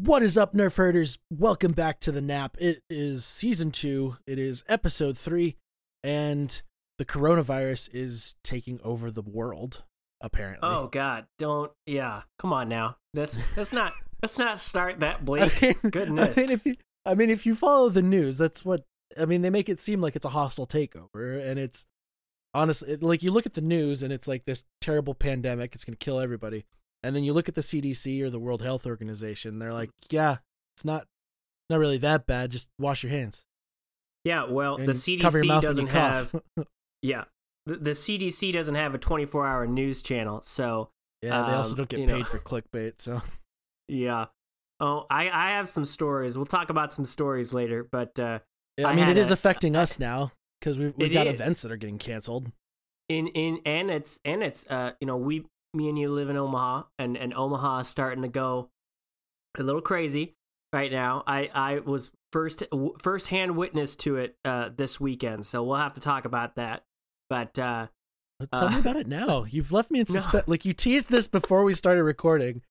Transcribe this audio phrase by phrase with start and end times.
[0.00, 1.18] What is up, Nerf herders?
[1.28, 2.56] Welcome back to the Nap.
[2.60, 4.16] It is season two.
[4.28, 5.56] It is episode three,
[6.04, 6.62] and
[6.98, 9.82] the coronavirus is taking over the world.
[10.20, 10.60] Apparently.
[10.62, 11.26] Oh God!
[11.36, 11.72] Don't.
[11.84, 12.22] Yeah.
[12.38, 12.96] Come on now.
[13.12, 13.90] That's that's not.
[14.22, 15.42] let's not start that bleak.
[15.60, 16.38] I mean, Goodness.
[16.38, 18.84] I mean, if you, I mean, if you follow the news, that's what
[19.20, 19.42] I mean.
[19.42, 21.86] They make it seem like it's a hostile takeover, and it's
[22.54, 25.74] honestly like you look at the news, and it's like this terrible pandemic.
[25.74, 26.66] It's going to kill everybody,
[27.02, 29.58] and then you look at the CDC or the World Health Organization.
[29.58, 30.36] They're like, yeah,
[30.76, 31.06] it's not
[31.70, 32.50] not really that bad.
[32.50, 33.44] Just wash your hands.
[34.24, 34.44] yeah.
[34.44, 36.34] Well, and the cover your CDC mouth doesn't have.
[37.02, 37.24] Yeah.
[37.66, 40.88] The, the CDC doesn't have a 24-hour news channel, so
[41.22, 42.24] yeah, they also Um, don't get paid know.
[42.24, 42.94] for clickbait.
[43.00, 43.22] So
[43.88, 44.26] yeah.
[44.80, 46.36] Oh, I I have some stories.
[46.36, 48.38] We'll talk about some stories later, but uh,
[48.76, 51.40] yeah, I I mean, it is a- affecting us now because we've we've got is.
[51.40, 52.50] events that are getting canceled.
[53.08, 55.44] in in and it's and it's uh you know we
[55.74, 58.70] me and you live in Omaha and and Omaha is starting to go
[59.58, 60.34] a little crazy
[60.72, 61.22] right now.
[61.26, 62.62] I I was first
[63.00, 66.84] first hand witness to it uh this weekend, so we'll have to talk about that.
[67.28, 67.88] But uh
[68.38, 69.44] But Tell me Uh, about it now.
[69.48, 70.20] You've left me in No.
[70.20, 70.48] suspense.
[70.48, 72.62] Like you teased this before we started recording,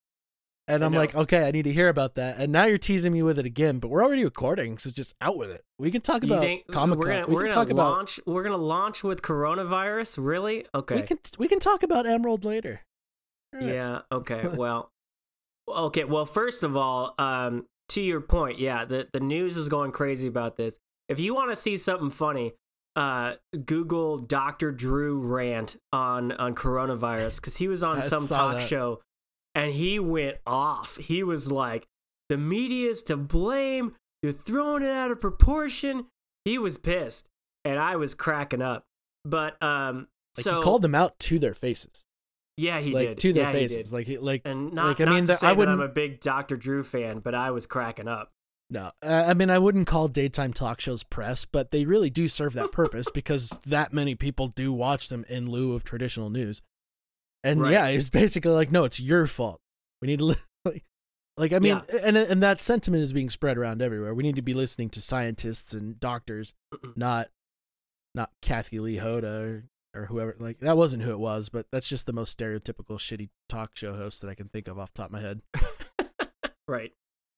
[0.68, 2.38] and I'm like, okay, I need to hear about that.
[2.40, 3.80] And now you're teasing me with it again.
[3.80, 5.62] But we're already recording, so just out with it.
[5.78, 7.30] We can talk about Comic we're Con.
[7.30, 7.92] We we're can talk about.
[7.92, 10.18] launch we're gonna launch with coronavirus?
[10.20, 10.66] Really?
[10.74, 10.96] Okay.
[10.96, 12.82] We can we can talk about Emerald later.
[13.60, 14.02] Yeah.
[14.12, 14.48] Okay.
[14.56, 14.92] Well.
[15.68, 16.06] Okay.
[16.06, 20.28] Well, first of all, um, to your point, yeah, the the news is going crazy
[20.28, 20.78] about this.
[21.10, 22.54] If you want to see something funny,
[22.96, 23.34] uh,
[23.66, 24.72] Google Dr.
[24.72, 28.68] Drew rant on on coronavirus because he was on some talk that.
[28.68, 29.02] show
[29.58, 30.98] and he went off.
[30.98, 31.88] He was like,
[32.30, 33.96] "The media is to blame.
[34.22, 36.06] You're throwing it out of proportion."
[36.46, 37.28] He was pissed,
[37.66, 38.86] and I was cracking up.
[39.26, 42.06] But um, Like so he called them out to their faces,
[42.58, 43.72] yeah, he like did to their yeah, he did.
[43.72, 43.94] faces.
[43.94, 46.20] Like he, like And not, Like, I not mean, say I that I'm a big
[46.20, 46.58] Dr.
[46.58, 48.32] Drew fan, but I was cracking up.
[48.70, 48.92] no.
[49.02, 52.54] Uh, I mean, I wouldn't call daytime talk shows press, but they really do serve
[52.54, 56.62] that purpose because that many people do watch them in lieu of traditional news.
[57.44, 57.72] And Right.
[57.72, 59.62] yeah, it's basically like, no, it's your fault.
[60.02, 60.84] We need to li- like,
[61.38, 64.14] like I mean, and and that sentiment is being spread around everywhere.
[64.14, 66.54] We need to be listening to scientists and doctors,
[66.96, 67.30] not
[68.16, 69.64] not Kathy Lee Hoda or,
[69.98, 70.36] or whoever.
[70.40, 73.94] Like that wasn't who it was, but that's just the most stereotypical shitty talk show
[73.96, 75.42] host that I can think of off the top of my head.
[76.68, 76.92] right,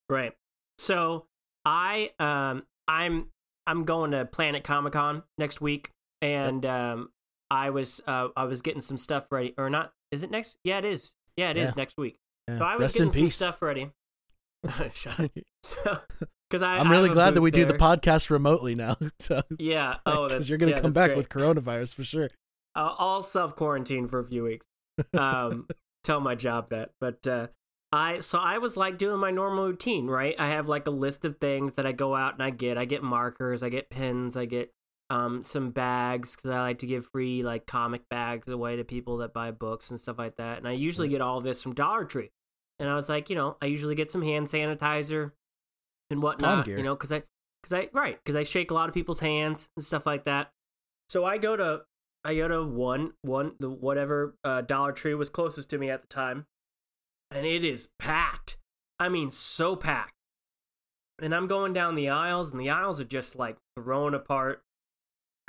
[0.10, 0.34] right.
[0.78, 1.26] So
[1.66, 3.28] I um I'm
[3.68, 7.10] I'm going to Planet Comic Con next week, and um
[7.52, 9.92] I was uh I was getting some stuff ready, or not?
[10.12, 10.58] Is it next?
[10.64, 11.16] Yeah, it is.
[11.38, 11.74] Yeah, it is Yeah.
[11.78, 12.18] next week.
[12.48, 12.58] Yeah.
[12.58, 13.36] So I was Rest getting some peace.
[13.36, 13.90] stuff ready.
[14.94, 15.20] Shut
[15.86, 16.12] up.
[16.50, 18.98] Because I I'm really glad that we do the podcast remotely now.
[19.20, 19.98] So, Yeah.
[20.06, 21.18] Oh, that's you're gonna yeah, come back great.
[21.18, 22.30] with coronavirus for sure.
[22.80, 24.66] I'll, I'll self quarantine for a few weeks.
[25.14, 25.68] Um,
[26.04, 26.92] tell my job that.
[27.00, 27.48] But uh,
[27.92, 30.36] I so I was like doing my normal routine, right?
[30.40, 32.78] I have like a list of things that I go out and I get.
[32.78, 34.72] I get markers, I get pens, I get
[35.12, 39.18] um some bags because I like to give free like comic bags away to people
[39.18, 40.60] that buy books and stuff like that.
[40.60, 42.30] And I usually get all this from Dollar Tree.
[42.78, 45.32] And I was like, you know, I usually get some hand sanitizer
[46.12, 47.24] and whatnot, you know, because I
[47.62, 50.52] because I right because I shake a lot of people's hands and stuff like that.
[51.10, 51.82] So I go to
[52.24, 56.46] I one one the whatever uh, Dollar Tree was closest to me at the time,
[57.32, 58.58] and it is packed.
[59.00, 60.14] I mean, so packed.
[61.22, 64.62] And I'm going down the aisles, and the aisles are just like thrown apart.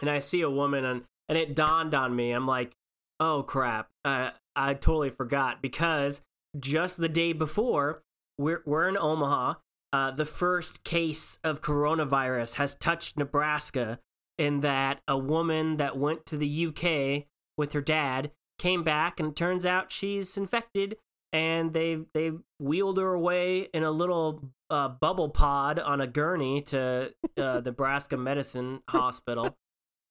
[0.00, 2.32] And I see a woman, and and it dawned on me.
[2.32, 2.72] I'm like,
[3.18, 6.20] oh crap, uh, I totally forgot because
[6.58, 8.02] just the day before,
[8.38, 9.54] we're we're in Omaha.
[9.92, 13.98] Uh, the first case of coronavirus has touched Nebraska
[14.40, 17.26] in that a woman that went to the UK
[17.58, 20.96] with her dad came back and it turns out she's infected
[21.30, 26.62] and they they wheeled her away in a little uh, bubble pod on a gurney
[26.62, 29.56] to uh, Nebraska Medicine Hospital.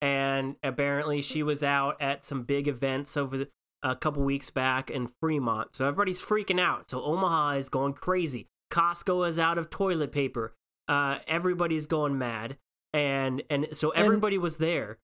[0.02, 3.50] And apparently she was out at some big events over the,
[3.84, 5.76] a couple weeks back in Fremont.
[5.76, 6.92] So everybody's freaking out.
[6.92, 8.48] So Omaha is going crazy.
[8.72, 10.54] Costco is out of toilet paper.
[10.88, 12.58] Uh, everybody's going mad
[12.94, 14.98] and and so And- everybody was there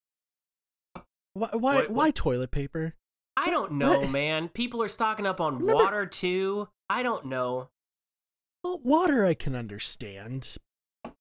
[1.33, 2.93] Why why, What- why toilet paper?
[3.37, 4.09] I don't know, What?
[4.09, 4.47] man.
[4.47, 6.69] People are stocking up on Remember- water too.
[6.89, 7.69] I don't know.
[8.63, 10.55] Well, water I can understand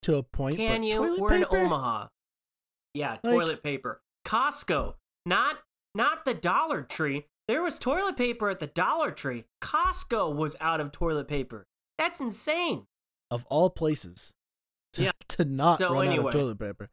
[0.02, 0.56] to a point.
[0.58, 0.92] Can but you?
[0.92, 1.56] Toilet We're paper?
[1.56, 2.08] in Omaha.
[2.94, 4.00] Yeah, toilet paper.
[4.24, 4.94] Costco,
[5.26, 5.64] not
[5.96, 7.26] not the Dollar Tree.
[7.48, 9.44] There was toilet paper at the Dollar Tree.
[9.60, 11.66] Costco was out of toilet paper.
[11.98, 12.86] That's insane.
[13.30, 14.32] of all places.
[14.94, 15.12] To, Yeah.
[15.30, 16.88] to not So run out of toilet paper.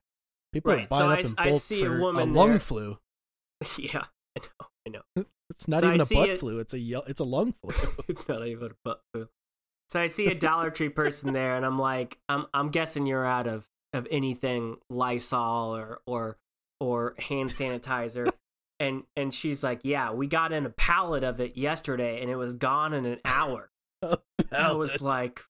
[0.53, 2.59] People are buying so up I- in I bulk see a for woman lung there.
[2.59, 2.97] flu.
[3.77, 4.05] yeah,
[4.37, 4.67] I know.
[4.87, 5.01] I know.
[5.49, 6.59] It's not So even a see butt it- flu.
[6.59, 7.73] It's a ye- it's a lung flu.
[8.07, 9.27] it's not even a butt flu.
[9.89, 13.25] So I see a Dollar Tree person there, and I'm like, I'm I'm guessing you're
[13.25, 16.37] out of of anything Lysol or or
[16.79, 18.31] or hand sanitizer.
[18.79, 22.35] and and she's like, yeah, we got in a pallet of it yesterday, and it
[22.37, 23.69] was gone in an hour.
[24.53, 25.41] I was like,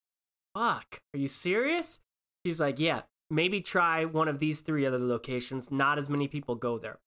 [0.57, 2.01] fuck, are you serious?
[2.45, 5.71] She's like, yeah, maybe try one of these three other locations.
[5.71, 6.99] Not as many people go there.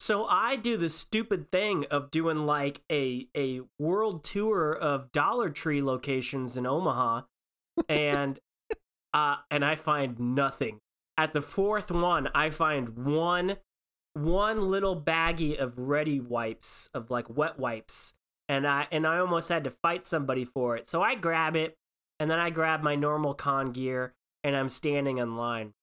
[0.00, 5.50] So I do the stupid thing of doing like a a world tour of Dollar
[5.50, 7.22] Tree locations in Omaha,
[7.88, 8.38] and
[9.12, 10.80] uh, and I find nothing.
[11.16, 13.56] At the fourth one, I find one
[14.14, 18.14] one little baggie of ready wipes of like wet wipes,
[18.48, 20.88] and I and I almost had to fight somebody for it.
[20.88, 21.76] So I grab it,
[22.20, 24.14] and then I grab my normal con gear,
[24.44, 25.74] and I'm standing in line,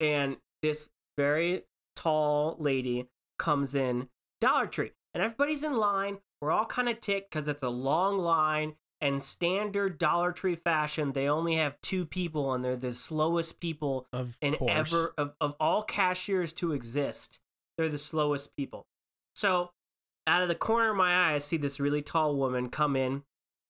[0.00, 1.62] and this very
[1.96, 4.08] tall lady comes in
[4.40, 6.18] Dollar Tree, and everybody's in line.
[6.40, 8.74] We're all kind of ticked because it's a long line.
[9.00, 14.06] And standard Dollar Tree fashion, they only have two people, and they're the slowest people
[14.14, 14.72] of in course.
[14.72, 17.38] ever of, of all cashiers to exist.
[17.76, 18.86] They're the slowest people.
[19.34, 19.72] So,
[20.26, 23.24] out of the corner of my eye, I see this really tall woman come in,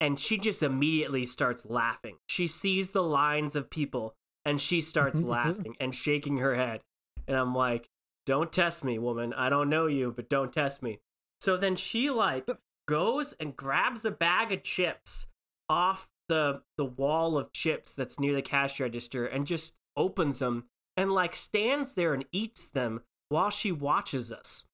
[0.05, 2.19] and she just immediately starts laughing.
[2.27, 4.15] She sees the lines of people,
[4.45, 6.83] and she starts laughing and shaking her head.
[7.27, 7.89] And I'm like,
[8.27, 9.33] don't test me, woman.
[9.33, 10.99] I don't know you, but don't test me.
[11.41, 12.47] So then she like
[12.87, 15.27] goes and grabs a bag of chips
[15.71, 20.65] off the the wall of chips that's near the cash register and just opens them
[20.99, 23.01] and like stands there and eats them
[23.31, 24.67] while she watches us.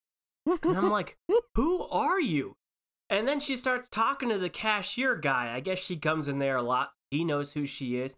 [0.45, 1.17] And I'm like,
[1.55, 2.57] "Who are you?"
[3.11, 5.53] And then she starts talking to the cashier guy.
[5.53, 6.93] I guess she comes in there a lot.
[7.11, 8.17] He knows who she is.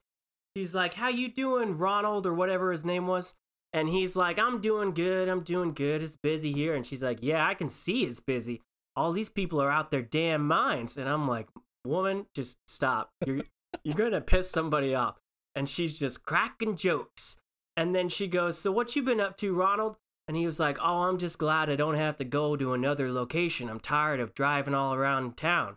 [0.55, 3.35] She's like, "How you doing, Ronald or whatever his name was?"
[3.73, 5.29] And he's like, I'm doing good.
[5.29, 6.03] I'm doing good.
[6.03, 6.75] It's busy here.
[6.75, 8.63] And she's like, Yeah, I can see it's busy.
[8.95, 10.97] All these people are out their damn minds.
[10.97, 11.49] And I'm like,
[11.85, 13.11] Woman, just stop.
[13.27, 13.43] You're
[13.85, 15.17] you're gonna piss somebody off.
[15.55, 17.37] And she's just cracking jokes.
[17.77, 19.97] And then she goes, So what you been up to, Ronald?
[20.29, 23.11] And he was like, Oh, I'm just glad I don't have to go to another
[23.11, 23.69] location.
[23.69, 25.77] I'm tired of driving all around town.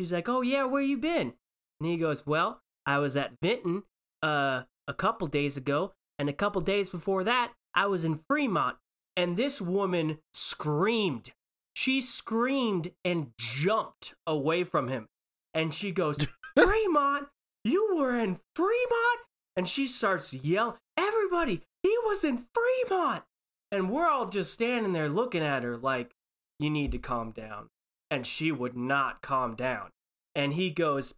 [0.00, 1.34] She's like, Oh yeah, where you been?
[1.80, 3.84] And he goes, Well, I was at Vinton
[4.22, 8.76] uh a couple days ago and a couple days before that, I was in Fremont,
[9.16, 11.32] and this woman screamed.
[11.74, 15.08] She screamed and jumped away from him.
[15.52, 16.26] And she goes,
[16.58, 17.28] Fremont?
[17.64, 19.20] You were in Fremont?
[19.56, 23.24] And she starts yelling, Everybody, he was in Fremont.
[23.70, 26.14] And we're all just standing there looking at her like,
[26.58, 27.68] You need to calm down.
[28.10, 29.90] And she would not calm down.
[30.34, 31.14] And he goes,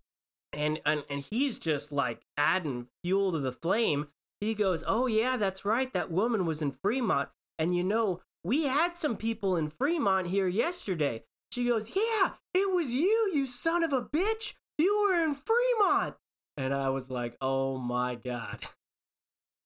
[0.52, 4.08] and, and and he's just like adding fuel to the flame
[4.40, 5.92] he goes, Oh, yeah, that's right.
[5.92, 7.28] That woman was in Fremont.
[7.58, 11.24] And you know, we had some people in Fremont here yesterday.
[11.52, 14.54] She goes, Yeah, it was you, you son of a bitch.
[14.76, 16.14] You were in Fremont.
[16.56, 18.60] And I was like, Oh my God.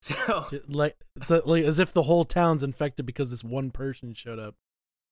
[0.02, 4.40] So, like, so, like as if the whole town's infected because this one person showed
[4.40, 4.56] up.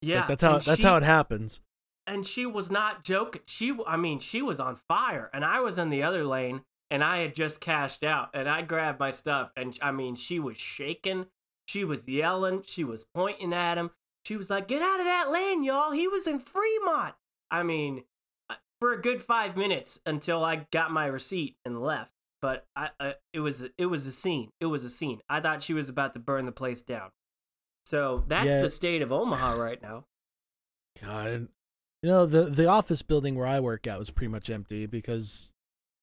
[0.01, 1.61] yeah, Like, that's how that's she- how it happens.
[2.05, 3.41] and she was not joking.
[3.47, 7.03] She, I mean, she was on fire, and I was in the other lane, and
[7.05, 10.57] I had just cashed out, and I grabbed my stuff, and I mean, she was
[10.57, 11.27] shaking,
[11.67, 13.91] she was yelling, she was pointing at him.
[14.25, 15.91] She was like, "Get out of that lane, y'all!
[15.91, 17.15] He was in Fremont."
[17.49, 18.03] I mean,
[18.49, 22.11] uh, for a good five minutes until I got my receipt and left.
[22.41, 24.49] But I, I it was it was a scene.
[24.59, 25.19] It was a scene.
[25.29, 27.11] I thought she was about to burn the place down.
[27.85, 28.61] So that's Yeah.
[28.61, 30.05] the state of Omaha right now.
[31.01, 31.47] God,
[32.03, 35.51] you know the the office building where I work at was pretty much empty because,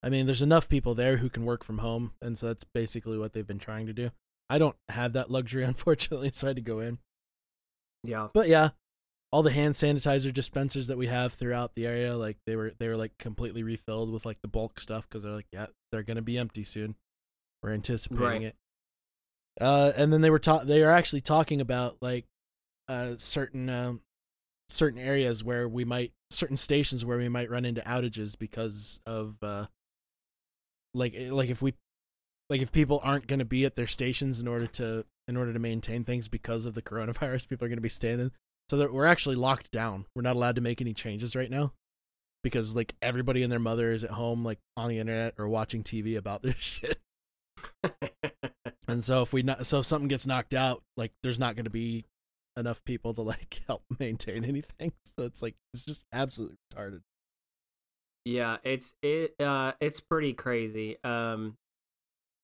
[0.03, 3.19] I mean, there's enough people there who can work from home, and so that's basically
[3.19, 4.11] what they've been trying to do.
[4.49, 6.99] I don't have that luxury, unfortunately, so I had to go in.
[8.03, 8.29] Yeah.
[8.33, 8.71] But yeah,
[9.31, 12.89] all the hand sanitizer dispensers that we have throughout the area, like they were they
[12.89, 16.23] were like completely refilled with like the bulk stuff because they're like, yeah, they're gonna
[16.23, 16.95] be empty soon.
[17.63, 18.43] We're anticipating Right.
[18.43, 18.57] it.
[19.61, 22.25] Uh, and then they were ta- they are actually talking about like
[22.89, 24.01] uh certain um
[24.71, 29.37] certain areas where we might certain stations where we might run into outages because of
[29.43, 29.67] uh
[30.95, 31.75] like eh, like if we
[32.51, 35.53] like if people aren't going to be at their stations in order to in order
[35.53, 38.31] to maintain things because of the coronavirus people are going to be standing
[38.71, 41.73] so that we're actually locked down we're not allowed to make any changes right now
[42.43, 45.83] because like everybody and their mother is at home like on the internet or watching
[45.83, 46.99] tv about this shit
[48.89, 51.65] and so if we not so if something gets knocked out like there's not going
[51.65, 52.05] to be
[52.57, 57.01] enough people to like help maintain anything so it's like it's just absolutely retarded
[58.25, 60.99] Yeah, it's it uh it's pretty crazy.
[61.03, 61.57] Um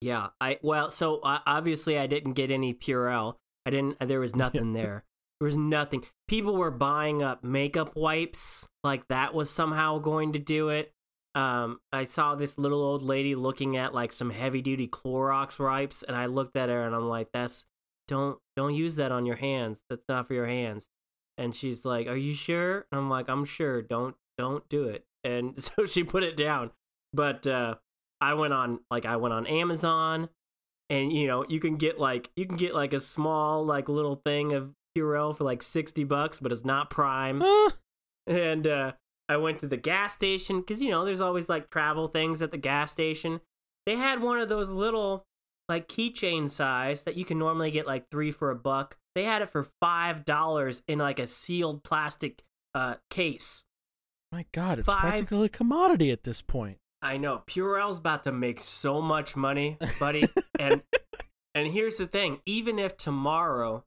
[0.01, 3.37] yeah, I well, so uh, obviously I didn't get any Purell.
[3.67, 5.05] I didn't there was nothing there.
[5.45, 6.07] There was nothing.
[6.27, 10.91] People were buying up makeup wipes like that was somehow going to do it.
[11.35, 16.03] um, I saw this little old lady looking at like some heavy duty Clorox wipes,
[16.03, 17.67] and I looked at her and I'm like, "That's
[18.09, 19.83] don't don't use that on your hands.
[19.91, 20.89] That's not for your hands."
[21.37, 23.83] And she's like, "Are you sure?" And I'm like, "I'm sure.
[23.83, 26.71] Don't don't do it." And so she put it down.
[27.13, 27.75] But uh,
[28.19, 30.31] I went on like I went on Amazon,
[30.89, 34.17] and you know you can get like you can get like a small like little
[34.25, 37.43] thing of Purell for like sixty bucks, but it's not Prime.
[38.27, 38.93] and uh,
[39.29, 42.51] I went to the gas station because you know there's always like travel things at
[42.51, 43.41] the gas station.
[43.87, 45.25] They had one of those little
[45.69, 48.97] like keychain size that you can normally get like three for a buck.
[49.15, 52.43] They had it for five dollars in like a sealed plastic
[52.75, 53.65] uh, case.
[54.33, 55.01] My God, it's Five...
[55.01, 56.79] practically a commodity at this point.
[57.01, 60.27] I know Purell's about to make so much money, buddy.
[60.59, 60.83] and
[61.55, 63.85] and here's the thing: even if tomorrow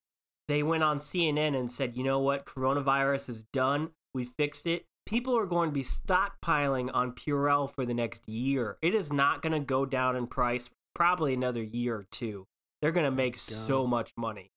[0.48, 2.46] they went on CNN and said, "You know what?
[2.46, 3.92] Coronavirus is done.
[4.14, 8.78] We fixed it." people are going to be stockpiling on Purell for the next year.
[8.82, 12.46] It is not going to go down in price probably another year or two.
[12.82, 13.40] They're going to make God.
[13.40, 14.52] so much money.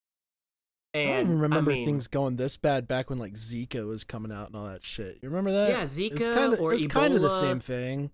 [0.92, 4.02] And I don't remember I mean, things going this bad back when like Zika was
[4.02, 5.20] coming out and all that shit.
[5.22, 5.70] You remember that?
[5.70, 8.10] Yeah, Zika it kinda, or it was kind of the same thing.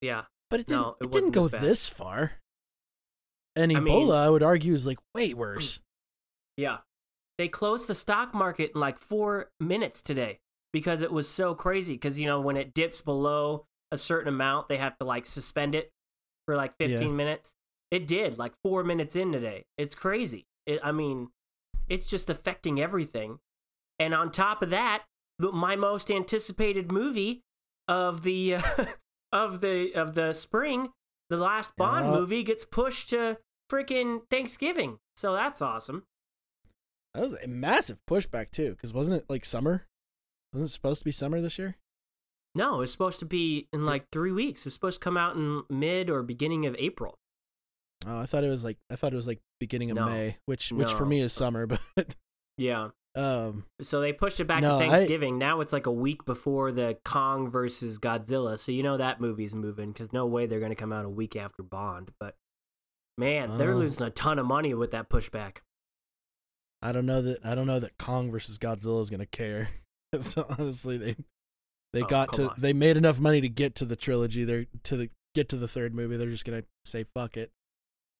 [0.00, 0.80] Yeah, but it didn't.
[0.80, 2.34] No, it, it didn't go this, this, far.
[3.56, 5.80] And Ebola, I, mean, I would argue, is like way worse.
[6.56, 6.78] Yeah,
[7.38, 10.38] they closed the stock market in like four minutes today
[10.72, 11.94] because it was so crazy.
[11.94, 15.74] Because you know when it dips below a certain amount, they have to like suspend
[15.74, 15.90] it
[16.46, 17.08] for like 15 yeah.
[17.08, 17.54] minutes.
[17.90, 19.64] It did like four minutes in today.
[19.78, 20.46] It's crazy.
[20.66, 21.28] It, I mean,
[21.88, 23.38] it's just affecting everything.
[23.98, 25.04] And on top of that,
[25.38, 27.42] the, my most anticipated movie
[27.88, 28.84] of the uh,
[29.32, 30.90] of the of the spring,
[31.30, 33.38] the last Bond movie gets pushed to
[33.70, 34.98] freaking Thanksgiving.
[35.16, 36.04] So that's awesome.
[37.14, 39.86] That was a massive pushback too, because wasn't it like summer?
[40.52, 41.76] Wasn't it supposed to be summer this year?
[42.54, 44.62] No, it was supposed to be in like three weeks.
[44.62, 47.18] It was supposed to come out in mid or beginning of April.
[48.06, 50.06] Oh, I thought it was like I thought it was like beginning of no.
[50.06, 50.96] May, which which no.
[50.96, 51.66] for me is summer,
[51.96, 52.16] but
[52.58, 52.88] yeah.
[53.16, 53.64] Um.
[53.80, 55.34] So they pushed it back no, to Thanksgiving.
[55.34, 58.58] I, now it's like a week before the Kong versus Godzilla.
[58.58, 61.10] So you know that movie's moving because no way they're going to come out a
[61.10, 62.10] week after Bond.
[62.18, 62.36] But
[63.16, 63.78] man, they're oh.
[63.78, 65.58] losing a ton of money with that pushback.
[66.84, 69.70] I don't know that I don't know that Kong versus Godzilla is going to care.
[70.20, 71.16] so honestly, they
[71.94, 72.54] they oh, got to on.
[72.58, 74.44] they made enough money to get to the trilogy.
[74.44, 76.18] They're to the get to the third movie.
[76.18, 77.50] They're just gonna say fuck it.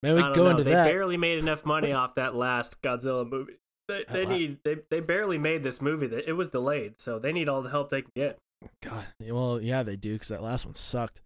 [0.02, 0.50] Man, we go know.
[0.50, 0.84] into they that.
[0.84, 3.54] They barely made enough money off that last Godzilla movie.
[3.86, 6.06] They, they need they, they barely made this movie.
[6.06, 8.38] That it was delayed, so they need all the help they can get.
[8.82, 11.20] God, well, yeah, they do because that last one sucked.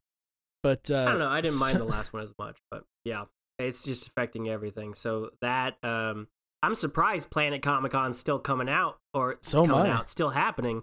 [0.65, 1.29] But uh, I don't know.
[1.29, 3.27] I didn't mind the last one as much, but yeah,
[3.61, 4.95] it's just affecting everything.
[4.95, 6.27] So that um,
[6.63, 10.83] I'm surprised Planet Comic Con's still coming out or so coming out, still happening.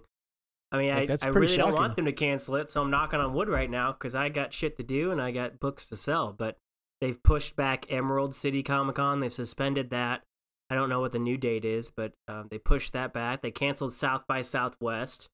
[0.72, 1.72] I mean, like, I, I really shocking.
[1.72, 4.28] don't want them to cancel it, so I'm knocking on wood right now because I
[4.28, 6.32] got shit to do and I got books to sell.
[6.32, 6.56] But
[7.00, 9.20] they've pushed back Emerald City Comic Con.
[9.20, 10.22] They've suspended that.
[10.68, 13.42] I don't know what the new date is, but um, they pushed that back.
[13.42, 15.28] They canceled South by Southwest.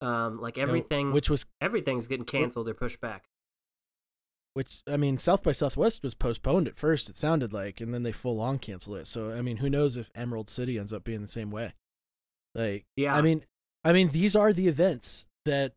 [0.00, 3.24] Um, like everything, which was everything's getting canceled or pushed back.
[4.54, 7.08] Which I mean, South by Southwest was postponed at first.
[7.08, 9.06] It sounded like, and then they full on canceled it.
[9.06, 11.72] So I mean, who knows if Emerald City ends up being the same way?
[12.54, 13.16] Like, yeah.
[13.16, 13.44] I mean,
[13.84, 15.72] I mean, these are the events that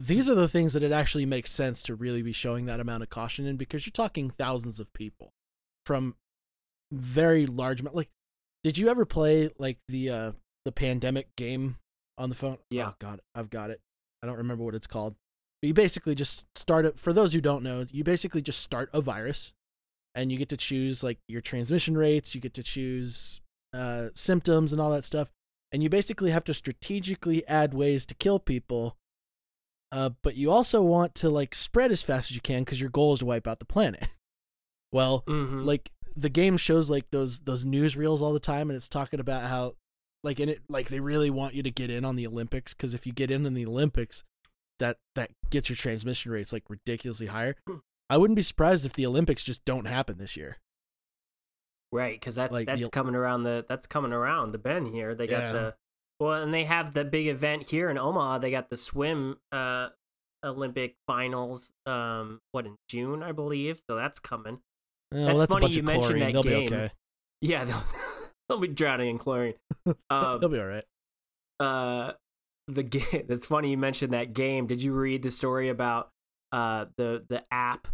[0.00, 3.02] these are the things that it actually makes sense to really be showing that amount
[3.02, 5.32] of caution in because you're talking thousands of people
[5.84, 6.14] from
[6.92, 8.10] very large like
[8.62, 10.32] did you ever play like the uh
[10.64, 11.76] the pandemic game
[12.18, 13.80] on the phone yeah oh, god i've got it
[14.22, 15.14] i don't remember what it's called
[15.62, 16.98] you basically just start it.
[16.98, 19.52] For those who don't know, you basically just start a virus,
[20.14, 22.34] and you get to choose like your transmission rates.
[22.34, 23.40] You get to choose
[23.72, 25.30] uh, symptoms and all that stuff,
[25.72, 28.96] and you basically have to strategically add ways to kill people.
[29.92, 32.90] Uh, but you also want to like spread as fast as you can because your
[32.90, 34.08] goal is to wipe out the planet.
[34.92, 35.62] well, mm-hmm.
[35.62, 39.44] like the game shows like those those newsreels all the time, and it's talking about
[39.44, 39.74] how
[40.24, 42.94] like in it like they really want you to get in on the Olympics because
[42.94, 44.24] if you get in in the Olympics,
[44.78, 47.56] that that gets your transmission rates like ridiculously higher.
[47.66, 47.76] Hmm.
[48.08, 50.58] I wouldn't be surprised if the Olympics just don't happen this year.
[51.92, 55.14] Right, because that's like that's the, coming around the that's coming around the bend here.
[55.14, 55.52] They got yeah.
[55.52, 55.74] the
[56.20, 58.38] well, and they have the big event here in Omaha.
[58.38, 59.88] They got the swim uh
[60.44, 61.72] Olympic finals.
[61.84, 63.80] Um, what in June, I believe.
[63.88, 64.60] So that's coming.
[65.10, 66.66] that's, that's funny you mentioned that they'll game.
[66.66, 66.90] Okay.
[67.40, 67.84] Yeah, they'll,
[68.48, 69.54] they'll be drowning in chlorine.
[70.10, 70.84] Um, they'll be all right.
[71.60, 72.12] Uh,
[72.68, 73.24] the game.
[73.28, 74.66] That's funny you mentioned that game.
[74.66, 76.10] Did you read the story about
[76.52, 77.88] uh the the app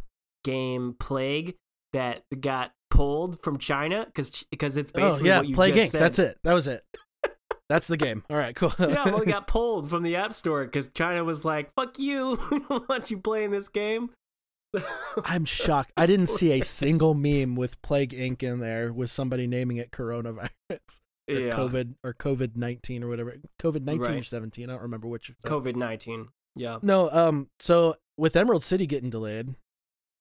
[0.44, 1.56] game Plague
[1.92, 5.90] that got pulled from China because because it's oh, basically oh, yeah, Plague Inc.
[5.90, 6.00] Said.
[6.00, 6.38] That's it.
[6.44, 6.84] That was it.
[7.68, 8.22] That's the game.
[8.28, 8.72] All right, cool.
[8.78, 12.38] yeah, well, it got pulled from the App Store because China was like, "Fuck you,
[12.50, 14.10] we don't want you playing this game."
[15.24, 15.92] I'm shocked.
[15.96, 18.42] I didn't see a single meme with Plague Inc.
[18.42, 20.78] in there with somebody naming it coronavirus or
[21.28, 21.50] yeah.
[21.50, 23.36] COVID or COVID nineteen or whatever.
[23.60, 24.68] COVID nineteen or seventeen.
[24.70, 25.32] I don't remember which.
[25.44, 26.28] COVID nineteen.
[26.54, 26.78] Yeah.
[26.82, 29.54] No, um, so with Emerald City getting delayed,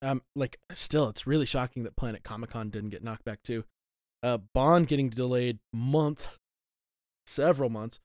[0.02, 3.66] um, like still, it's really shocking that Planet Comic Con didn't get knocked back too.
[4.24, 6.30] Uh, Bond getting delayed month,
[7.26, 8.00] several months.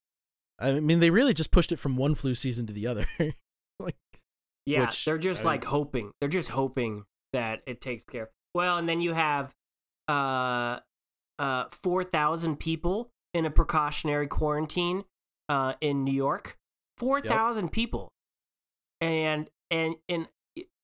[0.58, 3.06] I mean, they really just pushed it from one flu season to the other.
[3.78, 3.96] like,
[4.64, 6.12] Yeah, Which, they're just I like hoping.
[6.20, 8.30] They're just hoping that it takes care.
[8.54, 9.54] Well, and then you have
[10.08, 10.78] uh
[11.38, 15.04] uh 4,000 people in a precautionary quarantine
[15.48, 16.56] uh in New York.
[16.98, 18.12] 4,000 people.
[19.00, 20.28] And and and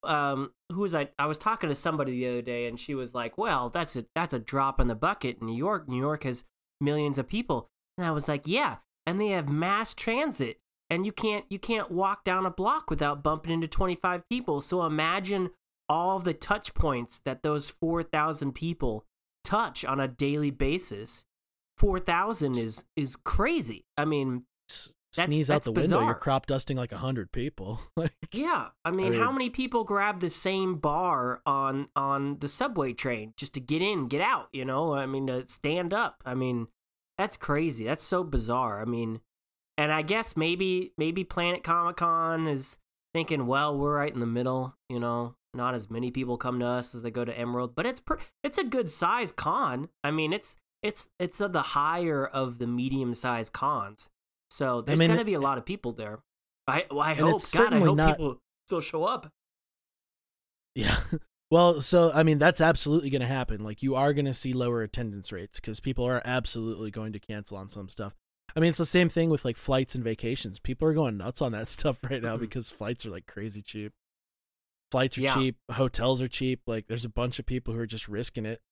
[0.03, 3.15] um who was I I was talking to somebody the other day and she was
[3.15, 5.89] like, "Well, that's a that's a drop in the bucket in New York.
[5.89, 6.45] New York has
[6.81, 10.59] millions of people." And I was like, "Yeah, and they have mass transit
[10.91, 14.85] and you can't you can't walk down a block without bumping into 25 people so
[14.85, 15.51] imagine
[15.89, 19.05] all the touch points that those 4000 people
[19.45, 21.25] touch on a daily basis
[21.79, 23.87] 4000 is is crazy.
[23.97, 26.15] I mean s- That's- sneeze out that's the window, you're bizarre.
[26.19, 27.81] crop dusting like a hundred people.
[27.97, 32.49] like, yeah i mean, mean- how many people grab the same bar on on the
[32.49, 34.95] subway train just to get in get out you know?
[34.95, 36.23] I mean to stand up.
[36.25, 36.69] I mean
[37.19, 37.85] that's crazy.
[37.85, 38.81] That's so bizarre.
[38.81, 39.21] I mean
[39.79, 42.77] and i guess maybe maybe planet comic con is
[43.15, 46.67] thinking well we're right in the middle you know not as many people come to
[46.67, 50.11] us as they go to emerald but it's pr- it's a good size con i
[50.11, 54.09] mean it's it's it's of the higher of the medium sized cons
[54.51, 56.21] so there's mean, going to be a lot of people there
[56.67, 59.31] i well, i hope god i hope not- people still show up
[60.75, 60.97] Yeah.
[61.51, 63.63] Well, so I mean that's absolutely going to happen.
[63.63, 67.19] Like you are going to see lower attendance rates cuz people are absolutely going to
[67.21, 68.15] cancel on some stuff.
[68.57, 70.59] I mean, it's the same thing with like flights and vacations.
[70.59, 72.41] People are going nuts on that stuff right now Mhm.
[72.41, 73.93] because flights are like crazy cheap.
[74.93, 75.35] Flights are Yeah.
[75.35, 76.61] cheap, hotels are cheap.
[76.69, 78.63] Like there's a bunch of people who are just risking it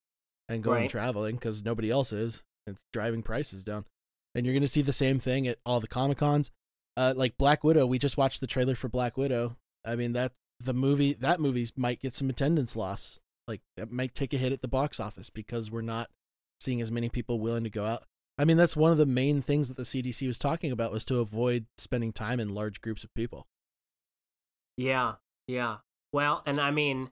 [0.48, 0.90] and going Right.
[0.90, 2.44] traveling cuz nobody else is.
[2.66, 3.86] It's driving prices down.
[4.34, 6.50] And you're going to see the same thing at all the Comic-Cons.
[6.96, 9.56] Uh like Black Widow, we just watched the trailer for Black Widow.
[9.84, 13.18] I mean, that the movie that movie might get some attendance loss.
[13.48, 16.10] Like that might take a hit at the box office because we're not
[16.60, 18.04] seeing as many people willing to go out.
[18.38, 21.04] I mean, that's one of the main things that the CDC was talking about was
[21.06, 23.46] to avoid spending time in large groups of people.
[24.76, 25.78] Yeah, yeah.
[26.12, 27.10] Well, and I mean,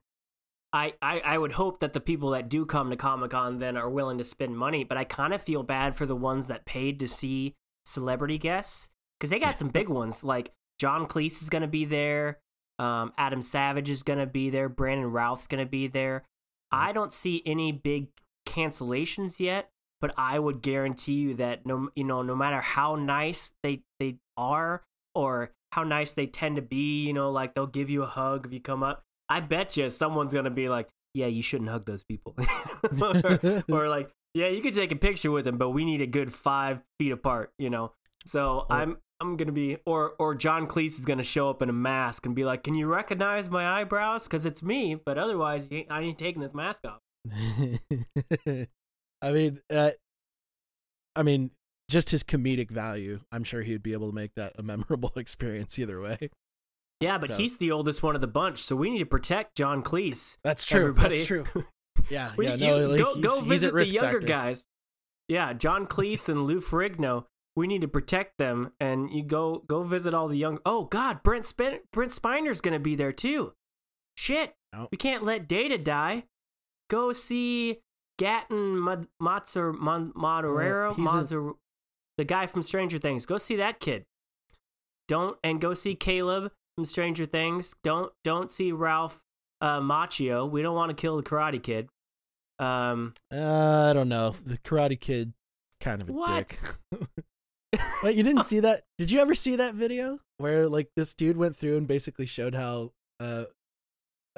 [0.73, 3.77] I, I, I would hope that the people that do come to Comic Con then
[3.77, 6.67] are willing to spend money, but I kind of feel bad for the ones that
[6.67, 7.55] paid to see
[7.87, 10.25] celebrity guests because they got some big ones.
[10.25, 12.41] Like John Cleese is going to be there,
[12.79, 16.25] um, Adam Savage is going to be there, Brandon Routh's going to be there.
[16.71, 18.09] I don't see any big
[18.47, 23.53] cancellations yet, but I would guarantee you that no, you know, no matter how nice
[23.63, 24.83] they they are
[25.15, 28.47] or how nice they tend to be, you know, like they'll give you a hug
[28.47, 29.03] if you come up.
[29.29, 32.35] I bet you someone's gonna be like, "Yeah, you shouldn't hug those people,"
[33.01, 36.07] or, or like, "Yeah, you could take a picture with them, but we need a
[36.07, 37.93] good five feet apart," you know.
[38.27, 41.73] So I'm I'm gonna be, or or John Cleese is gonna show up in a
[41.75, 44.25] mask and be like, "Can you recognize my eyebrows?
[44.25, 47.01] Because it's me, but otherwise, you ain't- I ain't taking this mask off."
[49.21, 49.91] I mean, uh,
[51.17, 51.51] I mean,
[51.89, 53.21] just his comedic value.
[53.33, 56.31] I'm sure he'd be able to make that a memorable experience either way.
[57.01, 59.57] Yeah, but So- he's the oldest one of the bunch, so we need to protect
[59.57, 60.37] John Cleese.
[60.43, 60.81] That's true.
[60.81, 61.17] Everybody.
[61.17, 61.45] That's true.
[62.09, 62.55] Yeah, We- yeah.
[62.57, 64.27] No, like, go go visit the younger factor.
[64.27, 64.65] guys.
[65.29, 67.25] Yeah, John Cleese and Lou Ferrigno.
[67.57, 70.61] We need to protect them, and you go go visit all the young.
[70.65, 73.53] Oh God, Brent Spin- Brent Spiner's gonna be there too.
[74.17, 74.87] Shit, Oh.
[74.93, 76.25] we can't let Data die.
[76.89, 77.81] Go see
[78.19, 78.77] Gaten
[79.21, 81.55] Mazzer Mon- he's a- Mazzer,
[82.19, 83.25] the guy from Stranger Things.
[83.25, 84.05] Go see that kid.
[85.07, 87.75] Don't and go see Caleb from Stranger Things.
[87.83, 89.23] Don't don't see Ralph
[89.63, 90.51] uh, Macchio.
[90.51, 91.89] We don't want to kill the Karate Kid.
[92.59, 94.35] Um, Uh, I don't know.
[94.45, 95.33] The Karate Kid,
[95.81, 96.49] kind of a What?
[96.49, 96.61] dick.
[98.03, 98.83] Wait, you didn't see that?
[98.99, 102.55] Did you ever see that video where like this dude went through and basically showed
[102.55, 103.45] how uh,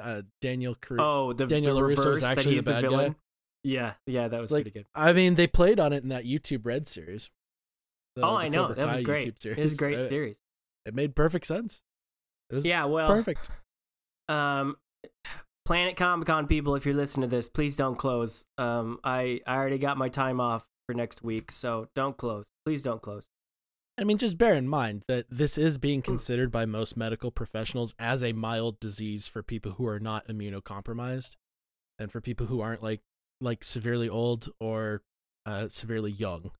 [0.01, 2.81] uh Daniel Cru- oh, the, Daniel the LaRusso was reverse that actually he's the the,
[2.81, 3.15] bad guy?
[3.63, 4.85] Yeah, yeah, that was like pretty good.
[4.95, 7.29] I mean, they played on it in that YouTube Red series.
[8.15, 9.45] The- oh, the I know Cobra that was great.
[9.45, 10.37] It was great Uh, series.
[10.85, 11.81] It made perfect sense.
[12.49, 13.49] It was Yeah, well, perfect.
[14.29, 14.75] um,
[15.65, 18.45] Planet Comic Con people, if you're listening to this, please don't close.
[18.57, 22.49] Um, I I already got my time off for next week, so don't close.
[22.65, 23.29] Please don't close.
[23.99, 27.93] I mean, just bear in mind that this is being considered by most medical professionals
[27.99, 31.35] as a mild disease for people who are not immunocompromised,
[31.99, 33.01] and for people who aren't like
[33.39, 35.03] like severely old or
[35.45, 36.51] uh, severely young.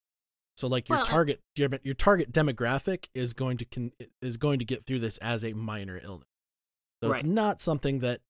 [0.57, 4.59] So like your Well, target your, your target demographic is going to con- is going
[4.59, 6.27] to get through this as a minor illness.
[7.03, 8.21] So it's not something that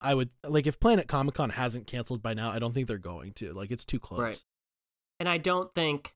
[0.00, 2.98] I would like if Planet Comic Con hasn't canceled by now, I don't think they're
[2.98, 3.52] going to.
[3.52, 4.20] Like it's too close.
[4.20, 4.42] Right.
[5.20, 6.14] and I don't think.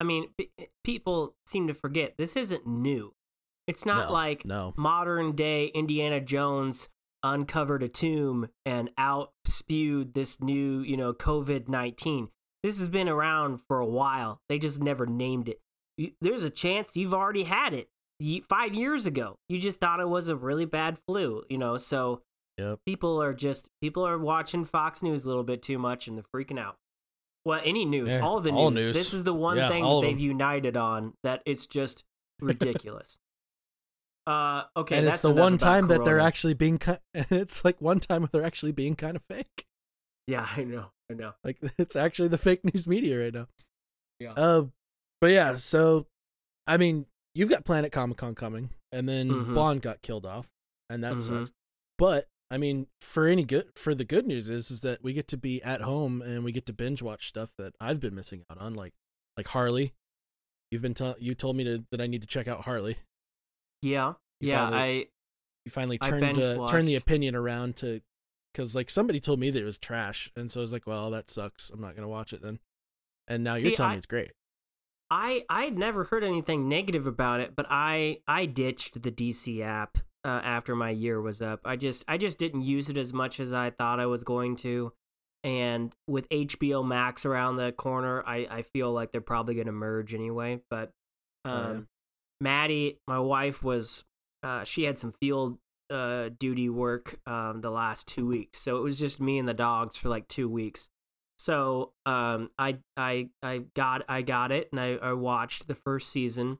[0.00, 3.14] I mean, p- eh, people seem to forget this isn't new.
[3.66, 4.74] It's not No, like no.
[4.76, 6.88] modern day Indiana Jones
[7.22, 12.28] uncovered a tomb and out spewed this new, you know, COVID 19.
[12.64, 14.40] This has been around for a while.
[14.48, 15.60] They just never named it.
[15.98, 17.88] You, there's a chance you've already had it
[18.48, 19.36] five years ago.
[19.50, 22.22] You just thought it was a really bad flu, you know, so
[22.56, 22.78] Yep.
[22.86, 26.24] people are just, people are watching Fox News a little bit too much and they're
[26.34, 26.76] freaking out.
[27.44, 28.86] Well, any news, Yeah, all the all news.
[28.86, 28.96] news.
[28.96, 32.04] This is the one Yeah, thing that they've united on that it's just
[32.40, 33.18] ridiculous.
[34.26, 37.78] uh, okay, and that's it's the one time that they're actually being ki- it's like
[37.82, 39.66] one time where they're actually being kind of fake.
[40.26, 41.32] Yeah, I know, I know.
[41.44, 43.46] Like it's actually the fake news media right now.
[44.20, 44.32] Yeah.
[44.32, 44.66] Uh,
[45.20, 46.06] but yeah, so
[46.66, 49.54] I mean, you've got Planet Comic Con coming, and then Mhm.
[49.54, 50.50] Bond got killed off,
[50.88, 51.22] and that Mhm.
[51.22, 51.52] sucks.
[51.98, 55.26] But I mean, for any good, for the good news is, is that we get
[55.28, 58.44] to be at home and we get to binge watch stuff that I've been missing
[58.50, 58.92] out on, like
[59.36, 59.92] like Harley.
[60.70, 62.96] You've been you told me to, that I need to check out Harley.
[63.82, 64.70] Yeah, You yeah.
[64.70, 65.08] finally- I
[65.66, 68.00] You finally turned uh, turned the opinion around to
[68.54, 71.10] because like somebody told me that it was trash, and so I was like, well,
[71.10, 71.70] that sucks.
[71.70, 72.60] I'm not gonna watch it then.
[73.28, 74.32] And now you're telling I- me it's great.
[75.10, 79.60] I I had never heard anything negative about it, but I I ditched the DC
[79.60, 81.60] app uh, after my year was up.
[81.64, 84.56] I just I just didn't use it as much as I thought I was going
[84.56, 84.92] to.
[85.44, 89.72] And with HBO Max around the corner, I, I feel like they're probably going to
[89.72, 90.62] merge anyway.
[90.70, 90.90] But
[91.44, 91.80] um, Oh, yeah.
[92.40, 94.04] Maddie, my wife, was
[94.42, 95.58] uh, she had some field
[95.94, 99.54] uh, duty work um, the last two weeks, so it was just me and the
[99.54, 100.90] dogs for like two weeks.
[101.38, 106.10] So um, I I I got I got it, and I, I watched the first
[106.10, 106.58] season,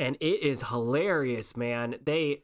[0.00, 1.96] and it is hilarious, man.
[2.04, 2.42] They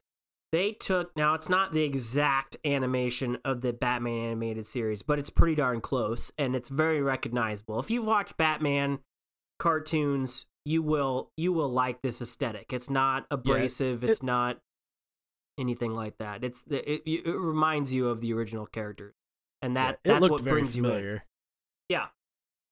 [0.53, 5.31] they took now it's not the exact animation of the Batman animated series, but it's
[5.31, 7.79] pretty darn close, and it's very recognizable.
[7.81, 8.99] If you've watched Batman
[9.59, 12.73] cartoons, you will you will like this aesthetic.
[12.73, 14.05] It's not abrasive.
[14.05, 14.59] it's it- not
[15.59, 16.45] anything like that.
[16.45, 19.15] It's the it, it reminds you of the original characters,
[19.61, 21.21] and that Yeah, that's what brings you in.
[21.89, 22.07] Yeah.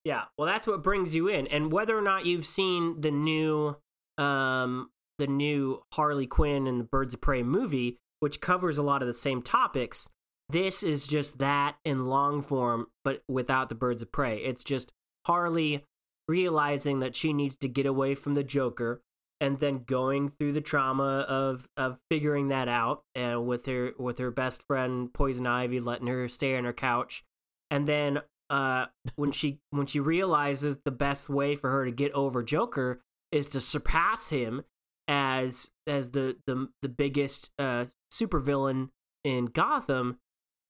[0.05, 0.25] Yeah.
[0.39, 1.47] Well, that's what brings you in.
[1.47, 3.77] And whether or not you've seen the new
[4.19, 9.03] um the new Harley Quinn and the Birds of Prey movie, which covers a lot
[9.03, 10.09] of the same topics,
[10.49, 14.39] this is just that in long form but without the Birds of Prey.
[14.39, 14.93] It's just
[15.27, 15.85] Harley
[16.27, 19.03] realizing that she needs to get away from the Joker
[19.41, 24.19] and then going through the trauma of of figuring that out and with her with
[24.19, 27.25] her best friend Poison Ivy letting her stay on her couch.
[27.71, 32.13] And then uh when she when she realizes the best way for her to get
[32.13, 33.01] over Joker
[33.33, 34.63] is to surpass him
[35.09, 38.91] as as the the the biggest uh supervillain
[39.25, 40.19] in Gotham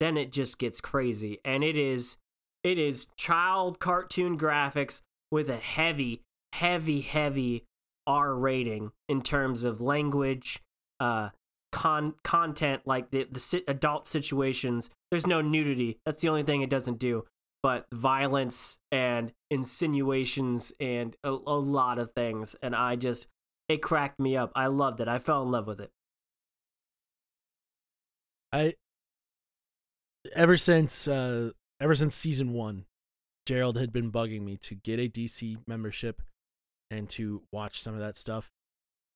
[0.00, 1.38] then it just gets crazy.
[1.44, 2.16] And it is
[2.64, 7.64] it is child cartoon graphics with a heavy heavy heavy
[8.10, 10.60] R rating in terms of language
[10.98, 11.30] uh
[11.72, 15.98] con content like the the si- adult situations there's no nudity.
[16.04, 17.24] That's the only thing it doesn't do.
[17.62, 23.26] But violence and insinuations and a, a lot of things and i just
[23.68, 24.50] it cracked me up.
[24.56, 25.06] I loved it.
[25.06, 25.92] I fell in love with it.
[28.52, 28.74] I
[30.34, 32.86] ever since uh ever since season one,
[33.46, 36.22] Gerald had been bugging me to get a DC membership
[36.90, 38.50] and to watch some of that stuff.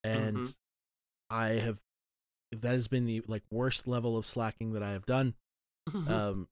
[0.02, 0.56] And Mhm.
[1.30, 1.80] I have
[2.52, 5.34] that has been the like worst level of slacking that I have done.
[5.92, 6.48] um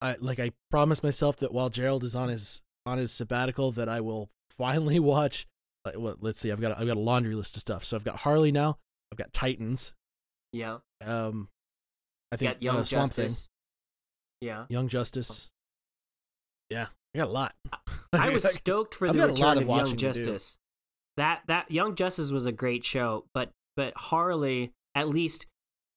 [0.00, 3.88] I like I promised myself that while Gerald is on his on his sabbatical that
[3.88, 5.46] I will finally watch
[5.84, 7.84] like what let's see, I've got I've got a laundry list of stuff.
[7.84, 8.78] So I've got Harley now,
[9.10, 9.94] I've got Titans,
[10.52, 11.48] yeah um
[12.30, 13.28] I think got young uh, Swamp Thing.
[13.28, 13.48] justice
[14.40, 15.50] yeah Young Justice.
[16.70, 17.54] Yeah, I got a lot.
[18.20, 19.96] I was stoked for I've the return of of Young.
[19.96, 20.58] Justice.
[21.16, 25.46] That that Young Justice was a great show, but but Harley, at least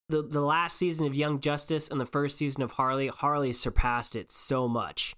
[0.09, 4.15] the the last season of Young Justice and the first season of Harley, Harley surpassed
[4.15, 5.15] it so much.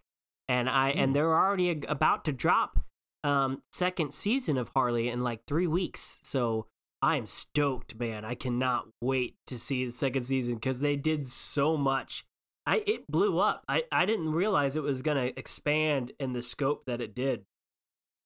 [0.47, 0.99] And I Hmm.
[0.99, 2.79] and they're already a- about to drop
[3.23, 6.19] um second season of Harley in like 3 weeks.
[6.23, 6.67] So
[7.01, 8.23] I am stoked, man.
[8.25, 12.23] I cannot wait to see the second season cuz they did so much.
[12.67, 13.63] I it blew up.
[13.67, 17.45] I I didn't realize it was going to expand in the scope that it did.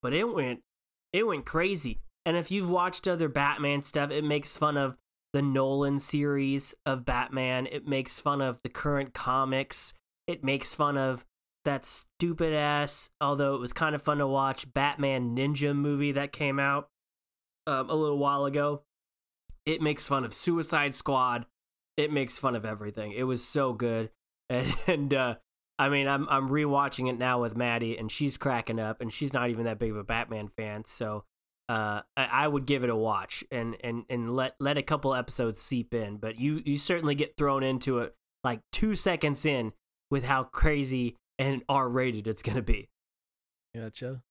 [0.02, 0.62] But it went
[1.14, 2.02] it went crazy.
[2.26, 4.98] And if you've watched other Batman stuff, it makes fun of
[5.32, 7.68] the Nolan series of Batman.
[7.72, 9.94] It makes fun of the current comics.
[10.28, 11.24] It makes fun of
[11.64, 16.32] that stupid ass, although it was kind of fun to watch, Batman Ninja movie that
[16.32, 16.90] came out
[17.68, 18.82] um, a little while ago.
[19.66, 21.46] It makes fun of Suicide Squad.
[21.98, 23.12] It makes fun of everything.
[23.12, 24.10] It was so good,
[24.52, 25.36] and, and uh,
[25.80, 29.34] I mean, I'm I'm rewatching it now with Maddie, and she's cracking up, and she's
[29.34, 31.24] not even that big of a Batman fan, so
[31.70, 35.16] uh, I, I, would give it a watch and and and let let a couple
[35.16, 36.18] episodes seep in.
[36.18, 39.74] But you you certainly get thrown into it like two seconds in
[40.10, 42.90] with how crazy and R rated it's gonna be.
[43.76, 44.22] Gotcha.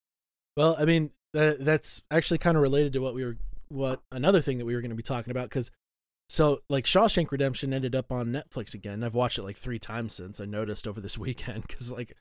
[0.56, 4.40] Well, I mean, that, that's actually kind of related to what we were what another
[4.40, 5.70] thing that we were going to be talking about because
[6.30, 9.02] so like Shawshank Redemption ended up on Netflix again.
[9.02, 12.16] I've watched it like three times since I noticed over this weekend because like,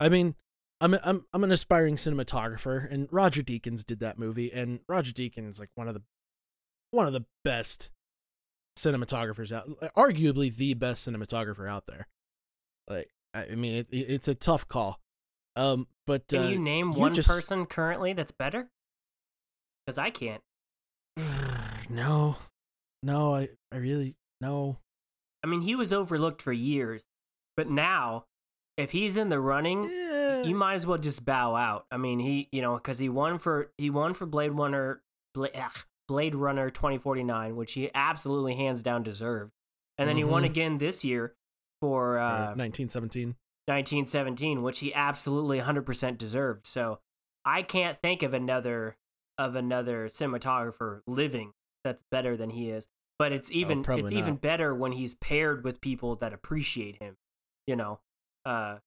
[0.00, 0.34] I mean,
[0.80, 5.48] I'm I'm I'm an aspiring cinematographer and Roger Deakins did that movie and Roger Deakins
[5.48, 6.02] is like one of the
[6.90, 7.92] one of the best
[8.76, 12.08] cinematographers out, arguably the best cinematographer out there.
[12.88, 14.98] Like, I mean, it, it's a tough call.
[15.54, 18.66] Um, but can uh, you name you one just- person currently that's better?
[19.86, 20.42] Because I can't.
[21.88, 22.36] no,
[23.02, 24.78] no, I, I really no.
[25.44, 27.06] I mean, he was overlooked for years,
[27.56, 28.26] but now,
[28.76, 31.86] if he's in the running, Eh, you might as well just bow out.
[31.90, 35.02] I mean, he, you know, because he won for he won for Blade Runner,
[35.34, 35.52] Blade,
[36.08, 39.52] Blade Runner twenty forty nine, which he absolutely hands down deserved,
[39.98, 40.46] and then he won Mhm.
[40.46, 41.34] again this year
[41.80, 43.34] for or uh, 1917.
[43.66, 46.66] 1917, which he absolutely 100% deserved.
[46.66, 46.98] So
[47.44, 48.96] I can't think of another
[49.38, 51.52] of another cinematographer living
[51.84, 52.88] that's better than he is.
[53.18, 57.16] But it's even Oh, it's even better when he's paired with people that appreciate him.
[57.66, 58.00] You know,
[58.44, 58.78] uh,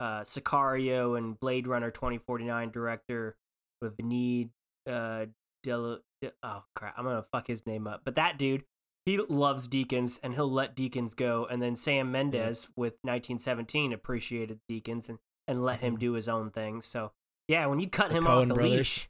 [0.00, 3.36] uh, Sicario and Blade Runner 2049 director
[3.80, 4.50] with Vinny
[4.88, 5.26] uh,
[5.62, 6.00] Del.
[6.22, 8.00] De- oh crap, I'm gonna fuck his name up.
[8.04, 8.64] But that dude,
[9.04, 11.46] he loves Deakins and he'll let Deakins go.
[11.50, 16.00] And then Sam Mendes with 1917 appreciated Deakins and, and let him Mhm.
[16.00, 16.80] do his own thing.
[16.80, 17.12] So
[17.48, 18.72] yeah, when you cut The him off the brothers.
[18.72, 19.08] leash.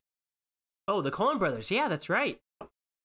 [0.89, 1.71] Oh, the Coen brothers.
[1.71, 2.41] Yeah, that's right.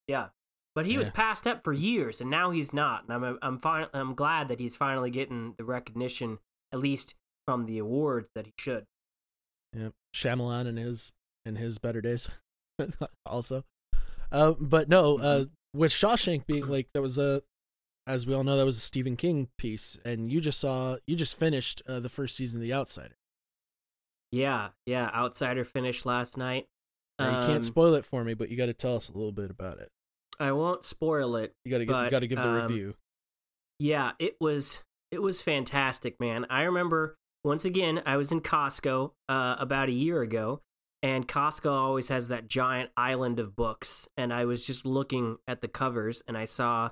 [0.07, 0.27] Yeah.
[0.73, 3.03] But he was passed up for years and now he's not.
[3.09, 6.39] And I'm I'm fin- I'm glad that he's finally getting the recognition
[6.71, 8.85] at least from the awards that he should.
[9.75, 11.11] Yeah, Shyamalan in his
[11.45, 12.29] in his better days,
[13.25, 13.63] also.
[14.31, 15.25] Uh, but no, Mm-hmm.
[15.25, 17.41] uh, with Shawshank being like that was a,
[18.07, 21.15] as we all know, that was a Stephen King piece, and you just saw you
[21.17, 23.15] just finished uh, the first season of The Outsider.
[24.31, 26.67] Yeah, yeah, Outsider finished last night.
[27.21, 29.13] Now, you Um, can't spoil it for me, but you got to tell us a
[29.13, 29.89] little bit about it.
[30.39, 31.53] I won't spoil it.
[31.63, 32.95] You got to got to give the um, review.
[33.79, 34.81] Yeah, it was
[35.11, 36.45] it was fantastic, man.
[36.49, 40.61] I remember once again I was in Costco uh, about a year ago,
[41.03, 45.61] and Costco always has that giant island of books, and I was just looking at
[45.61, 46.89] the covers, and I saw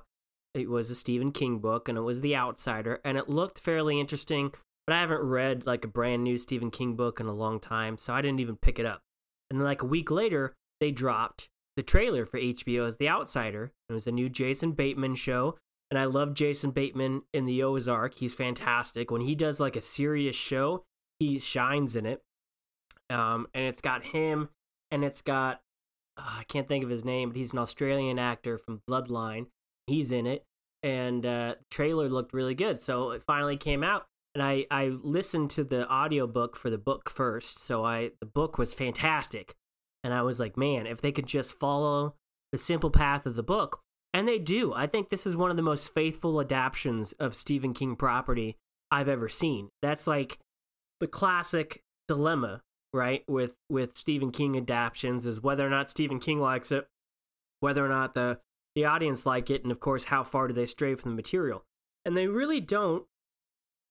[0.54, 4.00] it was a Stephen King book, and it was The Outsider, and it looked fairly
[4.00, 4.52] interesting.
[4.86, 7.96] But I haven't read like a brand new Stephen King book in a long time,
[7.98, 9.02] so I didn't even pick it up.
[9.50, 13.72] And then like a week later, they dropped the trailer for HBO's The Outsider.
[13.88, 15.56] It was a new Jason Bateman show
[15.90, 18.14] and I love Jason Bateman in the Ozark.
[18.14, 19.10] He's fantastic.
[19.10, 20.84] When he does like a serious show,
[21.18, 22.22] he shines in it.
[23.10, 24.50] Um, and it's got him,
[24.92, 25.60] and it's got
[26.16, 29.46] uh, I can't think of his name, but he's an Australian actor from Bloodline.
[29.88, 30.44] He's in it,
[30.84, 32.78] and uh, trailer looked really good.
[32.78, 37.10] So it finally came out, and I I listened to the audiobook for the book
[37.10, 37.58] first.
[37.58, 39.54] So I the book was fantastic,
[40.04, 42.14] and I was like, man, if they could just follow
[42.52, 43.80] the simple path of the book,
[44.12, 44.72] and they do.
[44.74, 48.56] I think this is one of the most faithful adaptations of Stephen King property
[48.90, 49.68] I've ever seen.
[49.82, 50.38] That's like
[51.00, 52.62] the classic dilemma,
[52.92, 53.24] right?
[53.28, 56.86] With with Stephen King adaptations is whether or not Stephen King likes it,
[57.60, 58.40] whether or not the
[58.74, 61.64] the audience like it, and of course how far do they stray from the material.
[62.04, 63.04] And they really don't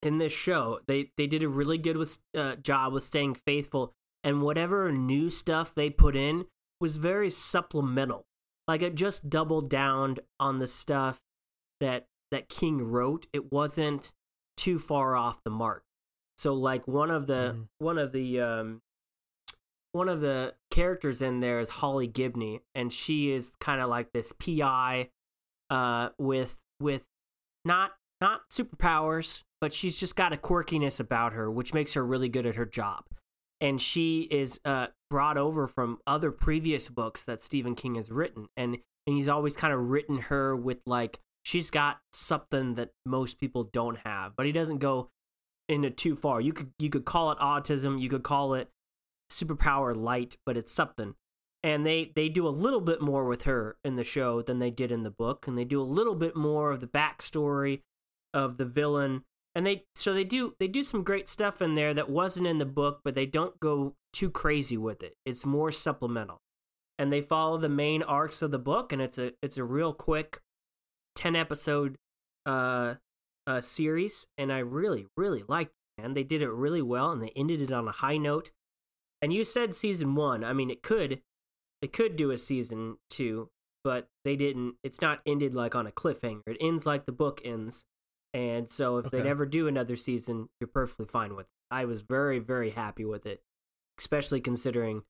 [0.02, 0.80] in this show.
[0.88, 5.30] They they did a really good with, uh, job with staying faithful, and whatever new
[5.30, 6.46] stuff they put in
[6.80, 8.26] was very supplemental.
[8.68, 11.20] Like it just doubled down on the stuff
[11.80, 13.28] that that King wrote.
[13.34, 14.12] It wasn't
[14.58, 15.84] too far off the mark.
[16.38, 17.68] So like one of the Mhm.
[17.80, 18.82] one of the um
[19.92, 24.12] one of the characters in there is Holly Gibney and she is kind of like
[24.14, 25.10] this PI
[25.70, 27.08] uh with with
[27.66, 32.30] not not superpowers, but she's just got a quirkiness about her which makes her really
[32.30, 33.06] good at her job.
[33.62, 38.48] And she is uh brought over from other previous books that Stephen King has written
[38.56, 43.40] and and he's always kind of written her with like she's got something that most
[43.40, 45.10] people don't have, but he doesn't go
[45.68, 46.42] into too far.
[46.42, 48.70] You could you could call it autism, you could call it
[49.32, 51.16] superpower light, but it's something.
[51.64, 54.72] And they they do a little bit more with her in the show than they
[54.72, 57.82] did in the book, and they do a little bit more of the backstory
[58.34, 59.24] of the villain
[59.56, 62.58] and they so they do they do some great stuff in there that wasn't in
[62.58, 65.16] the book, but they don't go too crazy with it.
[65.26, 66.42] It's more supplemental,
[66.98, 69.94] and they follow the main arcs of the book, and it's a it's a real
[69.94, 70.40] quick,
[71.16, 71.98] ten episode,
[72.46, 72.96] uh,
[73.48, 76.02] uh series, and I really really liked it.
[76.02, 78.52] Man, they did it really well, and they ended it on a high note.
[79.22, 80.46] And you said season one.
[80.46, 81.22] I mean, it could
[81.82, 83.50] it could do a season two,
[83.84, 84.76] but they didn't.
[84.84, 86.42] It's not ended like on a cliffhanger.
[86.48, 87.86] It ends like the book ends.
[88.34, 89.18] And so if okay.
[89.18, 91.52] they never do another season, you're perfectly fine with it.
[91.72, 93.42] I was very, very happy with it,
[93.98, 95.04] especially considering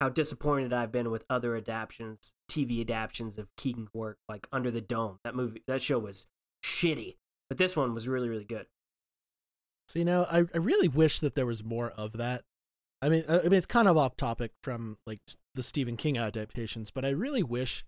[0.00, 4.80] how disappointed I've been with other adaptations, TV adaptations of Keaton's work, like Under the
[4.80, 5.18] Dome.
[5.24, 6.26] That movie, that show was
[6.64, 7.16] shitty,
[7.48, 8.66] but this one was really, really good.
[9.88, 12.42] So you know, I I really wish that there was more of that.
[13.02, 15.20] I mean, I mean, it's kind of off topic from like
[15.54, 17.84] the Stephen King adaptations, but I really wish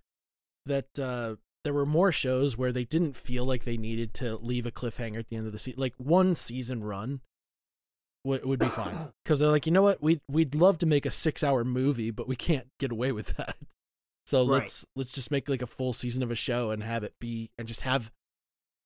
[0.66, 4.66] that uh, there were more shows where they didn't feel like they needed to leave
[4.66, 5.80] a cliffhanger at the end of the season.
[5.80, 7.20] Like one season run
[8.22, 11.06] would would be fine because they're like, you know what, we we'd love to make
[11.06, 13.56] a six hour movie, but we can't get away with that.
[14.26, 14.60] So right.
[14.60, 17.50] let's let's just make like a full season of a show and have it be
[17.58, 18.12] and just have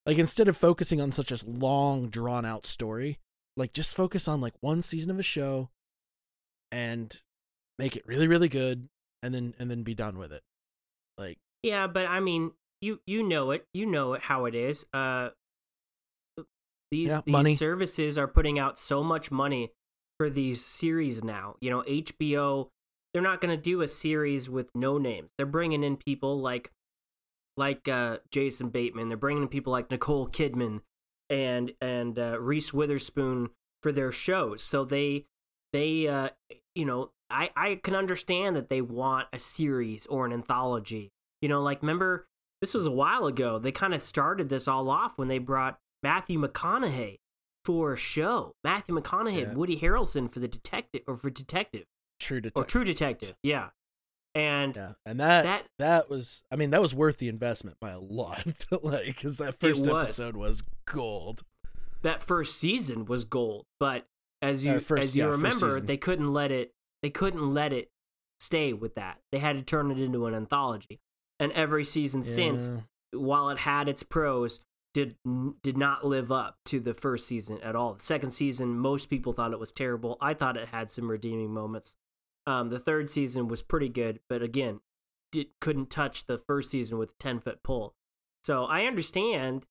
[0.06, 3.18] like instead of focusing on such a long drawn out story,
[3.56, 5.68] like just focus on like one season of a show
[6.70, 7.22] and
[7.78, 8.88] make it really really good
[9.22, 10.42] and then and then be done with it.
[11.16, 13.66] Like yeah, but I mean, you you know it.
[13.72, 14.86] You know it how it is.
[14.92, 15.30] Uh
[16.90, 17.54] these yeah, these money.
[17.54, 19.72] services are putting out so much money
[20.18, 21.56] for these series now.
[21.60, 22.68] You know, HBO
[23.12, 25.30] they're not going to do a series with no names.
[25.36, 26.70] They're bringing in people like
[27.56, 29.08] like uh Jason Bateman.
[29.08, 30.80] They're bringing in people like Nicole Kidman
[31.28, 33.50] and and uh, Reese Witherspoon
[33.82, 34.62] for their shows.
[34.62, 35.26] So they
[35.72, 36.28] they uh
[36.74, 41.10] you know, I I can understand that they want a series or an anthology.
[41.42, 42.27] You know, like remember
[42.60, 43.58] this was a while ago.
[43.58, 47.18] They kind of started this all off when they brought Matthew McConaughey
[47.64, 48.54] for a show.
[48.64, 49.54] Matthew McConaughey, yeah.
[49.54, 51.84] Woody Harrelson for the detective or for detective.
[52.18, 52.62] True detective.
[52.62, 53.34] Or True Detective.
[53.42, 53.68] Yeah.
[54.34, 57.90] And yeah, and that, that that was I mean that was worth the investment by
[57.90, 58.44] a lot.
[58.82, 59.88] like cuz that first was.
[59.88, 61.42] episode was gold.
[62.02, 64.06] That first season was gold, but
[64.40, 67.90] as you first, as you yeah, remember, they couldn't let it they couldn't let it
[68.38, 69.18] stay with that.
[69.32, 71.00] They had to turn it into an anthology
[71.38, 72.32] and every season yeah.
[72.32, 72.70] since,
[73.12, 74.60] while it had its pros,
[74.94, 75.16] did
[75.62, 77.94] did not live up to the first season at all.
[77.94, 80.16] The second season, most people thought it was terrible.
[80.20, 81.96] I thought it had some redeeming moments.
[82.46, 84.80] Um, the third season was pretty good, but again,
[85.30, 87.94] did couldn't touch the first season with a ten foot pole.
[88.42, 89.66] So I understand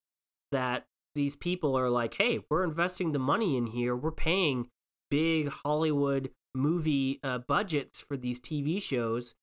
[0.52, 3.96] that these people are like, hey, we're investing the money in here.
[3.96, 4.70] We're paying
[5.10, 9.34] big Hollywood movie uh, budgets for these TV shows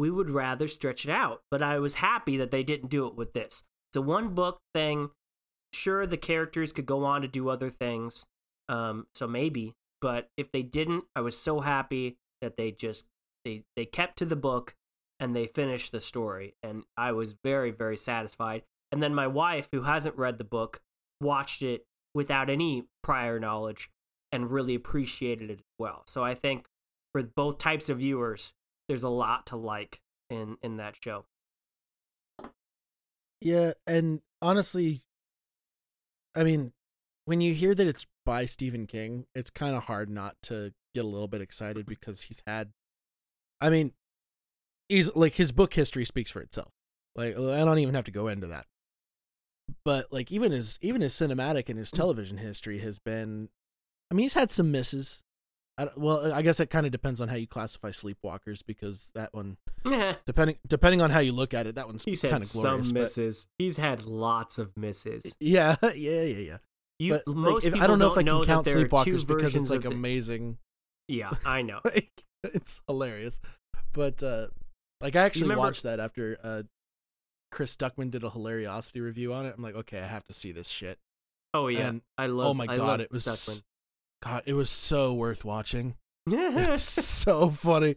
[0.00, 1.42] we would rather stretch it out.
[1.50, 3.62] But I was happy that they didn't do it with this.
[3.90, 5.10] It's a one book thing.
[5.74, 8.24] Sure, the characters could go on to do other things.
[8.70, 13.08] Um, so maybe, but if they didn't, I was so happy that they just
[13.44, 14.74] they they kept to the book
[15.18, 18.62] and they finished the story, and I was very very satisfied.
[18.90, 20.80] And then my wife, who hasn't read the book,
[21.20, 21.84] watched it
[22.14, 23.90] without any prior knowledge
[24.32, 26.02] and really appreciated it as well.
[26.06, 26.66] So I think
[27.12, 28.52] for both types of viewers,
[28.90, 30.00] there's a lot to like
[30.30, 31.24] in in that show.
[33.40, 35.02] Yeah, and honestly,
[36.34, 36.72] I mean,
[37.24, 41.04] when you hear that it's by Stephen King, it's kind of hard not to get
[41.04, 42.72] a little bit excited because he's had
[43.60, 43.92] I mean,
[44.88, 46.72] he's like his book history speaks for itself.
[47.14, 48.66] Like I don't even have to go into that.
[49.84, 51.96] But like even his even his cinematic and his mm.
[51.96, 53.50] television history has been
[54.10, 55.22] I mean, he's had some misses.
[55.80, 59.32] I, well, I guess it kind of depends on how you classify Sleepwalkers because that
[59.32, 59.56] one,
[60.26, 62.88] depending depending on how you look at it, that one's he's kind had of glorious.
[62.88, 63.44] Some misses.
[63.44, 63.64] But...
[63.64, 65.34] He's had lots of misses.
[65.40, 66.58] Yeah, yeah, yeah, yeah.
[66.98, 69.70] You, but, most like, if, I don't know if I can count Sleepwalkers because it's
[69.70, 69.88] like the...
[69.88, 70.58] amazing.
[71.08, 71.80] Yeah, I know.
[71.84, 72.10] like,
[72.44, 73.40] it's hilarious,
[73.92, 74.48] but uh
[75.00, 75.60] like I actually remember...
[75.60, 76.62] watched that after uh
[77.50, 79.54] Chris Duckman did a Hilariocity review on it.
[79.56, 80.98] I'm like, okay, I have to see this shit.
[81.54, 82.48] Oh yeah, and, I love.
[82.48, 83.62] Oh my god, it was Stuckmann.
[84.22, 85.96] God, it was so worth watching.
[86.76, 87.96] so funny.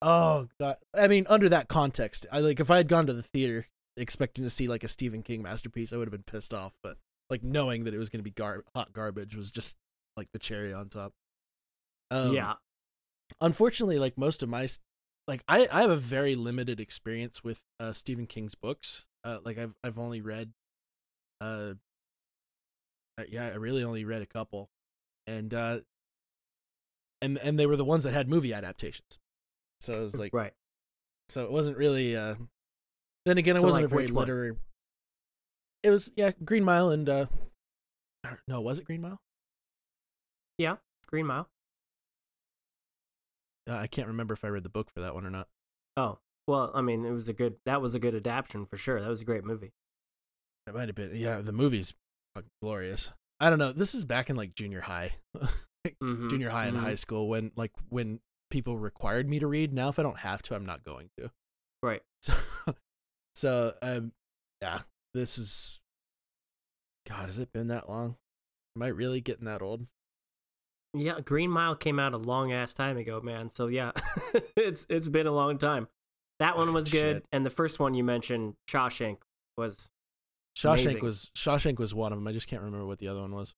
[0.00, 0.76] Oh god.
[0.94, 4.42] I mean, under that context, I like if I had gone to the theater expecting
[4.44, 6.76] to see like a Stephen King masterpiece, I would have been pissed off.
[6.82, 6.96] But
[7.30, 9.76] like knowing that it was going to be gar- hot garbage was just
[10.16, 11.12] like the cherry on top.
[12.10, 12.54] Um, yeah.
[13.40, 14.68] Unfortunately, like most of my
[15.28, 19.06] like I I have a very limited experience with uh Stephen King's books.
[19.24, 20.52] Uh like I've I've only read
[21.40, 21.74] uh,
[23.18, 24.68] uh yeah, I really only read a couple
[25.38, 25.80] and uh
[27.20, 29.18] and and they were the ones that had movie adaptations
[29.80, 30.52] so it was like right
[31.28, 32.34] so it wasn't really uh
[33.26, 34.52] then again it so wasn't like a very literary
[35.82, 37.26] it was yeah green mile and uh
[38.46, 39.20] no, was it Green Mile?
[40.58, 40.76] Yeah,
[41.06, 41.48] Green Mile.
[43.68, 45.48] Uh, I can't remember if I read the book for that one or not.
[45.96, 47.56] Oh well, I mean, it was a good.
[47.64, 49.00] That was a good adaptation for sure.
[49.00, 49.72] That was a great movie.
[50.66, 51.14] It might have been.
[51.14, 51.94] Yeah, the movie's
[52.60, 53.12] glorious.
[53.42, 53.72] I don't know.
[53.72, 56.28] This is back in like junior high, mm-hmm.
[56.28, 56.76] junior high mm-hmm.
[56.76, 58.20] and high school when like when
[58.52, 59.72] people required me to read.
[59.72, 61.30] Now, if I don't have to, I'm not going to.
[61.82, 62.02] Right.
[62.64, 62.74] So,
[63.34, 64.12] so um,
[64.60, 64.80] yeah,
[65.14, 65.80] this is.
[67.08, 68.14] God, has it been that long?
[68.76, 69.86] Am I really getting that old?
[70.94, 73.50] Yeah, Green Mile came out a long ass time ago, man.
[73.50, 73.90] So yeah,
[74.56, 75.88] it's it's been a long time.
[76.38, 79.18] That one was good, and the first one you mentioned, Shawshank,
[79.56, 79.88] was
[80.56, 81.02] Shawshank amazing.
[81.02, 82.28] was Shawshank was one of them.
[82.28, 83.54] I just can't remember what the other one was.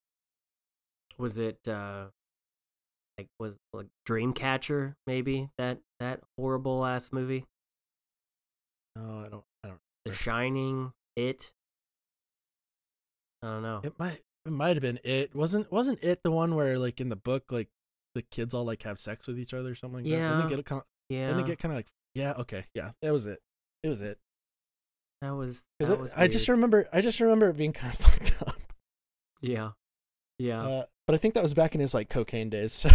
[1.19, 2.07] Was it uh
[3.19, 7.47] like was like Dreamcatcher maybe that that horrible ass movie?
[8.97, 9.45] No, I don't.
[9.65, 9.81] I don't.
[10.05, 11.53] The Shining, It.
[13.43, 13.81] I don't know.
[13.83, 15.35] It might it might have been it.
[15.35, 17.69] Wasn't wasn't it the one where like in the book like
[18.15, 20.31] the kids all like have sex with each other or something like yeah.
[20.31, 20.37] that?
[20.37, 21.29] Didn't it get kind of, yeah.
[21.29, 22.65] Didn't it get kind of like yeah, okay.
[22.75, 23.41] Yeah, that was it.
[23.83, 24.19] It was it.
[25.25, 27.99] That was, that it, was I just remember I just remember it being kind of
[27.99, 28.57] fucked up.
[29.41, 29.70] Yeah.
[30.39, 30.66] Yeah.
[30.66, 32.75] Uh, but I think that was back in his like cocaine days.
[32.75, 32.91] So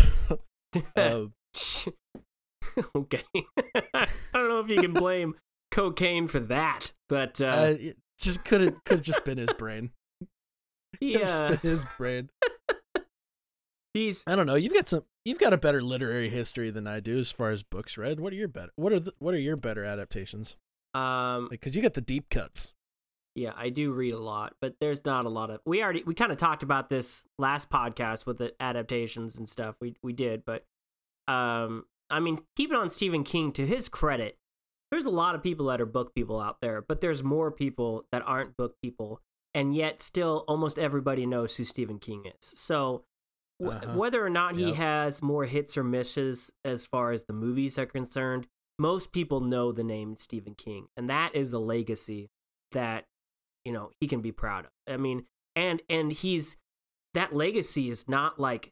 [0.96, 1.26] uh,
[2.96, 3.24] okay.
[3.96, 5.34] I don't know if you can blame
[5.72, 7.78] cocaine for that, but uh, uh
[8.20, 9.90] just could have could have just been his brain.
[11.00, 12.30] Yeah, his brain.
[13.96, 14.24] He's.
[14.28, 14.56] I don't know.
[14.56, 15.04] You've got some.
[15.26, 18.20] You've got a better literary history than I do as far as books read.
[18.20, 18.72] What are your better?
[18.76, 20.58] What are the, what are your better adaptations?
[20.94, 22.74] Um, because like, you get the deep cuts.
[23.36, 25.62] Yeah, I do read a lot, but there's not a lot of.
[25.66, 29.78] We already we kind of talked about this last podcast with the adaptations and stuff.
[29.80, 30.66] We we did, but
[31.28, 34.38] um, I mean, keep it on Stephen King to his credit.
[34.92, 38.06] There's a lot of people that are book people out there, but there's more people
[38.12, 39.22] that aren't book people
[39.54, 42.54] and yet still almost everybody knows who Stephen King is.
[42.56, 43.04] So
[43.60, 43.94] w- uh-huh.
[43.98, 44.76] whether or not he yep.
[44.76, 48.48] has more hits or misses as far as the movies are concerned,
[48.80, 52.30] most people know the name Stephen King, and that is a legacy
[52.72, 53.06] that
[53.66, 54.72] you know he can be proud of.
[54.88, 55.26] I mean,
[55.56, 56.58] and and he's
[57.14, 58.72] that legacy is not like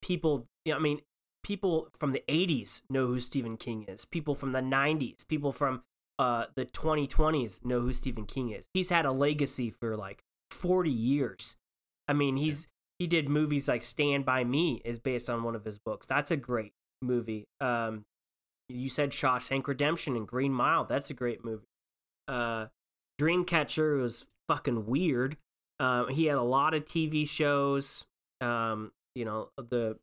[0.00, 0.46] people.
[0.64, 1.00] You know, I mean,
[1.42, 4.04] people from the '80s know who Stephen King is.
[4.04, 5.82] People from the '90s, people from
[6.18, 8.66] uh, the 2020s know who Stephen King is.
[8.74, 11.56] He's had a legacy for like 40 years.
[12.06, 15.64] I mean, he's he did movies like Stand by Me is based on one of
[15.64, 16.06] his books.
[16.06, 17.46] That's a great movie.
[17.60, 18.04] Um,
[18.68, 20.84] you said Shawshank Redemption and Green Mile.
[20.84, 21.66] That's a great movie.
[22.26, 22.66] Uh,
[23.20, 25.36] Dreamcatcher was fucking weird.
[25.80, 28.04] Um, he had a lot of TV shows.
[28.40, 29.98] Um, you know, the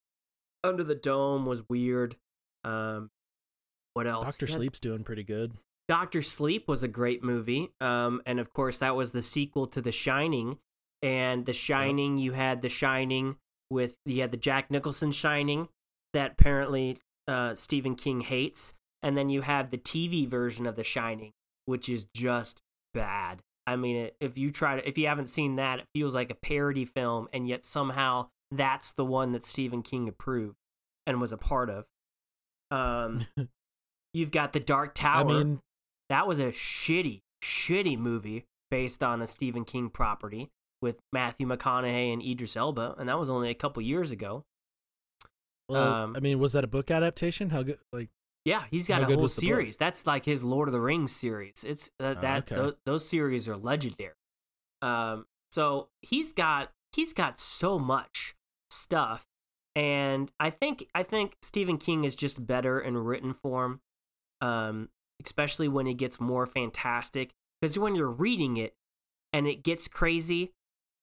[0.63, 2.15] Under the Dome was weird.
[2.63, 3.09] Um,
[3.93, 4.25] what else?
[4.25, 5.53] Doctor Sleep's doing pretty good.
[5.87, 9.81] Doctor Sleep was a great movie, um, and of course that was the sequel to
[9.81, 10.57] The Shining.
[11.03, 13.35] And The Shining, you had The Shining
[13.69, 15.69] with you had the Jack Nicholson Shining
[16.13, 16.97] that apparently
[17.27, 21.31] uh, Stephen King hates, and then you have the TV version of The Shining,
[21.65, 22.61] which is just
[22.93, 23.41] bad.
[23.67, 26.35] I mean, if you try to, if you haven't seen that, it feels like a
[26.35, 30.55] parody film, and yet somehow that's the one that Stephen King approved
[31.07, 31.87] and was a part of.
[32.71, 33.25] Um,
[34.13, 35.21] you've got the Dark Tower.
[35.21, 35.59] I mean,
[36.09, 40.49] that was a shitty, shitty movie based on a Stephen King property
[40.81, 44.43] with Matthew McConaughey and Idris Elba, and that was only a couple years ago.
[45.69, 47.49] Well, um, I mean, was that a book adaptation?
[47.49, 47.79] How good?
[47.91, 48.09] Like,
[48.43, 49.77] yeah, he's got a whole series.
[49.77, 51.63] That's like his Lord of the Rings series.
[51.65, 52.61] It's uh, oh, that okay.
[52.61, 54.13] th- those series are legendary.
[54.81, 58.35] Um, so he's got he's got so much
[58.69, 59.25] stuff,
[59.75, 63.81] and I think I think Stephen King is just better in written form.
[64.41, 64.89] Um,
[65.23, 67.31] especially when it gets more fantastic.
[67.61, 68.73] Because when you're reading it
[69.31, 70.51] and it gets crazy,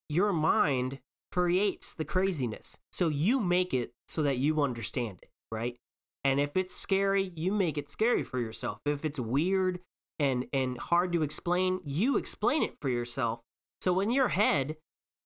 [0.09, 1.01] your mind
[1.31, 2.79] creates the craziness.
[2.93, 5.77] So you make it so that you understand it, right?
[6.25, 8.79] And if it's scary, you make it scary for yourself.
[8.85, 9.81] If it's weird
[10.19, 13.41] and and hard to explain, you explain it for yourself.
[13.81, 14.77] So in your head,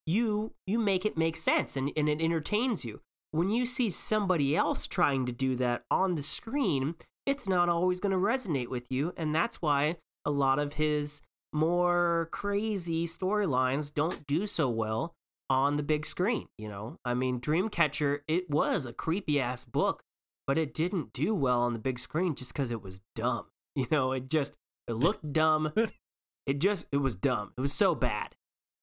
[0.06, 3.00] you you make it make sense and, and it entertains you.
[3.32, 6.94] When you see somebody else trying to do that on the screen,
[7.26, 9.12] it's not always going to resonate with you.
[9.16, 11.20] And that's why a lot of his
[11.52, 15.12] more crazy storylines don't do so well
[15.48, 16.48] on the big screen.
[16.58, 20.02] You know, I mean, Dreamcatcher, it was a creepy ass book,
[20.46, 23.46] but it didn't do well on the big screen just because it was dumb.
[23.76, 24.54] You know, it just,
[24.88, 25.70] it looked dumb.
[26.46, 27.52] It just, it was dumb.
[27.58, 28.36] It was so bad.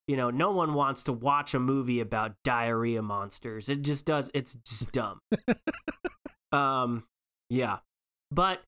[0.08, 3.70] You know, no one wants to watch a movie about diarrhea monsters.
[3.70, 5.22] It just does, it's just dumb.
[6.52, 7.06] um,
[7.50, 7.78] yeah.
[8.32, 8.62] But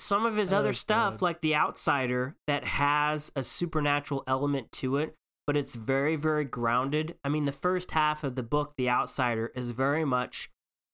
[0.00, 1.22] some of his oh, other stuff, God.
[1.22, 5.14] like The Outsider, that has a supernatural element to it,
[5.46, 7.16] but it's very, very grounded.
[7.24, 10.50] I mean, the first half of the book, The Outsider, is very much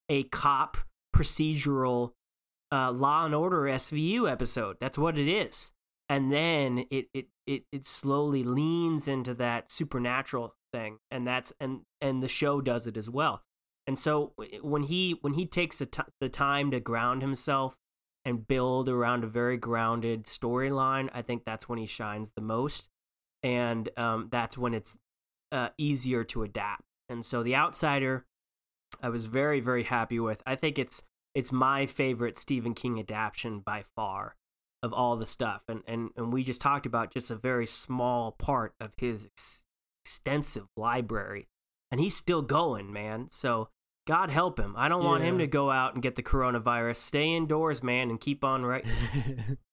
[0.08, 0.76] a cop
[1.14, 2.12] procedural
[2.70, 4.76] uh, Law and Order SVU episode.
[4.80, 5.72] That's what it is.
[6.08, 10.98] And then it, it, it, it slowly leans into that supernatural thing.
[11.10, 13.42] And that's and and the show does it as well.
[13.86, 17.76] And so when he when he takes the, time to ground himself
[18.24, 22.88] and build around a very grounded storyline, I think that's when he shines the most
[23.42, 24.96] and um, that's when it's
[25.50, 26.82] uh, easier to adapt.
[27.08, 28.24] And so the Outsider,
[29.02, 30.42] I was very very happy with.
[30.46, 31.02] I think it's
[31.34, 34.36] it's my favorite Stephen King adaptation by far
[34.82, 35.62] of all the stuff.
[35.68, 39.62] And and and we just talked about just a very small part of his ex-
[40.04, 41.48] extensive library,
[41.90, 43.28] and he's still going, man.
[43.30, 43.68] So.
[44.04, 44.74] God help him.
[44.76, 46.96] I don't want him to go out and get the coronavirus.
[46.96, 48.90] Stay indoors, man, and keep on writing.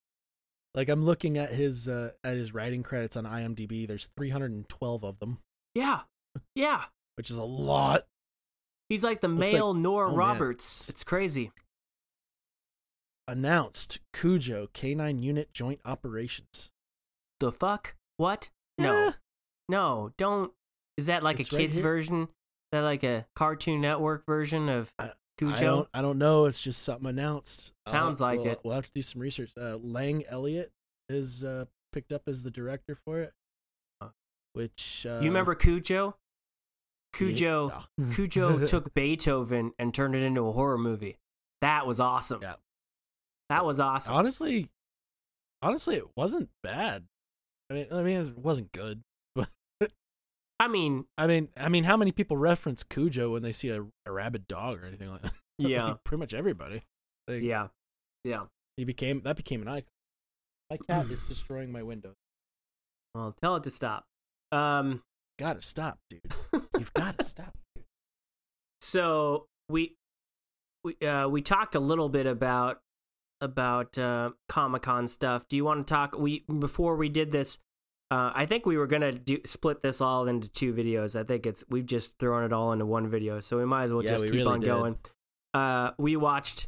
[0.76, 3.88] Like I'm looking at his uh, at his writing credits on IMDb.
[3.88, 5.39] There's 312 of them.
[5.74, 6.01] Yeah,
[6.55, 6.86] yeah.
[7.15, 8.05] Which is a lot.
[8.88, 10.88] He's like the Looks male like, Nora oh, Roberts.
[10.88, 10.93] Man.
[10.93, 11.51] It's crazy.
[13.28, 16.72] Announced Cujo K9 Unit Joint Operations.
[17.39, 17.95] The fuck?
[18.17, 18.49] What?
[18.78, 19.13] No,
[19.67, 20.11] no.
[20.17, 20.51] Don't.
[20.97, 22.24] Is that like it's a kids version?
[22.24, 22.28] Is
[22.72, 24.93] that like a Cartoon Network version of
[25.39, 25.53] Cujo?
[25.55, 26.45] I don't, I don't know.
[26.45, 27.71] It's just something announced.
[27.87, 28.59] Sounds uh, like we'll, it.
[28.63, 29.51] We'll have to do some research.
[29.57, 30.71] Uh, Lang Elliott
[31.07, 31.63] is uh,
[31.93, 33.33] picked up as the director for it.
[34.53, 36.17] Which uh, you remember Cujo?
[37.13, 38.05] Cujo, yeah.
[38.13, 41.17] Cujo took Beethoven and turned it into a horror movie.
[41.61, 42.41] That was awesome.
[42.41, 42.55] Yeah,
[43.47, 44.13] that was awesome.
[44.13, 44.69] Honestly,
[45.61, 47.05] honestly, it wasn't bad.
[47.69, 49.03] I mean, I mean, it wasn't good,
[50.60, 53.82] I mean, I mean, I mean, how many people reference Cujo when they see a,
[54.05, 55.34] a rabid dog or anything like that?
[55.57, 56.84] Yeah, like, pretty much everybody.
[57.28, 57.68] Like, yeah,
[58.24, 58.45] yeah.
[58.78, 59.89] He became that became an icon.
[60.70, 62.14] My cat is destroying my window.
[63.16, 64.05] Well, tell it to stop.
[64.51, 65.01] Um,
[65.39, 66.22] gotta stop, dude.
[66.78, 67.57] You've gotta stop.
[67.76, 67.86] Dude.
[68.82, 69.95] So we
[70.84, 72.80] we uh, we talked a little bit about
[73.41, 75.47] about uh, Comic Con stuff.
[75.47, 76.18] Do you want to talk?
[76.18, 77.60] We before we did this,
[78.12, 81.20] uh, I think we were gonna do, split this all into two videos.
[81.20, 83.93] I think it's we've just thrown it all into one video, so we might as
[83.93, 84.66] well yeah, just keep really on did.
[84.66, 84.97] going.
[85.53, 86.68] Uh, we watched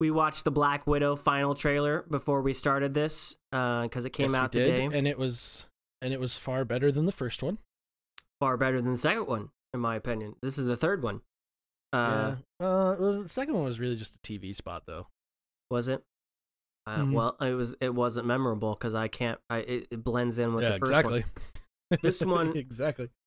[0.00, 4.30] we watched the Black Widow final trailer before we started this because uh, it came
[4.30, 5.66] yes, out today, and it was
[6.02, 7.58] and it was far better than the first one.
[8.40, 10.34] Far better than the second one, in my opinion.
[10.42, 11.20] This is the third one.
[11.92, 12.66] Uh, yeah.
[12.66, 15.08] Uh, well, the second one was really just a TV spot, though.
[15.70, 16.02] Was it?
[16.86, 17.12] Uh, mm-hmm.
[17.12, 17.74] Well, it was.
[17.80, 19.38] It wasn't memorable because I can't.
[19.48, 21.24] I it, it, blends in with yeah, the first exactly.
[21.88, 21.98] one.
[22.02, 23.10] This one exactly.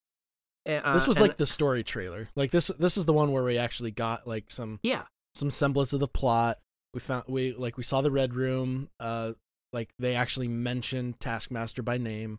[0.66, 2.26] Uh, this was like the story trailer.
[2.36, 2.68] Like this.
[2.78, 4.80] This is the one where we actually got like some.
[4.82, 5.02] Yeah.
[5.34, 6.58] Some semblance of the plot.
[6.94, 8.88] We found we like we saw the red room.
[8.98, 9.32] Uh,
[9.74, 12.38] like they actually mentioned Taskmaster by name.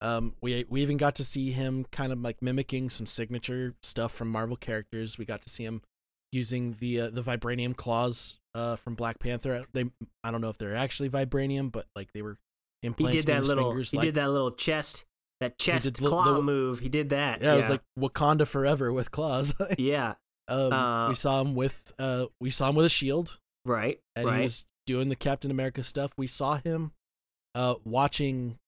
[0.00, 4.12] Um, we we even got to see him kind of like mimicking some signature stuff
[4.12, 5.18] from Marvel characters.
[5.18, 5.82] We got to see him
[6.32, 9.64] using the uh, the vibranium claws uh, from Black Panther.
[9.72, 9.84] They
[10.24, 12.36] I don't know if they're actually vibranium, but like they were
[12.82, 13.20] implanted.
[13.20, 13.70] He did that little.
[13.70, 15.06] Fingers, he like, did that little chest
[15.40, 16.80] that chest claw the, move.
[16.80, 17.40] He did that.
[17.40, 19.54] Yeah, yeah, it was like Wakanda forever with claws.
[19.78, 20.14] yeah.
[20.48, 23.38] Um, uh, we saw him with uh, we saw him with a shield.
[23.64, 24.00] Right.
[24.16, 24.36] And right.
[24.36, 26.12] he was doing the Captain America stuff.
[26.16, 26.92] We saw him
[27.54, 28.58] uh, watching,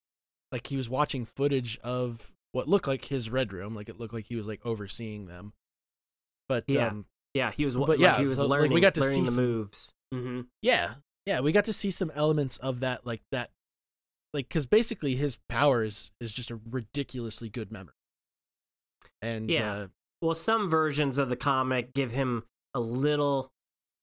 [0.52, 3.74] like he was watching footage of what looked like his red room.
[3.74, 5.54] Like it looked like he was like overseeing them.
[6.48, 7.76] But yeah, um, yeah, he was.
[7.76, 8.70] But like, yeah, he was so, learning.
[8.70, 9.92] Like, we got to see the some, moves.
[10.12, 10.40] Mm-hmm.
[10.62, 10.94] Yeah,
[11.26, 13.50] yeah, we got to see some elements of that, like that,
[14.34, 17.94] like because basically his power is is just a ridiculously good memory.
[19.22, 19.86] And yeah, uh,
[20.22, 23.50] well, some versions of the comic give him a little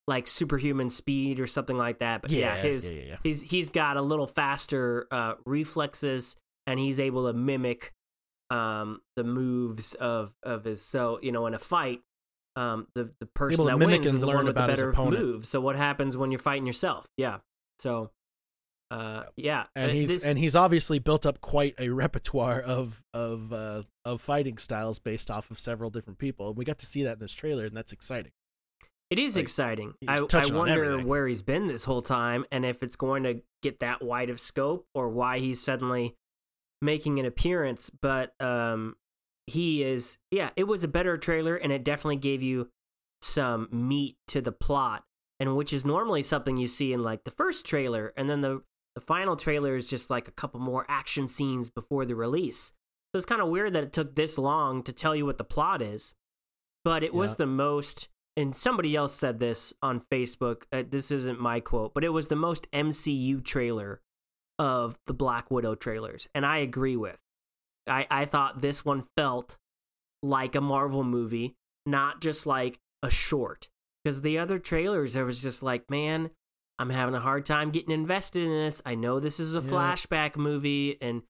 [0.06, 2.22] like superhuman speed or something like that.
[2.22, 6.78] But yeah, yeah his yeah, yeah, he's he's got a little faster uh, reflexes and
[6.80, 7.92] he's able to mimic
[8.50, 10.82] um, the moves of of his.
[10.82, 12.00] So you know, in a fight,
[12.58, 15.46] um, the the person that wins is the one with the better move.
[15.46, 17.06] So what happens when you're fighting yourself?
[17.16, 17.38] Yeah.
[17.78, 18.10] So.
[18.90, 20.24] Uh, yeah, and uh, he's this...
[20.24, 25.30] and he's obviously built up quite a repertoire of of uh, of fighting styles based
[25.30, 26.48] off of several different people.
[26.48, 28.32] And we got to see that in this trailer, and that's exciting.
[29.10, 29.92] It is like, exciting.
[30.06, 33.80] I, I wonder where he's been this whole time and if it's going to get
[33.80, 36.14] that wide of scope or why he's suddenly
[36.82, 37.90] making an appearance.
[37.90, 38.96] But um,
[39.48, 42.70] he is, yeah, it was a better trailer and it definitely gave you
[43.20, 45.04] some meat to the plot,
[45.40, 48.62] and which is normally something you see in like the first trailer, and then the
[48.94, 52.72] the final trailer is just like a couple more action scenes before the release.
[53.12, 55.44] So it's kind of weird that it took this long to tell you what the
[55.44, 56.14] plot is,
[56.84, 57.18] but it yeah.
[57.18, 60.62] was the most and somebody else said this on Facebook.
[60.72, 64.00] Uh, this isn't my quote, but it was the most MCU trailer
[64.58, 67.18] of the Black Widow trailers, and I agree with.
[67.88, 69.56] I I thought this one felt
[70.22, 71.54] like a Marvel movie,
[71.86, 73.68] not just like a short.
[74.04, 76.30] Because the other trailers, I was just like, man,
[76.78, 78.80] I'm having a hard time getting invested in this.
[78.86, 79.68] I know this is a Yeah.
[79.68, 81.22] flashback movie, and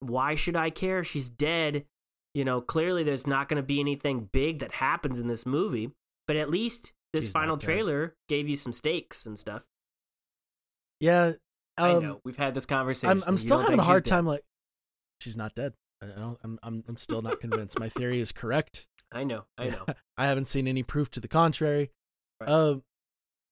[0.00, 1.04] why should I care?
[1.04, 1.84] She's dead.
[2.34, 5.90] You know, clearly there's not going to be anything big that happens in this movie,
[6.26, 9.64] but at least this She's final trailer gave you some stakes and stuff.
[11.00, 11.32] Yeah,
[11.76, 13.10] I um, know we've had this conversation.
[13.10, 14.16] I'm I'm still having a hard she's dead.
[14.16, 14.26] time.
[14.26, 14.44] Like,
[15.20, 15.74] she's not dead.
[16.02, 16.38] I don't.
[16.42, 17.78] I'm I'm I'm still not convinced.
[17.78, 18.88] My theory is correct.
[19.12, 19.84] I know, I know.
[20.16, 21.90] I haven't seen any proof to the contrary.
[22.40, 22.48] Right.
[22.50, 22.82] Um,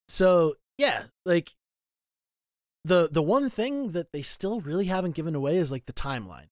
[0.09, 1.55] so yeah, like
[2.85, 6.49] the the one thing that they still really haven't given away is like the timeline,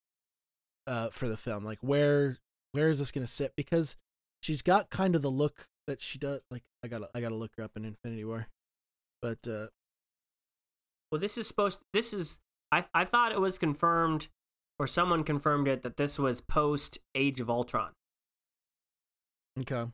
[0.87, 1.65] uh, for the film.
[1.65, 2.37] Like where
[2.73, 3.55] where is this gonna sit?
[3.57, 3.97] Because
[4.43, 6.43] she's got kind of the look that she does.
[6.51, 8.47] Like I gotta I gotta look her up in Infinity War,
[9.23, 9.69] but uh,
[11.11, 11.81] Well, this is supposed.
[11.95, 12.39] this is.
[12.71, 14.29] I I thought it was confirmed,
[14.79, 17.91] or someone confirmed it that this was post Age of Ultron.
[19.59, 19.87] okay,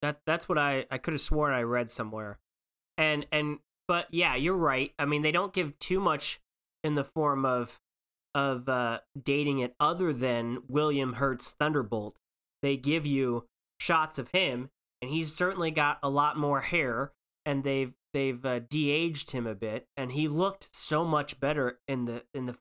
[0.00, 2.38] That that's what I I could have sworn I read somewhere,
[2.96, 3.58] and and
[3.88, 4.92] but yeah, you're right.
[4.98, 6.40] I mean, they don't give too much
[6.84, 7.80] in the form of
[8.34, 12.16] of uh, dating it, other than William Hurt's Thunderbolt.
[12.62, 13.46] They give you
[13.80, 14.70] shots of him,
[15.02, 17.12] and he's certainly got a lot more hair,
[17.44, 22.04] and they've they've uh, de-aged him a bit, and he looked so much better in
[22.04, 22.56] the in the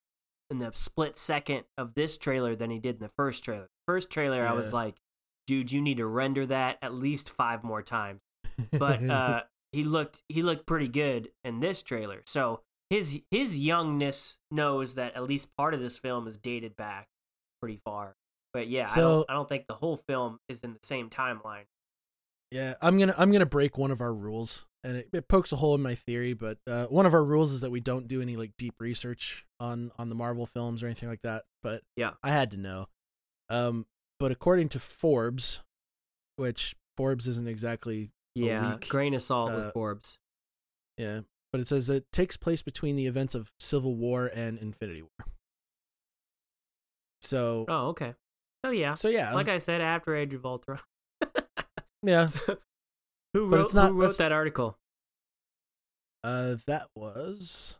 [0.51, 3.69] in the split second of this trailer than he did in the first trailer.
[3.87, 4.97] First trailer, I was like,
[5.47, 8.21] dude, you need to render that at least five more times.
[8.77, 12.21] But uh, he looked he looked pretty good in this trailer.
[12.25, 17.07] So his his youngness knows that at least part of this film is dated back
[17.61, 18.15] pretty far.
[18.53, 21.65] But yeah, I don't I don't think the whole film is in the same timeline.
[22.51, 25.55] Yeah, I'm gonna I'm gonna break one of our rules, and it, it pokes a
[25.55, 26.33] hole in my theory.
[26.33, 29.45] But uh, one of our rules is that we don't do any like deep research
[29.59, 31.43] on on the Marvel films or anything like that.
[31.63, 32.11] But Yeah.
[32.21, 32.87] I had to know.
[33.49, 33.85] Um,
[34.19, 35.61] but according to Forbes,
[36.35, 40.17] which Forbes isn't exactly Yeah, week, grain of salt uh, with Forbes.
[40.97, 41.21] yeah,
[41.53, 45.27] but it says it takes place between the events of Civil War and Infinity War.
[47.21, 48.13] So Oh, okay.
[48.63, 48.93] Oh yeah.
[48.93, 50.79] so yeah, Like I said, after Age of Ultron.
[52.03, 52.27] Yeah.
[53.33, 54.77] who But wrote not- who wrote that article?
[56.23, 57.79] Uh, that was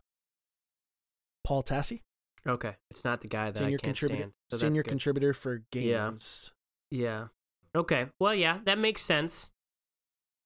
[1.44, 2.00] Paul Tassi.
[2.46, 4.32] Okay, it's not the guy that senior I can't contributor, stand.
[4.50, 6.08] so senior contributor for Yeah.
[6.10, 6.52] games.
[6.90, 7.28] Yeah.
[7.74, 8.08] Okay.
[8.18, 9.50] Well, yeah, that makes sense.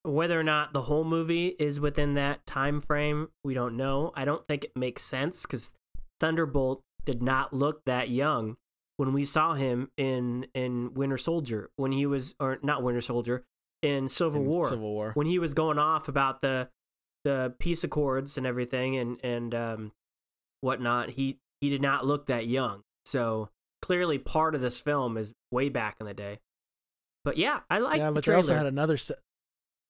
[0.05, 4.13] Whether or not the whole movie is within that time frame, we don't know.
[4.15, 5.73] I don't think it makes sense because
[6.21, 8.57] Thunderbolt did not look that young
[8.99, 13.45] when we saw him in in Winter Soldier when he was or not Winter Soldier
[13.83, 15.11] in Civil in War Civil War.
[15.15, 16.69] when he was going off about the
[17.25, 19.93] the peace accords and everything and and um
[20.61, 23.49] whatnot he he did not look that young so
[23.83, 26.39] clearly part of this film is way back in the day
[27.25, 28.97] but yeah i like yeah, the but they also had another.
[28.97, 29.15] Se-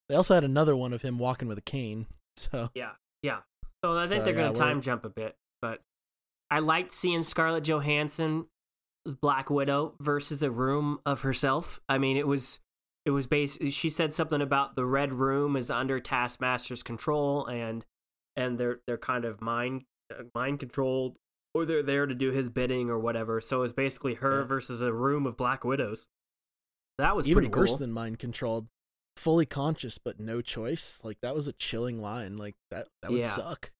[0.08, 2.06] they also had another one of him walking with a cane.
[2.38, 2.90] So yeah
[3.22, 3.38] yeah
[3.82, 5.80] so i think So, they're yeah, gonna time jump a bit but
[6.50, 8.46] i liked seeing scarlett johansson
[9.22, 12.58] black widow versus a room of herself i mean it was
[13.06, 17.84] it was basically she said something about the red room is under taskmaster's control and
[18.36, 21.16] and they're they're kind of mind uh, mind controlled
[21.54, 24.46] or they're there to do his bidding or whatever so it's basically her Yeah.
[24.46, 26.08] versus a room of black widows
[26.98, 28.68] that was even pretty worse cool than mind controlled,
[29.18, 30.98] fully conscious but no choice.
[31.04, 32.38] Like that was a chilling line.
[32.38, 33.28] Like that that would Yeah.
[33.30, 33.70] suck.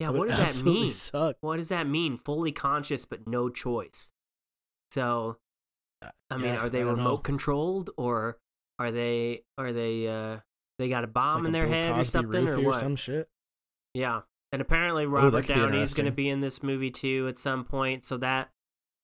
[0.00, 1.36] yeah That what does that mean Suck.
[1.42, 4.10] what does that mean fully conscious but no choice
[4.90, 5.36] so
[6.30, 7.16] i mean Uh, Yeah, are they remote know.
[7.18, 8.38] controlled or
[8.82, 10.38] are they are they uh
[10.78, 13.28] they got a bomb like in their head or something or what some shit.
[13.94, 14.22] Yeah.
[14.52, 18.04] And apparently Robert Downey is going to be in this movie too at some point,
[18.04, 18.50] so that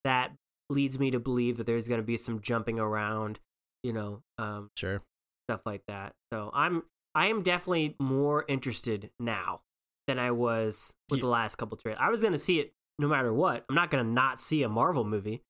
[0.03, 0.31] that
[0.69, 3.39] leads me to believe that there's going to be some jumping around,
[3.83, 5.01] you know, um Sure.
[5.49, 6.13] stuff like that.
[6.33, 6.83] So I'm
[7.15, 9.61] I am definitely more interested now
[10.07, 11.99] than I was with Ye- the last couple trailers.
[12.01, 13.65] I was going to see it no matter what.
[13.69, 15.41] I'm not going to not see a Marvel movie,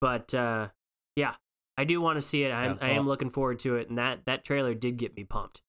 [0.00, 0.68] but uh
[1.16, 1.34] yeah,
[1.76, 2.52] I do want to see it.
[2.52, 5.24] I'm, Yeah, I am looking forward to it, and that that trailer did get me
[5.24, 5.62] pumped.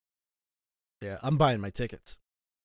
[1.01, 2.18] Yeah, I'm buying my tickets.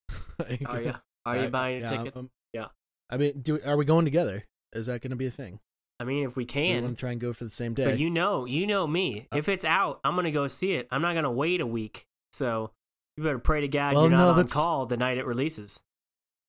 [0.39, 0.95] Are you?
[1.27, 2.17] Are you I- buying a yeah, ticket?
[2.17, 2.67] I'm- Yeah.
[3.11, 4.45] I mean, do are we going together?
[4.73, 5.59] Is that going to be a thing?
[5.99, 6.83] I mean, if we Do we can.
[6.85, 7.85] want to try and go for the same day?
[7.85, 9.27] But you know, you know me.
[9.33, 10.87] Uh, If it's out, I'm gonna go see it.
[10.91, 12.07] I'm not gonna wait a week.
[12.33, 12.71] So
[13.17, 15.27] you better pray to God Well, you're not no, on that's- call the night it
[15.27, 15.83] releases.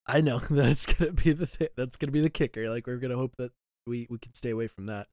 [0.06, 2.70] I know that's gonna be the th- that's gonna be the kicker.
[2.70, 3.52] Like we're gonna hope that
[3.88, 5.08] we we can stay away from that.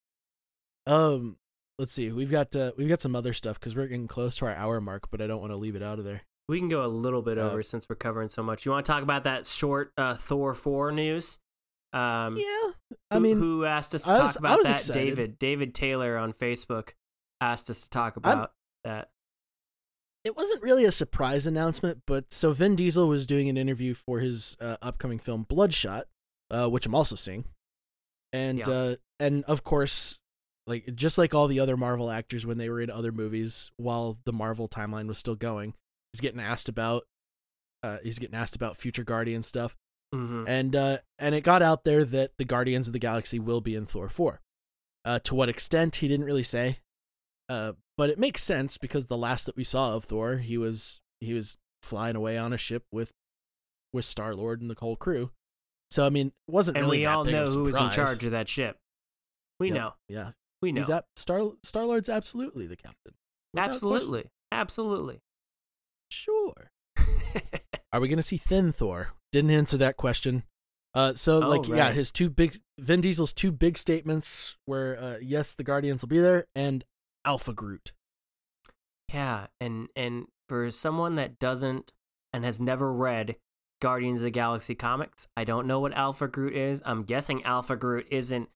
[0.87, 1.37] Um,
[1.79, 2.11] let's see.
[2.13, 4.81] We've got uh, we've got some other stuff because we're getting close to our hour
[4.81, 6.23] mark, but I don't want to leave it out of there.
[6.49, 8.65] We can go a little bit Uh, over since we're covering so much.
[8.65, 11.39] You want to talk about that short uh, Thor four news?
[11.93, 12.73] Um, yeah,
[13.11, 14.73] I who, mean, who asked us to I talk was- about that?
[14.75, 15.05] excited.
[15.05, 16.91] David David Taylor on Facebook
[17.41, 18.53] asked us to talk about
[18.85, 19.09] that.
[20.25, 24.21] it wasn't really a surprise announcement, but so Vin Diesel was doing an interview for
[24.21, 26.07] his uh, upcoming film Bloodshot,
[26.51, 27.45] uh, which I'm also seeing,
[28.33, 28.69] and Yeah.
[28.71, 30.19] uh, and of course,
[30.69, 34.19] like just like all the other Marvel actors when they were in other movies while
[34.25, 35.75] the Marvel timeline was still going,
[36.13, 37.05] he's getting asked about,
[37.83, 39.75] uh, he's getting asked about future Guardian stuff,
[40.13, 43.61] hmm and uh, and it got out there that the Guardians of the Galaxy will
[43.61, 44.41] be in Thor four.
[45.05, 46.81] Uh, to what extent he didn't really say,
[47.49, 51.01] uh, but it makes sense because the last that we saw of Thor, he was
[51.21, 53.13] he was flying away on a ship with
[53.93, 55.31] with Star Lord and the whole crew.
[55.91, 58.33] So I mean, it wasn't And really we all know who was in charge of
[58.33, 58.77] that ship.
[59.59, 59.95] We know.
[60.09, 60.81] Yeah, We know.
[60.81, 63.15] he's at Star Star Lord's absolutely the captain.
[63.55, 63.75] Without question.
[63.75, 64.25] Absolutely.
[64.53, 65.21] Absolutely.
[66.11, 66.71] sure.
[67.93, 69.11] Are we gonna see Thin Thor?
[69.33, 70.43] Didn't answer that question.
[70.95, 75.19] Uh, so Oh, like yeah, his two big Vin Diesel's two big statements were uh,
[75.23, 76.85] yes, the Guardians will be there, and
[77.25, 77.93] Alpha Groot.
[79.13, 81.93] Yeah, and and for someone that doesn't
[82.33, 83.37] and has never read
[83.81, 86.83] Guardians of the Galaxy comics, I don't know what Alpha Groot is.
[86.85, 88.49] I'm guessing Alpha Groot isn't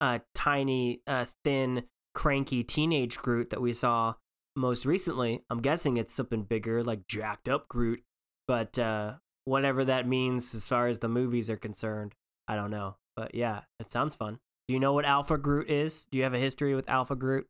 [0.00, 1.84] a tiny, uh, thin,
[2.14, 4.14] cranky teenage Groot that we saw
[4.56, 5.44] most recently.
[5.50, 8.02] I'm guessing it's something bigger, like jacked up Groot.
[8.48, 12.14] But uh, whatever that means as far as the movies are concerned,
[12.48, 12.96] I don't know.
[13.16, 14.38] But yeah, it sounds fun.
[14.66, 16.06] Do you know what Alpha Groot is?
[16.10, 17.46] Do you have a history with Alpha Groot?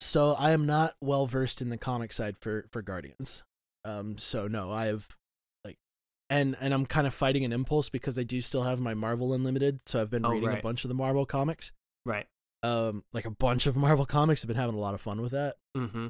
[0.00, 3.42] So I am not well versed in the comic side for for Guardians.
[3.84, 5.08] Um, so no, I have
[6.30, 9.34] and and I'm kind of fighting an impulse because I do still have my Marvel
[9.34, 9.80] Unlimited.
[9.86, 11.72] So I've been Oh, reading a bunch of the Marvel comics.
[12.06, 12.26] Right.
[12.62, 14.42] Um, like a bunch of Marvel comics.
[14.42, 15.56] I've been having a lot of fun with that.
[15.76, 16.08] Mm-hmm.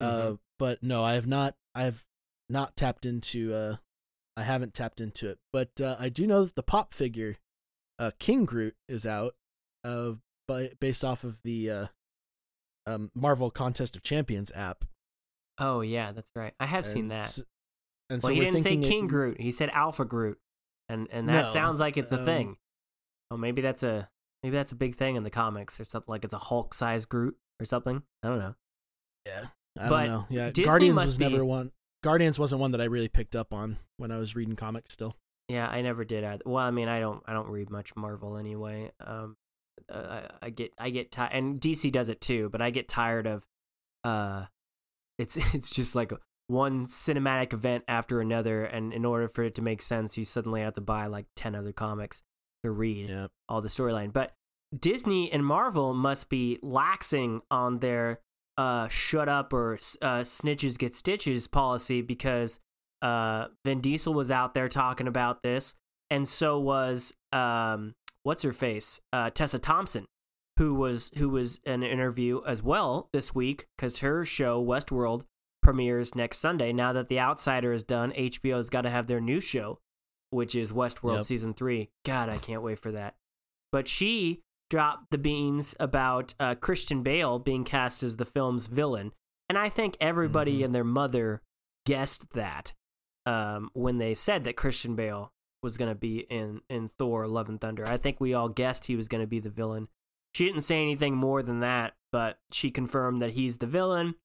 [0.00, 1.54] Uh, but no, I have not.
[1.74, 2.04] I've
[2.48, 3.54] not tapped into.
[3.54, 3.76] Uh,
[4.36, 7.36] I haven't tapped into it, but uh, I do know that the pop figure,
[8.00, 9.34] uh, King Groot, is out.
[9.84, 10.14] Uh,
[10.48, 11.86] by based off of the uh,
[12.86, 14.84] um Marvel Contest of Champions app.
[15.58, 16.52] Oh yeah, that's right.
[16.58, 17.38] I have seen And that.
[18.14, 19.40] And well, so he didn't say thinking it- King Groot.
[19.40, 20.38] He said Alpha Groot,
[20.88, 22.56] and and that No, sounds like it's a um, thing.
[23.30, 24.08] Oh, maybe that's a
[24.42, 26.10] maybe that's a big thing in the comics or something.
[26.10, 28.02] Like it's a Hulk-sized Groot or something.
[28.22, 28.54] I don't know.
[29.26, 29.46] Yeah,
[29.78, 30.26] I But don't know.
[30.30, 31.72] Yeah, Disney Guardians was be- never one.
[32.02, 34.92] Guardians wasn't one that I really picked up on when I was reading comics.
[34.92, 35.16] Still,
[35.48, 36.22] Yeah, I never did.
[36.24, 36.42] Either.
[36.44, 38.92] Well, I mean, I don't I don't read much Marvel anyway.
[39.00, 39.36] Um,
[39.90, 42.50] uh, I, I get I get tired, and DC does it too.
[42.50, 43.46] But I get tired of,
[44.04, 44.44] uh,
[45.18, 46.12] it's it's just like
[46.46, 50.60] one cinematic event after another, and in order for it to make sense, you suddenly
[50.60, 52.22] have to buy like ten other comics
[52.64, 53.08] to read.
[53.08, 53.28] yeah.
[53.48, 54.12] all the storyline.
[54.12, 54.32] But
[54.78, 58.20] Disney and Marvel must be laxing on their
[58.56, 62.58] uh, shut up or uh, snitches get stitches policy because
[63.02, 65.74] uh, Vin Diesel was out there talking about this,
[66.10, 70.06] and so was um, what's her face uh, Tessa Thompson,
[70.58, 75.24] who was who was in an interview as well this week because her show Westworld
[75.64, 76.72] premieres next Sunday.
[76.72, 79.80] Now that The Outsider is done, HBO's got to have their new show,
[80.30, 81.24] which is Westworld Yep.
[81.24, 81.90] season three.
[82.04, 83.16] God, I can't wait for that.
[83.72, 89.12] But she dropped the beans about uh, Christian Bale being cast as the film's villain,
[89.48, 90.66] and I think everybody Mhm.
[90.66, 91.42] and their mother
[91.86, 92.72] guessed that
[93.26, 97.48] um, when they said that Christian Bale was going to be in in Thor: Love
[97.48, 97.86] and Thunder.
[97.88, 99.88] I think we all guessed he was going to be the villain.
[100.34, 104.16] She didn't say anything more than that, but she confirmed that he's the villain,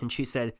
[0.00, 0.54] and she said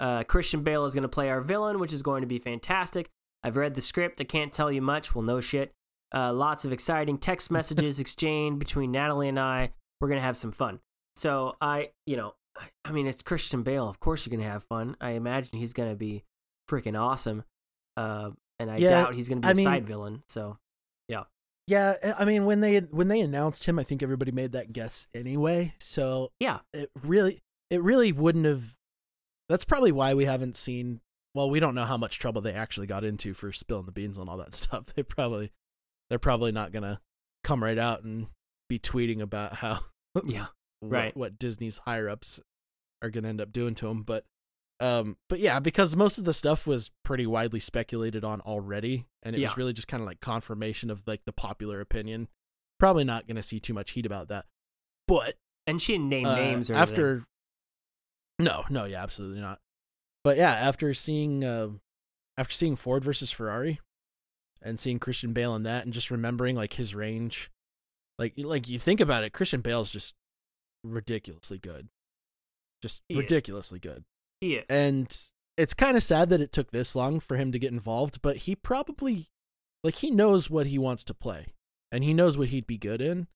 [0.00, 3.08] uh, Christian Bale is going to play our villain, which is going to be fantastic.
[3.42, 4.20] I've read the script.
[4.20, 5.14] I can't tell you much.
[5.14, 5.72] Well, no shit.
[6.14, 9.72] Uh, lots of exciting text messages exchanged between Natalie and I.
[10.00, 10.80] We're gonna have some fun.
[11.16, 12.34] So I, you know,
[12.84, 13.88] I, mean, it's Christian Bale.
[13.88, 14.96] Of course, you're gonna have fun.
[15.00, 16.24] I imagine he's gonna be
[16.70, 17.44] freaking awesome.
[17.96, 20.22] Uh, and I Yeah, doubt he's gonna be I a mean- side villain.
[20.28, 20.58] So
[21.08, 21.24] Yeah,
[21.66, 25.08] Yeah, I mean when they when they announced him, I think everybody made that guess
[25.14, 25.74] anyway.
[25.80, 27.40] So yeah, it really
[27.70, 28.74] it really wouldn't have.
[29.48, 31.00] That's probably why we haven't seen.
[31.34, 34.18] Well, we don't know how much trouble they actually got into for spilling the beans
[34.18, 34.86] and all that stuff.
[34.94, 35.52] They probably
[36.10, 37.00] they're probably not gonna
[37.42, 38.28] come right out and
[38.68, 39.80] be tweeting about how
[40.24, 40.46] yeah,
[40.80, 41.16] what, Right.
[41.16, 42.40] what Disney's higher ups
[43.02, 44.02] are gonna end up doing to him.
[44.02, 44.24] But
[44.80, 49.34] um, but yeah, because most of the stuff was pretty widely speculated on already, and
[49.36, 49.48] it Yeah.
[49.48, 52.28] was really just kind of like confirmation of like the popular opinion.
[52.80, 54.46] Probably not gonna see too much heat about that.
[55.06, 55.34] But
[55.66, 56.94] and she didn't name uh, names or anything.
[58.38, 59.60] No, no, yeah, absolutely not.
[60.24, 61.68] But yeah, after seeing uh,
[62.36, 63.80] after seeing Ford versus Ferrari,
[64.62, 67.50] and seeing Christian Bale in that, and just remembering like his range,
[68.18, 70.14] like like you think about it, Christian Bale's just
[70.82, 71.88] ridiculously good,
[72.82, 74.04] just ridiculously good,
[74.40, 75.14] Yeah, and
[75.56, 78.20] it's kind of sad that it took this long for him to get involved.
[78.22, 79.26] But he probably
[79.84, 81.54] like he knows what he wants to play.
[81.92, 83.28] and he knows what he'd be good in.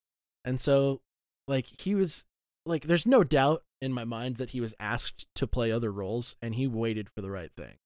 [0.45, 1.03] And so
[1.47, 2.25] like he was
[2.67, 6.37] like there's no doubt in my mind that he was asked to play other roles
[6.43, 7.77] and he waited for the right thing.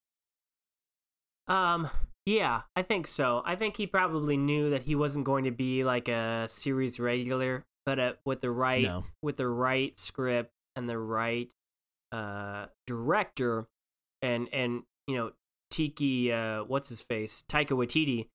[1.49, 1.89] Um
[2.25, 3.43] yeah, I think so.
[3.45, 7.65] I think he probably knew that he wasn't going to be like a series regular,
[7.85, 9.05] but uh, with the right No.
[9.23, 11.51] with the right script and the right
[12.13, 13.67] uh director
[14.21, 15.33] and and you know
[15.71, 17.43] Tiki uh what's his face?
[17.49, 18.29] Taika Waititi.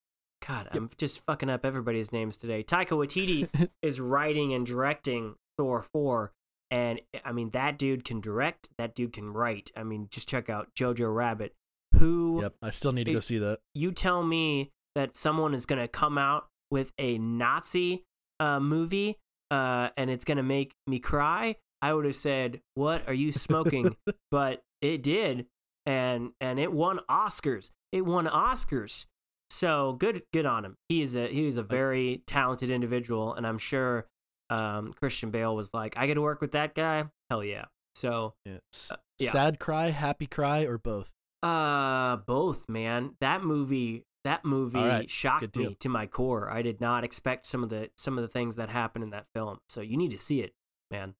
[0.46, 2.62] God, I'm just fucking up everybody's names today.
[2.64, 6.32] Taika Waititi is writing and directing Thor 4
[6.72, 9.72] and I mean that dude can direct, that dude can write.
[9.76, 11.54] I mean, just check out Jojo Rabbit.
[11.98, 13.60] Who Yep, I still need to go see that.
[13.74, 18.04] you tell me that someone is going to come out with a Nazi
[18.40, 19.18] uh, movie
[19.52, 23.32] uh, and it's going to make me cry, I would have said, "What are you
[23.32, 23.96] smoking?"
[24.32, 25.46] but it did,
[25.86, 27.72] and and it won Oscars.
[27.92, 29.06] It won Oscars.
[29.50, 30.76] So good, good on him.
[30.90, 34.08] He is a he is a very talented individual, and I'm sure
[34.50, 37.66] um, Christian Bale was like, "I get to work with that guy." Hell yeah.
[37.96, 38.60] So Yeah.
[38.74, 39.32] S- Uh, yeah.
[39.32, 41.12] Sad cry, happy cry, or both.
[41.44, 43.16] Uh, both, man.
[43.22, 46.50] That movie, that movie right, shocked me to my core.
[46.52, 49.26] I did not expect some of the some of the things that happened in that
[49.34, 49.60] film.
[49.70, 50.54] So you need to see it,
[50.92, 51.16] man.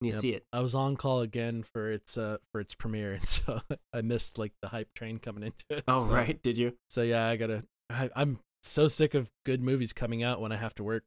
[0.00, 0.46] You need to see it.
[0.52, 3.60] I was on call again for its uh for its premiere, and so
[3.92, 5.84] I missed like the hype train coming into it.
[5.88, 6.40] Oh, so, right.
[6.42, 6.74] Did you?
[6.88, 7.64] So yeah, I gotta.
[7.90, 11.04] I, I'm so sick of good movies coming out when I have to work.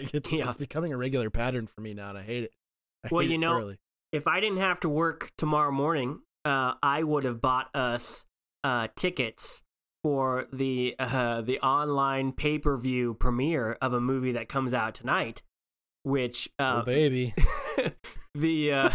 [0.00, 0.48] Like, it's Yeah.
[0.48, 2.52] it's becoming a regular pattern for me now, and I hate it.
[3.04, 3.78] I Well, hate you it know, thoroughly.
[4.12, 8.24] If I didn't have to work tomorrow morning, uh, I would have bought us
[8.64, 9.62] uh tickets
[10.02, 14.94] for the uh the online pay per view premiere of a movie that comes out
[14.94, 15.42] tonight,
[16.02, 17.34] which uh, oh baby,
[18.34, 18.90] the uh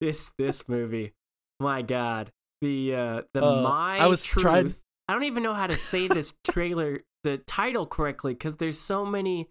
[0.00, 1.12] this this movie
[1.60, 2.30] my god
[2.60, 4.74] the uh the Uh, my I was truth trying-
[5.08, 9.04] i don't even know how to say this trailer the title correctly because there's so
[9.06, 9.48] many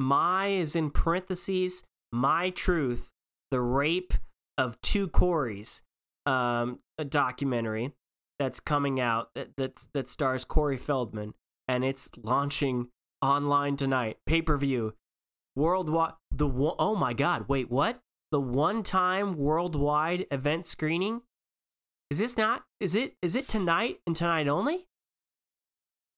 [0.00, 1.82] my is in parentheses
[2.12, 3.10] my truth
[3.50, 4.14] the rape
[4.58, 5.82] of two coreys
[6.26, 7.92] um a documentary
[8.38, 11.34] that's coming out that that's, that stars corey feldman
[11.68, 12.88] and it's launching
[13.22, 14.16] online tonight.
[14.26, 14.94] Pay-per-view.
[15.54, 18.00] Worldwide the oh my god wait what?
[18.32, 21.22] The one time worldwide event screening?
[22.08, 24.86] Is this not is it is it tonight and tonight only?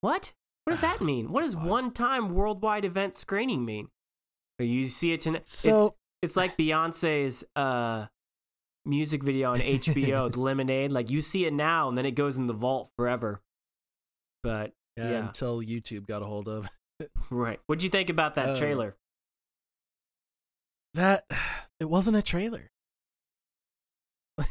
[0.00, 0.32] What
[0.64, 3.88] what does that mean what does one time worldwide event screening mean
[4.58, 8.06] you see it tonight So- it's, it's like beyonce's uh
[8.84, 12.46] music video on hbo lemonade like you see it now and then it goes in
[12.48, 13.40] the vault forever
[14.42, 15.26] but yeah, yeah.
[15.28, 16.68] Until YouTube got a hold of
[17.30, 18.96] right what'd you think about that Uh, trailer
[20.94, 21.24] that.
[21.80, 22.70] It wasn't a trailer.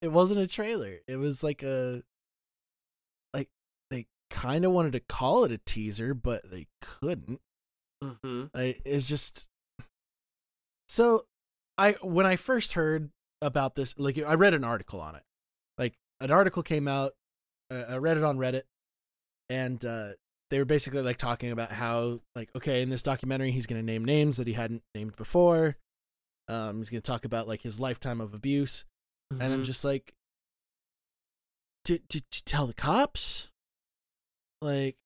[0.00, 0.98] it wasn't a trailer.
[1.06, 2.02] It was like a.
[4.32, 7.40] Kind of wanted to call it a teaser, but they couldn't.
[8.02, 9.46] mm-hmm I, it's just
[10.88, 11.26] so
[11.78, 13.10] I when I first heard
[13.40, 15.22] about this, like I read an article on it.
[15.78, 17.12] Like an article came out,
[17.70, 18.62] uh, I read it on Reddit,
[19.48, 20.10] and uh,
[20.50, 24.04] they were basically like talking about how like okay in this documentary he's gonna name
[24.04, 25.76] names that he hadn't named before.
[26.48, 28.84] Um, he's gonna talk about like his lifetime of abuse,
[29.30, 29.64] and I'm Mhm.
[29.66, 30.12] just like,
[31.84, 33.48] did did you tell the cops?
[34.62, 34.96] Like,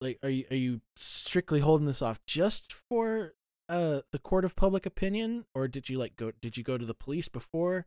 [0.00, 3.32] like are you are you strictly holding this off just for
[3.68, 6.84] uh the court of public opinion, or did you like go did you go to
[6.84, 7.86] the police before?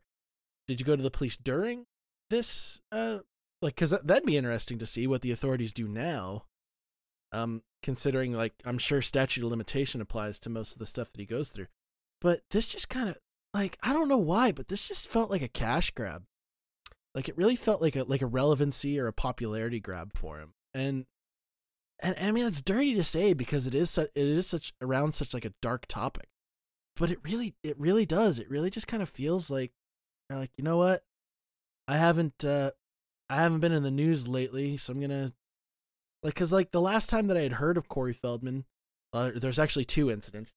[0.66, 1.86] Did you go to the police during
[2.28, 2.80] this?
[2.92, 3.20] Uh,
[3.62, 6.44] like, that, that'd be interesting to see what the authorities do now.
[7.32, 11.20] Um, considering like I'm sure statute of limitation applies to most of the stuff that
[11.20, 11.68] he goes through,
[12.20, 13.18] but this just kind of
[13.54, 16.24] like I don't know why, but this just felt like a cash grab.
[17.14, 20.54] Like it really felt like a like a relevancy or a popularity grab for him.
[20.74, 21.06] And
[22.02, 25.12] and I mean it's dirty to say because it is such it is such around
[25.12, 26.28] such like a dark topic.
[26.96, 28.38] But it really it really does.
[28.38, 29.72] It really just kind of feels like
[30.28, 31.02] like, you know what?
[31.88, 32.70] I haven't uh
[33.28, 35.32] I haven't been in the news lately, so I'm going to
[36.22, 38.64] like cuz like the last time that I had heard of Corey Feldman,
[39.12, 40.52] uh, there's actually two incidents.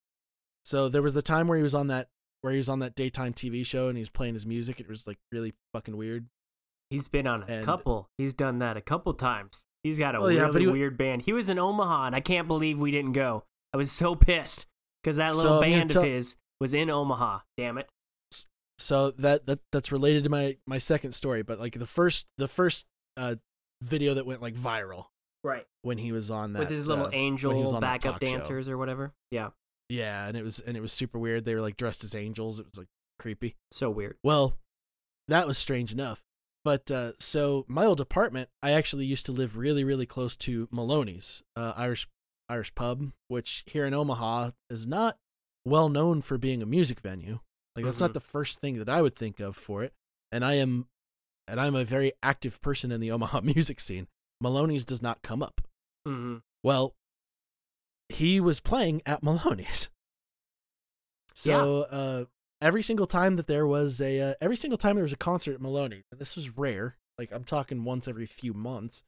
[0.63, 2.09] So there was the time where he was on that
[2.41, 4.79] where he was on that daytime TV show and he was playing his music.
[4.79, 6.27] It was like really fucking weird.
[6.89, 8.09] He's been on a And- couple.
[8.17, 9.65] He's done that a couple times.
[9.84, 11.23] He's got a Well, yeah, really he weird band.
[11.23, 13.43] He was in Omaha, and I can't believe we didn't go.
[13.73, 14.65] I was so pissed
[15.03, 17.39] because that little gonna band of his was in Omaha.
[17.57, 17.89] Damn it!
[18.77, 22.47] So that that that's related to my my second story, but like the first the
[22.47, 22.86] first
[23.17, 23.36] uh
[23.81, 25.05] video that went like viral
[25.43, 25.65] Right.
[25.81, 28.31] when he was on that With his little uh, angel backup talk show.
[28.31, 29.11] dancers or whatever.
[29.29, 29.49] Yeah.
[29.89, 31.43] Yeah, and it was and it was super weird.
[31.43, 32.59] They were like dressed as angels.
[32.59, 32.88] It was like
[33.19, 33.55] creepy.
[33.71, 34.15] So weird.
[34.23, 34.53] Well,
[35.27, 36.21] that was strange enough.
[36.64, 40.68] But uh, so my old apartment, I actually used to live really, really close to
[40.72, 42.07] Maloney's, uh, Irish
[42.49, 45.18] Irish pub, which here in Omaha is not
[45.66, 47.39] well known for being a music venue.
[47.76, 48.03] Like that's Mm-hmm.
[48.05, 49.93] not the first thing that I would think of for it.
[50.32, 50.88] And I am
[51.47, 54.07] and I'm a very active person in the Omaha music scene.
[54.39, 55.61] Maloney's does not come up.
[56.05, 56.95] hmm Well,
[58.09, 59.89] he was playing at Maloney's.
[61.34, 62.26] So uh,
[62.64, 65.53] every single time that there was a uh, every single time there was a concert
[65.53, 66.97] at Maloney's, and this was rare.
[67.20, 69.03] Like I'm talking once every few months.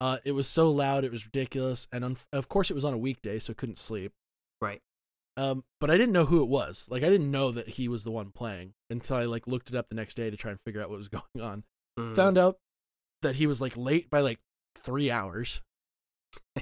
[0.00, 2.94] Uh, it was so loud, it was ridiculous, and un- of course it was on
[2.94, 4.12] a weekday, so couldn't sleep.
[4.60, 4.80] Right.
[5.36, 6.88] Um, but I didn't know who it was.
[6.90, 9.74] Like I didn't know that he was the one playing until I like looked it
[9.74, 11.64] up the next day to try and figure out what was going on.
[11.98, 12.14] Mhm.
[12.16, 12.58] Found out
[13.22, 14.38] that he was like late by like
[14.76, 15.60] three hours.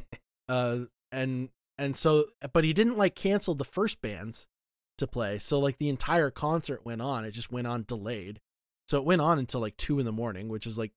[0.49, 0.79] uh,
[1.13, 4.47] and and so, but he didn't like cancel the first bands
[4.99, 5.39] to play.
[5.39, 7.25] So like the entire concert went on.
[7.25, 8.41] It just went on delayed.
[8.87, 10.93] So it went on until like two in the morning, which is like,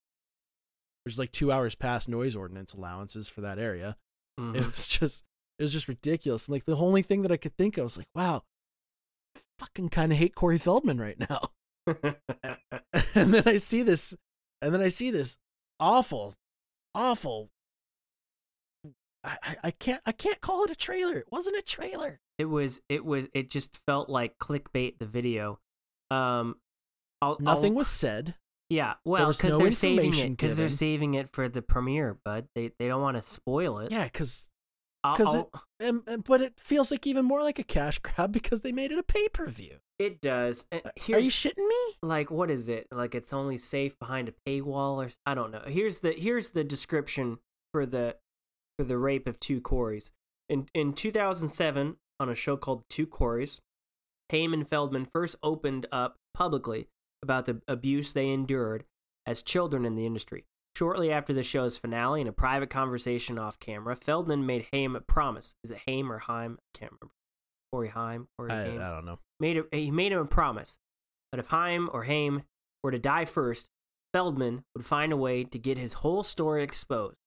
[1.04, 3.98] which is like two hours past noise ordinance allowances for that area.
[4.40, 4.56] Mhm.
[4.56, 5.24] It was just,
[5.60, 6.48] it was just ridiculous.
[6.48, 8.44] And like the only thing that I could think of was like, wow,
[9.36, 11.50] I fucking kind of hate Corey Feldman right now.
[13.16, 14.16] and then I see this,
[14.62, 15.38] and then I see this
[15.80, 16.36] awful,
[16.96, 17.50] awful.
[19.24, 21.18] I- I can't I can't call it a trailer.
[21.18, 22.22] It wasn't a trailer.
[22.42, 25.60] It was it was it just felt like clickbait the video.
[26.10, 26.56] Um
[27.22, 28.34] I'll, Nothing I'll- was said.
[28.70, 32.48] Yeah, well, because no they're saving it because they're saving it for the premiere, bud.
[32.56, 33.92] They they don't want to spoil it.
[33.92, 34.50] Yeah, because
[35.04, 35.48] 'cause it-
[35.80, 38.92] and, and- but it feels like even more like a cash grab because they made
[38.92, 39.78] it a pay per view.
[40.00, 40.66] it does.
[40.72, 41.98] And Uh, Are you shitting me?
[42.02, 42.88] like what is it?
[42.92, 45.64] Like it's only safe behind a paywall or I don't know.
[45.68, 47.38] Here's the here's the description
[47.74, 48.16] for the
[48.80, 50.12] for the rape of two Coreys.
[50.50, 53.60] In in 2007 on a show called Two Coreys,
[54.32, 56.88] Haim and Feldman first opened up publicly
[57.24, 58.86] about the abuse they endured
[59.26, 60.46] as children in the industry.
[60.78, 65.02] Shortly after the show's finale, in a private conversation off camera, Feldman made Haim a
[65.02, 65.56] promise.
[65.64, 66.58] Is it Haim or Haim?
[66.60, 67.14] I can't remember.
[67.72, 68.28] Corey Haim?
[68.38, 68.82] Corey I, Haim?
[68.82, 69.20] I don't know.
[69.40, 70.78] made a, he made him a promise
[71.32, 72.44] that if Haim or Haim
[72.84, 73.68] were to die first,
[74.14, 77.18] Feldman would find a way to get his whole story exposed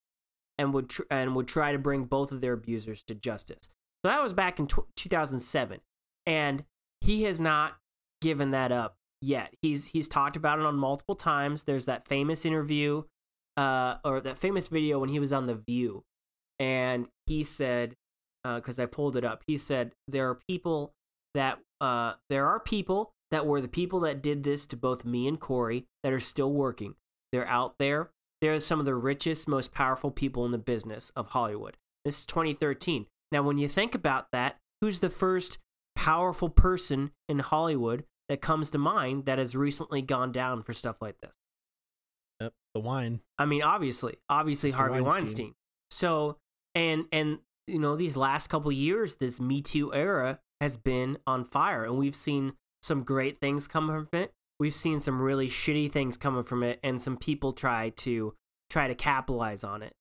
[0.57, 3.69] and would tr- and would try to bring both of their abusers to justice.
[4.05, 5.81] So that was back in tw 2007,
[6.27, 6.65] and
[7.01, 7.79] he has not
[8.21, 9.55] given that up yet.
[9.63, 11.63] He's he's talked about it on multiple times.
[11.63, 13.05] There's that famous interview,
[13.57, 16.05] uh, or that famous video when he was on The View,
[16.59, 17.95] and he said,
[18.45, 20.93] because I pulled it up, he said there are people
[21.33, 25.27] that uh, there are people that were the people that did this to both me
[25.27, 26.95] and Corey that are still working.
[27.33, 28.11] They're out there.
[28.43, 31.79] They're some of the richest, most powerful people in the business of Hollywood.
[32.05, 33.07] This is 2013.
[33.35, 35.59] Now, when you think about that, who's the first
[35.97, 41.03] powerful person in Hollywood that comes to mind that has recently gone down for stuff
[41.03, 41.35] like this?
[42.41, 43.23] Yep, the wine.
[43.37, 44.77] I mean, obviously, obviously Mr.
[44.77, 45.17] Harvey Weinstein.
[45.17, 45.55] Weinstein.
[45.91, 46.39] So,
[46.77, 51.45] and and you know, these last couple years, this Me Too era has been on
[51.45, 54.31] fire, and we've seen some great things come from it.
[54.61, 58.37] We've seen some really shitty things coming from it, and some people try to
[58.71, 59.93] try to capitalize on it.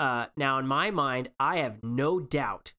[0.00, 2.72] Uh, now, in my mind, I have no doubt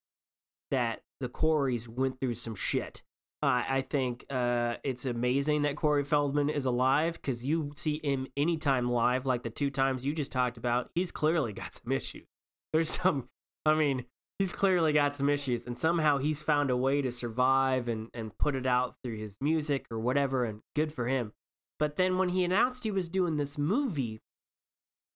[0.72, 3.01] that the Coreys went through some shit.
[3.41, 8.28] Uh, I think uh, it's amazing that Corey Feldman is alive because you see him
[8.36, 10.89] anytime live, like the two times you just talked about.
[10.95, 12.26] He's clearly got some issues.
[12.74, 13.30] There's some,
[13.66, 14.05] I mean,
[14.39, 18.38] he's clearly got some issues, and somehow he's found a way to survive and, and
[18.38, 21.34] put it out through his music or whatever, and good for him.
[21.78, 24.22] But then when he announced he was doing this movie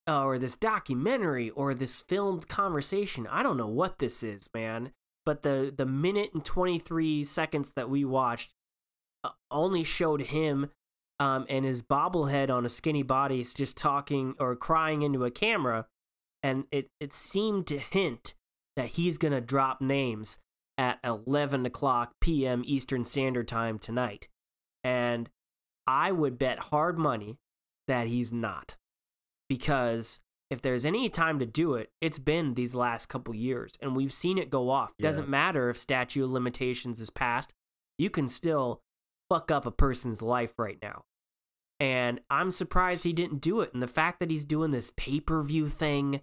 [0.10, 4.91] uh, or this documentary or this filmed conversation, I don't know what this is, man.
[5.26, 8.53] But the the minute and 23 seconds that we watched
[9.24, 10.72] uh, only showed him
[11.20, 15.86] um, and his bobblehead on a skinny body just talking or crying into a camera,
[16.41, 18.34] and it it seemed to hint
[18.76, 20.39] that he's gonna drop names
[20.78, 22.64] at 11 o'clock p.m.
[22.66, 24.28] Eastern Standard Time tonight,
[24.84, 25.30] and
[25.86, 27.38] I would bet hard money
[27.88, 28.78] that he's not,
[29.50, 30.20] because
[30.50, 34.14] if there's any time to do it, it's been these last couple years, and we've
[34.14, 34.93] seen it go off.
[34.97, 35.10] Yeah.
[35.10, 37.54] Doesn't matter if statute of limitations is passed,
[37.97, 38.82] you can still
[39.30, 41.04] fuck up a person's life right now.
[41.80, 43.74] And I'm surprised he didn't do it.
[43.74, 46.22] And the fact that he's doing this pay per view thing,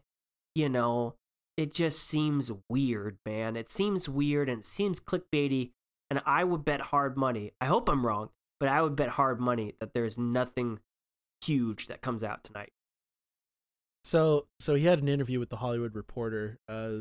[0.54, 1.14] you know,
[1.56, 3.56] it just seems weird, man.
[3.56, 5.70] It seems weird and it seems clickbaity.
[6.10, 7.52] And I would bet hard money.
[7.60, 10.80] I hope I'm wrong, but I would bet hard money that there's nothing
[11.42, 12.72] huge that comes out tonight.
[14.06, 16.98] So so he had an interview with the Hollywood Reporter, uh,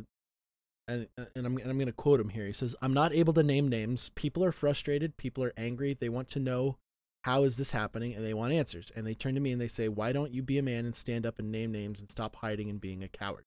[0.87, 2.47] and and I'm and I'm going to quote him here.
[2.47, 4.09] He says, "I'm not able to name names.
[4.15, 5.15] People are frustrated.
[5.15, 5.93] People are angry.
[5.93, 6.77] They want to know
[7.23, 8.91] how is this happening, and they want answers.
[8.95, 10.95] And they turn to me and they say, "Why don't you be a man and
[10.95, 13.45] stand up and name names and stop hiding and being a coward?"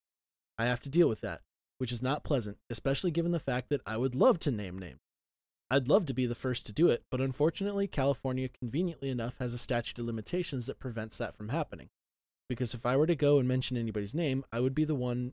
[0.57, 1.43] I have to deal with that.
[1.79, 4.99] which is not pleasant, especially given the fact that I would love to name names.
[5.71, 9.55] I'd love to be the first to do it, but unfortunately, California, conveniently enough, has
[9.55, 11.91] a statute of limitations that prevents that from happening.
[12.49, 15.33] Because if I were to go and mention anybody's name, I would be the one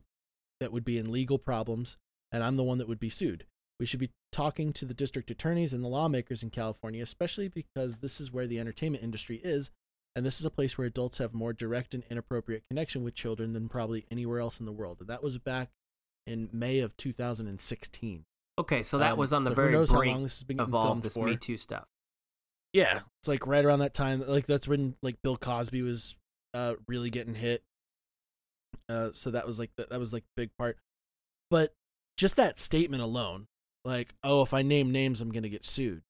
[0.60, 1.96] that would be in legal problems,
[2.32, 3.46] and I'm the one that would be sued.
[3.78, 7.98] We should be talking to the district attorneys and the lawmakers in California, especially because
[7.98, 9.70] this is where the entertainment industry is,
[10.14, 13.52] and this is a place where adults have more direct and inappropriate connection with children
[13.52, 14.98] than probably anywhere else in the world.
[15.00, 15.68] And that was back
[16.26, 18.24] in May of 2016.
[18.58, 20.58] Okay, so that Um, was on the so very knows how long this has been
[20.60, 21.26] of all this for.
[21.26, 21.84] Me Too stuff.
[22.72, 24.26] Yeah, it's like right around that time.
[24.26, 26.16] Like that's when like Bill Cosby was
[26.56, 27.62] uh really getting hit.
[28.88, 30.78] Uh, so that was like the, that was like the big part.
[31.50, 31.72] But
[32.16, 33.46] just that statement alone,
[33.84, 36.02] like, oh, if I name names, I'm gonna get sued.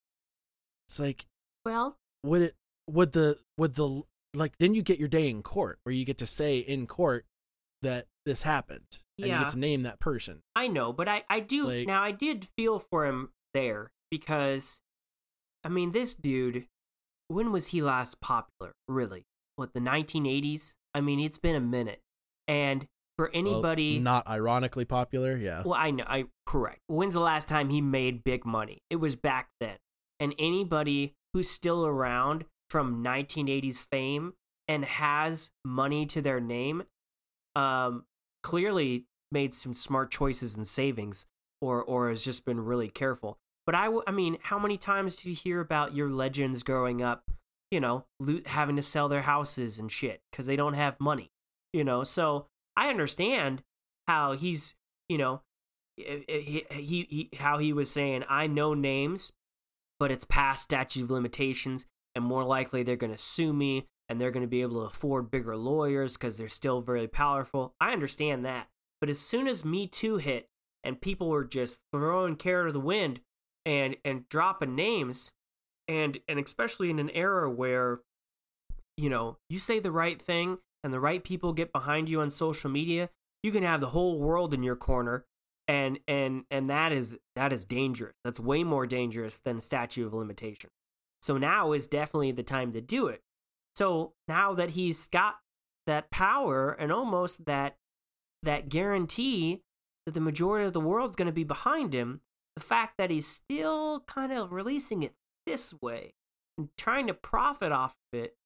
[0.88, 1.26] It's like,
[1.64, 2.54] Well, would it?
[2.88, 3.38] Would the?
[3.58, 4.02] Would the?
[4.34, 7.24] Like, then you get your day in court, where you get to say in court
[7.82, 10.42] that this happened, and you get to name that person.
[10.54, 12.02] I know, but I I do Like- now.
[12.02, 14.80] I did feel for him there because,
[15.64, 16.66] I mean, this dude.
[17.28, 18.72] When was he last popular?
[18.86, 19.24] Really?
[19.56, 20.74] What the 1980s?
[20.94, 22.00] I mean, it's been a minute,
[22.46, 22.86] and
[23.16, 25.62] for Well, anybody, not ironically popular, yeah.
[25.64, 26.80] Well, I know, I correct.
[26.86, 28.82] When's the last time he made big money?
[28.90, 29.76] It was back then.
[30.20, 34.34] And anybody who's still around from 1980s fame
[34.68, 36.84] and has money to their name,
[37.54, 38.04] um,
[38.42, 41.26] clearly made some smart choices and savings,
[41.60, 43.38] or or has just been really careful.
[43.64, 47.02] But I, w- I mean, how many times do you hear about your legends growing
[47.02, 47.24] up?
[47.70, 51.30] You know, lo- having to sell their houses and shit because they don't have money.
[51.72, 52.46] You know, so
[52.76, 53.62] I understand
[54.06, 54.74] how he's,
[55.08, 55.42] you know,
[55.98, 59.32] eh, eh, he, eh, he, he how he was saying, I know names,
[59.98, 64.20] but it's past statute of limitations, and more likely they're going to sue me, and
[64.20, 67.74] they're going to be able to afford bigger lawyers because they're still very powerful.
[67.80, 68.68] I understand that,
[69.00, 70.48] but as soon as Me Too hit,
[70.84, 73.20] and people were just throwing care to the wind,
[73.64, 75.32] and and dropping names,
[75.88, 78.00] and and especially in an era where,
[78.96, 82.30] you know, you say the right thing and the right people get behind you on
[82.30, 83.10] social media,
[83.42, 85.24] you can have the whole world in your corner
[85.68, 88.14] and and and that is that is dangerous.
[88.24, 90.70] That's way more dangerous than statute of limitation.
[91.22, 93.22] So now is definitely the time to do it.
[93.74, 95.36] So now that he's got
[95.86, 97.76] that power and almost that
[98.42, 99.62] that guarantee
[100.04, 102.20] that the majority of the world's going to be behind him
[102.54, 105.14] the fact that he's still kind of releasing it
[105.46, 106.14] this way
[106.58, 108.36] and trying to profit off of it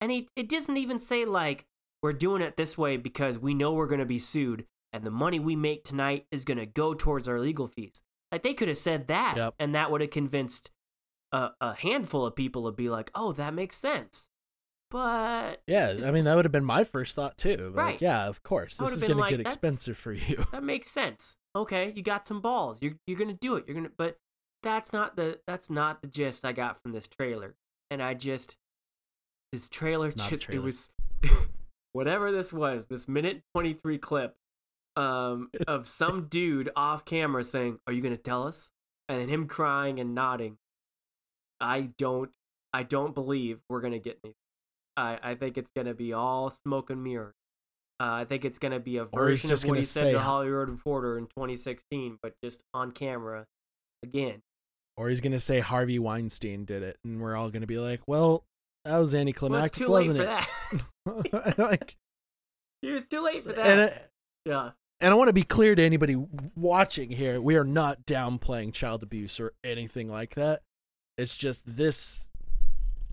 [0.00, 1.66] and he it doesn't even say like
[2.02, 5.10] we're doing it this way because we know we're going to be sued and the
[5.10, 8.02] money we make tonight is going to go towards our legal fees.
[8.30, 9.54] Like they could have said that Yep.
[9.58, 10.70] and that would have convinced
[11.32, 14.28] a, a handful of people to be like, "Oh, that makes sense."
[14.90, 17.72] But Yeah, I mean that would have been my first thought too.
[17.74, 17.92] Right.
[17.92, 18.76] Like, yeah, of course.
[18.76, 20.44] This is going like, to get expensive for you.
[20.52, 21.36] that makes sense.
[21.56, 22.82] Okay, you got some balls.
[22.82, 23.64] You're you're going to do it.
[23.66, 24.18] You're going to but
[24.64, 27.54] that's not the that's not the gist I got from this trailer.
[27.90, 28.56] And I just
[29.52, 30.60] this trailer Not just trailer.
[30.60, 30.90] it was
[31.92, 34.34] whatever this was, this minute 23 clip
[34.96, 38.70] um of some dude off camera saying, "Are you going to tell us?"
[39.08, 40.58] and then him crying and nodding.
[41.60, 42.30] I don't
[42.72, 44.36] I don't believe we're going to get anything.
[44.96, 47.34] I I think it's going to be all smoke and mirrors.
[48.00, 50.68] Uh, I think it's going to be a version of what he said to Hollywood
[50.68, 53.46] Reporter in 2016, but just on camera
[54.02, 54.42] again.
[54.96, 57.78] Or he's going to say Harvey Weinstein did it, and we're all going to be
[57.78, 58.44] like, "Well,
[58.84, 60.26] that was Well, anticlimactic, too wasn't for it?"
[61.06, 61.58] that.
[61.58, 61.96] like,
[62.82, 63.66] it was too late for that.
[63.66, 63.94] and, uh,
[64.44, 64.70] yeah.
[65.00, 66.16] and I want to be clear to anybody
[66.54, 70.62] watching here: we are not downplaying child abuse or anything like that.
[71.16, 72.28] It's just this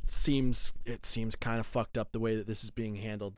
[0.03, 3.35] seems it seems kind of fucked up the way that this is being handled.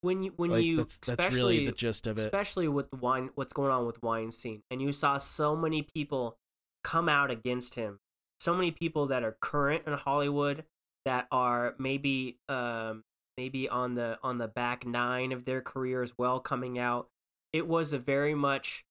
[0.00, 2.22] When you when Like, you that's that's really the gist of it.
[2.22, 6.36] especially with the wine what's going on with Weinstein and you saw so many people
[6.88, 8.00] come out against him.
[8.40, 10.64] So many people that are current in Hollywood
[11.04, 13.04] that are maybe um
[13.36, 17.08] maybe on the on the back nine of their career as well coming out.
[17.52, 18.86] It was a very much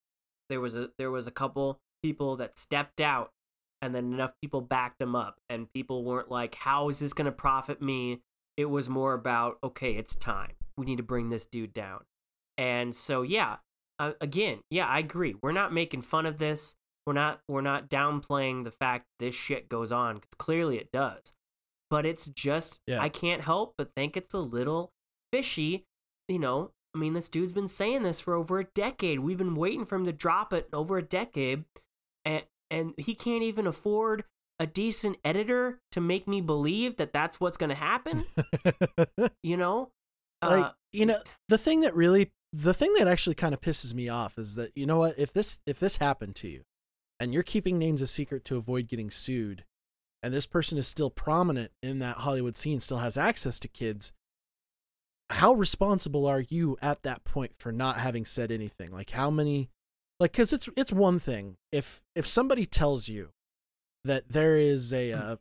[0.49, 3.31] there was a there was a couple people that stepped out
[3.81, 7.25] and then enough people backed them up and people weren't like how is this going
[7.25, 8.21] to profit me?
[8.57, 10.53] It was more about okay it's time.
[10.77, 12.01] We need to bring this dude down.
[12.59, 13.57] And so yeah
[13.97, 15.35] uh, again yeah i agree.
[15.41, 16.75] We're not making fun of this
[17.07, 21.33] we're not we're not downplaying the fact this shit goes on because clearly it does.
[21.89, 23.01] But it's just Yeah.
[23.01, 24.91] i can't help but think it's a little
[25.33, 25.85] fishy
[26.27, 26.71] you know?
[26.93, 29.19] I mean this dude's been saying this for over a decade.
[29.21, 31.63] We've been waiting for him to drop it over a decade
[32.25, 34.25] and and he can't even afford
[34.59, 38.25] a decent editor to make me believe that that's what's going to happen
[39.43, 39.91] you know?
[40.43, 43.93] Like Uh, you know the thing that really the thing that actually kind of pisses
[43.93, 46.63] me off is that you know what if this if this happened to you
[47.19, 49.65] and you're keeping names a secret to avoid getting sued
[50.23, 54.11] and this person is still prominent in that Hollywood scene still has access to kids
[55.29, 58.91] how responsible are you at that point for not having said anything?
[58.91, 59.69] Like how many
[60.19, 63.31] like cuz it's it's one thing if if somebody tells you
[64.03, 65.35] that there is a uh,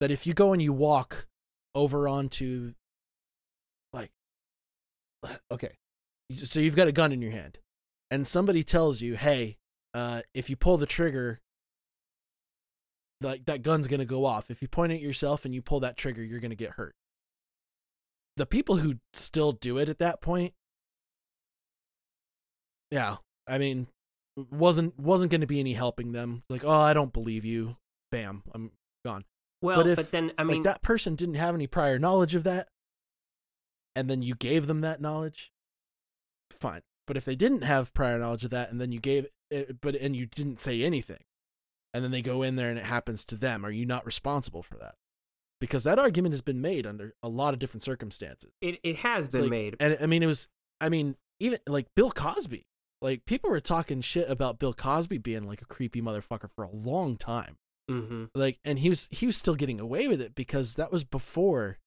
[0.00, 1.26] that if you go and you walk
[1.74, 2.74] over onto
[3.92, 4.12] like
[5.50, 5.78] okay
[6.34, 7.58] so you've got a gun in your hand
[8.10, 9.56] and somebody tells you hey
[9.94, 11.40] uh if you pull the trigger
[13.20, 14.50] like that gun's going to go off.
[14.50, 16.94] If you point at yourself and you pull that trigger you're going to get hurt.
[18.36, 20.54] The people who still do it at that point
[22.90, 23.86] yeah i mean
[24.50, 26.42] wasn't wasn't going to be any helping them.
[26.48, 27.76] Like oh i don't believe you.
[28.10, 28.72] Bam i'm
[29.04, 29.24] gone.
[29.62, 32.34] Well but, if, but then i mean like, that person didn't have any prior knowledge
[32.34, 32.68] of that
[33.94, 35.52] and then you gave them that knowledge
[36.52, 36.82] fine.
[37.06, 39.94] But if they didn't have prior knowledge of that and then you gave it but
[39.94, 41.22] and you didn't say anything.
[41.92, 43.66] And then they go in there and it happens to them.
[43.66, 44.94] Are you not responsible for that?
[45.60, 48.52] Because that argument has been made under a lot of different circumstances.
[48.60, 49.76] It, it has it's been like, made.
[49.80, 50.48] and i mean it was
[50.80, 52.66] i mean even like bill cosby.
[53.02, 56.70] Like people were talking shit about bill cosby being like a creepy motherfucker for a
[56.70, 57.56] long time.
[57.90, 58.26] Mm-hmm.
[58.36, 61.78] like and he was he was still getting away with it because that was before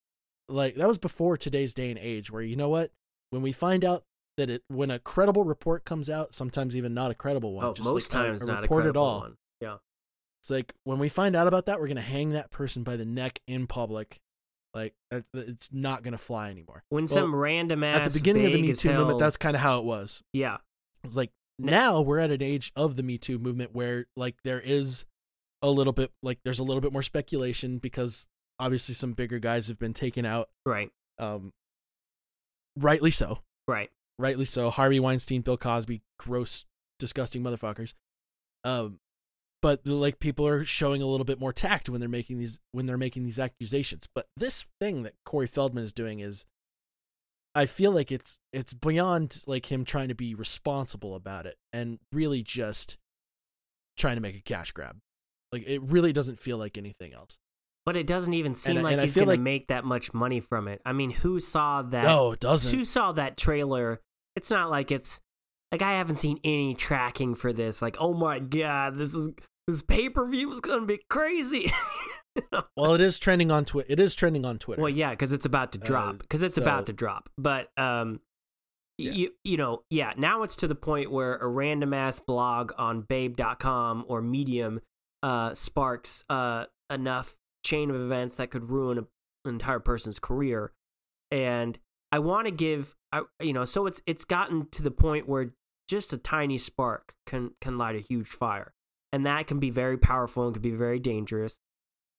[0.50, 2.92] like that was before today's day and age where you know what?
[3.30, 4.04] When we find out
[4.38, 7.74] that it when a credible report comes out sometimes even not a credible one oh,
[7.74, 9.20] just most like times a, a not report a at all.
[9.22, 9.38] one.
[9.62, 9.78] yeah.
[10.42, 13.06] It's like when we find out about that we're gonna hang that person by the
[13.06, 14.20] neck in public
[14.74, 14.94] like
[15.34, 16.84] it's not gonna fly anymore.
[16.90, 19.00] When well, some random ass at the beginning of the me too hell...
[19.00, 20.24] movement that's kind of how it was.
[20.34, 20.58] Yeah.
[21.04, 24.60] It's like now we're at an age of the me too movement where like there
[24.60, 25.06] is
[25.62, 28.26] a little bit like there's a little bit more speculation because
[28.60, 30.50] obviously some bigger guys have been taken out.
[30.66, 30.90] Right.
[31.20, 31.54] Um
[32.76, 33.40] rightly so.
[33.68, 34.70] Right rightly so.
[34.70, 36.66] Harvey Weinstein, Bill Cosby, gross,
[37.00, 37.94] disgusting motherfuckers.
[38.64, 39.00] Um,
[39.62, 42.86] but like people are showing a little bit more tact when they're making these when
[42.86, 44.08] they're making these accusations.
[44.14, 46.46] But this thing that Corey Feldman is doing is,
[47.56, 52.00] I feel like it's it's beyond like him trying to be responsible about it and
[52.12, 52.98] really just
[53.98, 54.98] trying to make a cash grab.
[55.54, 57.38] Like it really doesn't feel like anything else.
[57.86, 60.14] But it doesn't even seem and, like and he's going like, to make that much
[60.14, 60.82] money from it.
[60.86, 62.04] I mean, who saw that?
[62.04, 62.74] No, it doesn't.
[62.74, 64.00] Who saw that trailer?
[64.36, 65.20] It's not like it's
[65.72, 67.82] like I haven't seen any tracking for this.
[67.82, 69.32] Like, oh my god, this is
[69.68, 71.72] this pay per view is going to be crazy.
[72.78, 73.92] well, it is trending on Twitter.
[73.92, 74.82] It is trending on Twitter.
[74.82, 76.20] Well, yeah, because it's about to drop.
[76.20, 77.30] Because uh, it's so, about to drop.
[77.38, 78.22] But um,
[78.98, 79.12] yeah.
[79.12, 80.14] you you know, yeah.
[80.16, 84.80] Now it's to the point where a random ass blog on Babe.com or Medium
[85.22, 89.02] uh sparks uh enough chain of events that could ruin a,
[89.46, 90.72] an entire person's career.
[91.32, 91.78] And
[92.12, 95.54] I want to give, I, you know, so it's it's gotten to the point where
[95.88, 98.74] just a tiny spark can can light a huge fire,
[99.12, 101.60] and that can be very powerful and can be very dangerous.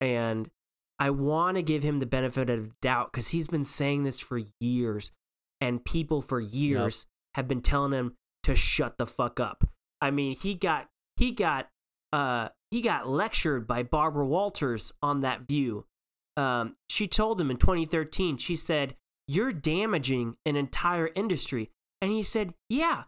[0.00, 0.50] And
[0.98, 4.40] I want to give him the benefit of doubt because he's been saying this for
[4.60, 5.12] years,
[5.60, 7.36] and people for years yep.
[7.36, 9.64] have been telling him to shut the fuck up.
[10.00, 11.68] I mean, he got he got
[12.12, 15.86] uh he got lectured by Barbara Walters on that view.
[16.36, 18.96] Um, she told him in 2013, she said,
[19.28, 21.70] You're damaging an entire industry.
[22.02, 23.05] And he said, Yeah,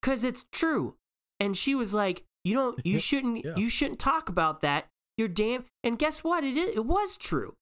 [0.00, 0.94] because it's true.
[1.40, 3.56] And she was like, You don't, you shouldn't, yeah.
[3.56, 4.86] you shouldn't talk about that.
[5.16, 5.64] You're damn.
[5.82, 6.44] And guess what?
[6.44, 7.56] It, is, it was true.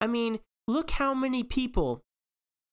[0.00, 0.38] I mean,
[0.68, 2.04] look how many people,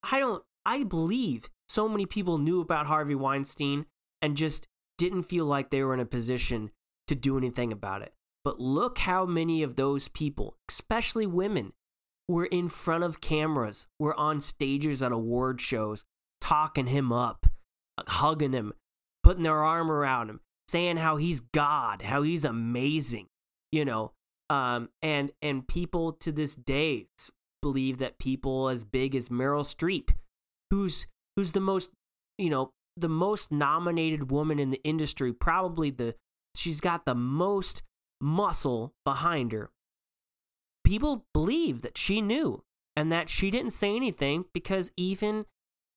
[0.04, 3.88] I don't, I believe so many people knew about Harvey Weinstein
[4.22, 4.68] and just
[5.00, 6.70] didn't feel like they were in a position
[7.08, 8.14] to do anything about it.
[8.48, 11.74] But look how many of those people, especially women,
[12.30, 16.06] were in front of cameras, were on stages at award shows,
[16.40, 17.46] talking him up,
[18.08, 18.72] hugging him,
[19.22, 23.28] putting their arm around him, saying how he's God, how he's amazing,
[23.74, 24.14] you know.
[24.50, 27.08] Um, and and people to this day
[27.62, 30.12] believe that people as big as Meryl Streep,
[30.72, 31.06] who's
[31.36, 31.90] who's the most,
[32.38, 36.16] you know, the most nominated woman in the industry, probably the
[36.56, 37.82] she's got the most
[38.20, 39.70] muscle behind her.
[40.84, 42.64] People believe that she knew
[42.96, 45.46] and that she didn't say anything because even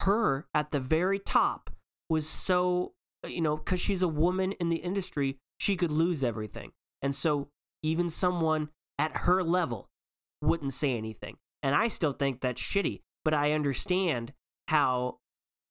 [0.01, 1.71] her at the very top
[2.09, 2.93] was so,
[3.27, 6.73] you know, because she's a woman in the industry, she could lose everything.
[7.03, 7.49] And so
[7.83, 9.89] even someone at her level
[10.43, 11.37] wouldn't say anything.
[11.63, 14.33] And I still think that's shitty, but I understand
[14.69, 15.19] how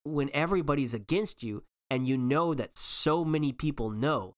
[0.04, 4.36] when everybody's against you and you know that so many people know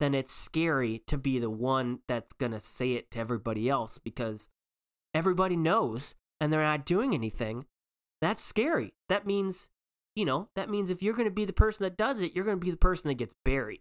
[0.00, 3.98] then it's scary to be the one that's going to say it to everybody else
[3.98, 4.48] because
[5.14, 7.66] everybody knows and they're not doing anything.
[8.20, 8.94] That's scary.
[9.08, 9.68] That means
[10.14, 12.44] you know, that means if you're going to be the person that does it, you're
[12.44, 13.80] going to be the person that gets buried.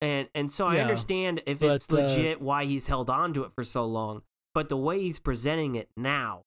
[0.00, 3.44] And and so I understand if but, it's uh, legit why he's held on to
[3.44, 4.22] it for so long,
[4.54, 6.44] but the way he's presenting it now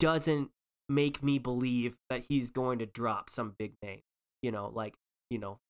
[0.00, 0.50] doesn't
[0.88, 4.00] make me believe that he's going to drop some big name.
[4.42, 4.94] You know, like,
[5.30, 5.60] you know,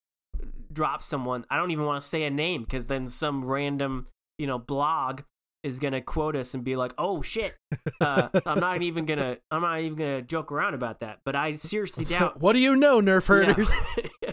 [0.73, 1.45] drop someone.
[1.51, 4.07] I don't even want to say a name because then some random,
[4.39, 5.23] you know, blog
[5.65, 7.57] is gonna quote us and be like, "Oh shit."
[8.01, 9.39] Uh, I'm not even gonna.
[9.51, 11.19] I'm not even gonna joke around about that.
[11.25, 12.41] But I seriously doubt.
[12.41, 13.73] what do you know, Nerf herders?
[14.23, 14.33] Yeah.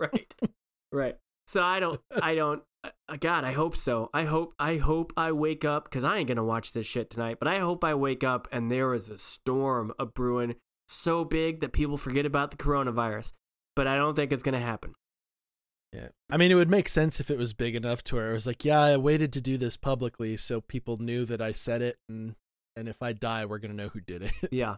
[0.00, 0.34] right.
[0.92, 1.16] Right.
[1.46, 2.00] So I don't.
[2.22, 2.62] I don't.
[2.84, 4.10] Uh, God, I hope so.
[4.14, 4.54] I hope.
[4.58, 7.38] I hope I wake up because I ain't gonna watch this shit tonight.
[7.38, 10.56] But I hope I wake up and there is a storm a brewing
[10.86, 13.32] so big that people forget about the coronavirus.
[13.76, 14.94] But I don't think it's gonna happen.
[15.92, 16.08] Yeah.
[16.30, 18.46] I mean, it would make sense if it was big enough to where it was
[18.46, 21.96] like, yeah, I waited to do this publicly so people knew that I said it
[22.08, 22.34] and
[22.76, 24.32] and if I die, we're going to know who did it.
[24.52, 24.76] Yeah.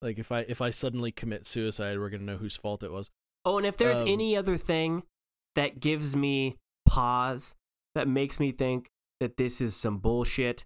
[0.00, 2.92] like if I if I suddenly commit suicide, we're going to know whose fault it
[2.92, 3.10] was.
[3.44, 5.02] Oh, and if there's Um, any other thing
[5.56, 7.54] that gives me pause,
[7.94, 8.88] that makes me think
[9.20, 10.64] that this is some bullshit,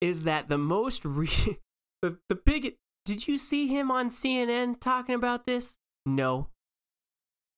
[0.00, 1.58] is that the most re-
[2.02, 2.76] the the big.
[3.04, 5.76] Did you see him on CNN talking about this?
[6.04, 6.48] No.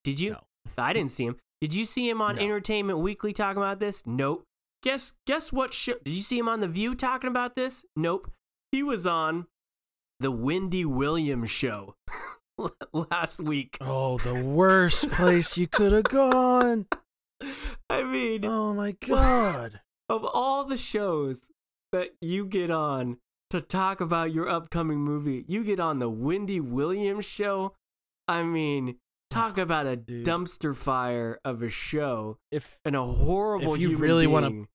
[0.05, 0.33] Did you?
[0.33, 0.41] No.
[0.77, 1.37] I didn't see him.
[1.61, 2.43] Did you see him on No.
[2.43, 4.03] Entertainment Weekly talking about this?
[4.07, 4.45] Nope.
[4.83, 5.95] Guess guess what show?
[6.05, 7.85] Did you see him on The View talking about this?
[7.97, 8.31] Nope.
[8.71, 9.47] He was on
[10.21, 11.95] the Wendy Williams show
[12.93, 13.77] last week.
[13.81, 16.87] Oh, the worst place you could have gone.
[17.91, 19.81] I mean, Oh my god.
[20.09, 21.49] of all the shows
[21.93, 23.19] that you get on
[23.51, 27.75] to talk about your upcoming movie, you get on the Wendy Williams show.
[28.29, 28.97] I mean,
[29.31, 30.25] talk about a dude.
[30.27, 34.67] dumpster fire of a show If and a horrible If you really wanna-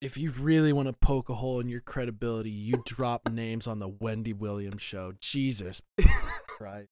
[0.00, 3.78] if you really want to poke a hole in your credibility, you drop names on
[3.80, 5.12] the Wendy Williams show.
[5.20, 5.82] Jesus
[6.46, 6.88] Christ.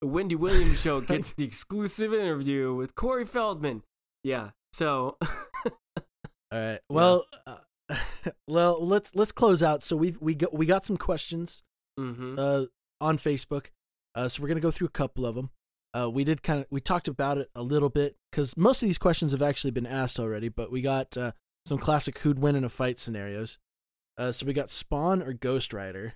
[0.00, 3.82] The Wendy Williams show gets the exclusive interview with Corey Feldman.
[4.24, 4.50] Yeah.
[4.72, 5.70] So, All
[6.52, 6.80] right.
[6.88, 7.58] Well, uh,
[8.48, 9.82] well, let's let's close out.
[9.82, 11.62] So we we got we got some questions
[11.96, 12.64] hmm uh
[13.00, 13.66] on Facebook.
[14.14, 15.50] Uh so we're going to go through a couple of them.
[15.94, 18.88] Uh we did kind of we talked about it a little bit cuz most of
[18.88, 21.32] these questions have actually been asked already, but we got uh
[21.66, 23.58] some classic who'd win in a fight scenarios.
[24.16, 26.14] Uh so we got Spawn or Ghost Rider.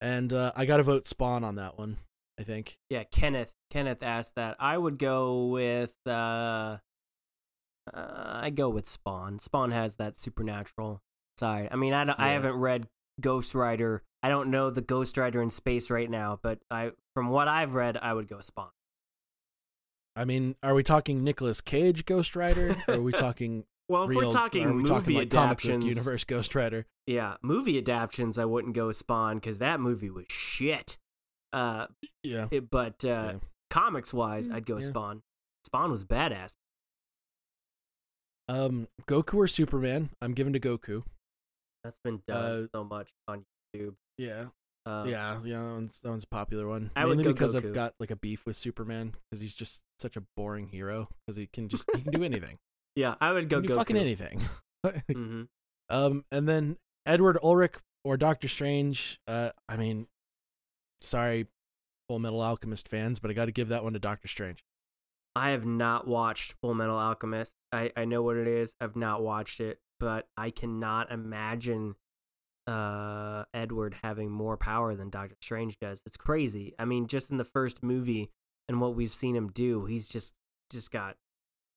[0.00, 1.98] And uh I got to vote Spawn on that one,
[2.38, 2.76] I think.
[2.90, 3.52] yeah, Kenneth.
[3.70, 4.56] Kenneth asked that.
[4.60, 5.94] I would go with.
[6.06, 6.78] uh
[7.94, 9.38] uh, I go with Spawn.
[9.38, 11.00] Spawn has that supernatural
[11.38, 11.68] side.
[11.70, 12.88] I mean, I, don't- I haven't read
[13.20, 14.02] Ghost Rider.
[14.26, 17.74] I don't know the Ghost Rider in space right now, but I from what I've
[17.74, 18.70] read, I would go Spawn.
[20.16, 24.10] I mean, are we talking Nicolas Cage Ghost Rider or are we talking Well, if
[24.10, 26.86] real, we're talking are we movie talking like comic adaptations, universe Ghost Rider?
[27.06, 30.96] yeah, movie adaptions, I wouldn't go Spawn because that movie was shit.
[31.52, 31.86] Uh,
[32.24, 32.48] Yeah.
[32.50, 33.38] it- but uh, Yeah.
[33.70, 34.86] comics wise, Mm, I'd go yeah.
[34.88, 35.22] Spawn.
[35.64, 36.56] Spawn was badass.
[38.48, 40.10] Um Goku or Superman?
[40.20, 41.04] I'm giving to Goku.
[41.84, 43.44] That's been done Uh, so much on
[43.74, 43.94] YouTube.
[44.18, 44.46] Yeah.
[44.84, 46.92] Uh, yeah, yeah, that one's, that one's a popular one.
[46.94, 47.66] I would Mainly go because Goku.
[47.66, 51.36] I've got like a beef with Superman because he's just such a boring hero because
[51.36, 52.58] he can just he can do anything.
[52.94, 53.78] yeah, I would go he can do Goku.
[53.78, 54.40] fucking anything.
[55.12, 55.42] hmm
[55.88, 59.20] um, and then Edward Elric or Doctor Strange.
[59.26, 60.06] Uh, I mean,
[61.00, 61.46] sorry,
[62.08, 64.64] Full Metal Alchemist fans, but I got to give that one to Doctor Strange.
[65.34, 67.54] I have not watched Full Metal Alchemist.
[67.72, 68.74] I, I know what it is.
[68.80, 71.96] I've not watched it, but I cannot imagine
[72.66, 76.02] uh, Edward having more power than Doctor Strange does.
[76.06, 76.74] It's crazy.
[76.78, 78.30] I mean, just in the first movie
[78.68, 80.34] and what we've seen him do, he's just
[80.70, 81.16] just got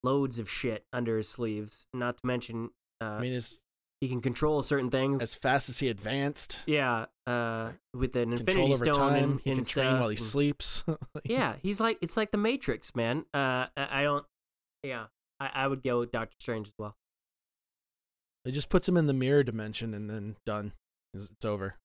[0.03, 1.85] loads of shit under his sleeves.
[1.93, 2.71] Not to mention,
[3.01, 3.61] uh, I mean, as
[4.01, 5.21] he can control certain things.
[5.21, 9.41] as fast as he advanced, yeah, uh, with an control Infinity over Stone time, and,
[9.41, 10.83] he and can train while he sleeps.
[11.23, 13.25] yeah, he's like it's like the Matrix, man.
[13.33, 14.25] Uh, I I don't.
[14.83, 15.05] Yeah,
[15.39, 16.95] I, I would go with Doctor Strange as well.
[18.45, 20.71] It just puts him in the mirror dimension and then done.
[21.13, 21.75] It's over.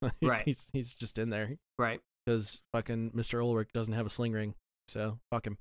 [0.22, 0.42] Right.
[0.44, 2.00] he's he's just in there Right.
[2.24, 3.40] because fucking Mr.
[3.40, 4.54] Elric doesn't have a sling ring,
[4.86, 5.58] so fuck him.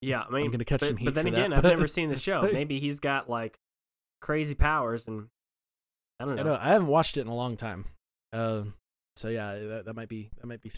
[0.00, 1.62] Yeah, I mean, I'm gonna catch but, some heat but then for that, again, I've
[1.62, 2.42] but- never seen the show.
[2.52, 3.58] Maybe he's got like
[4.22, 5.28] crazy powers, and
[6.18, 6.42] I don't know.
[6.42, 7.84] I know I haven't watched it in a long time.
[8.32, 8.64] Uh,
[9.16, 10.72] so yeah, that, that might be that might be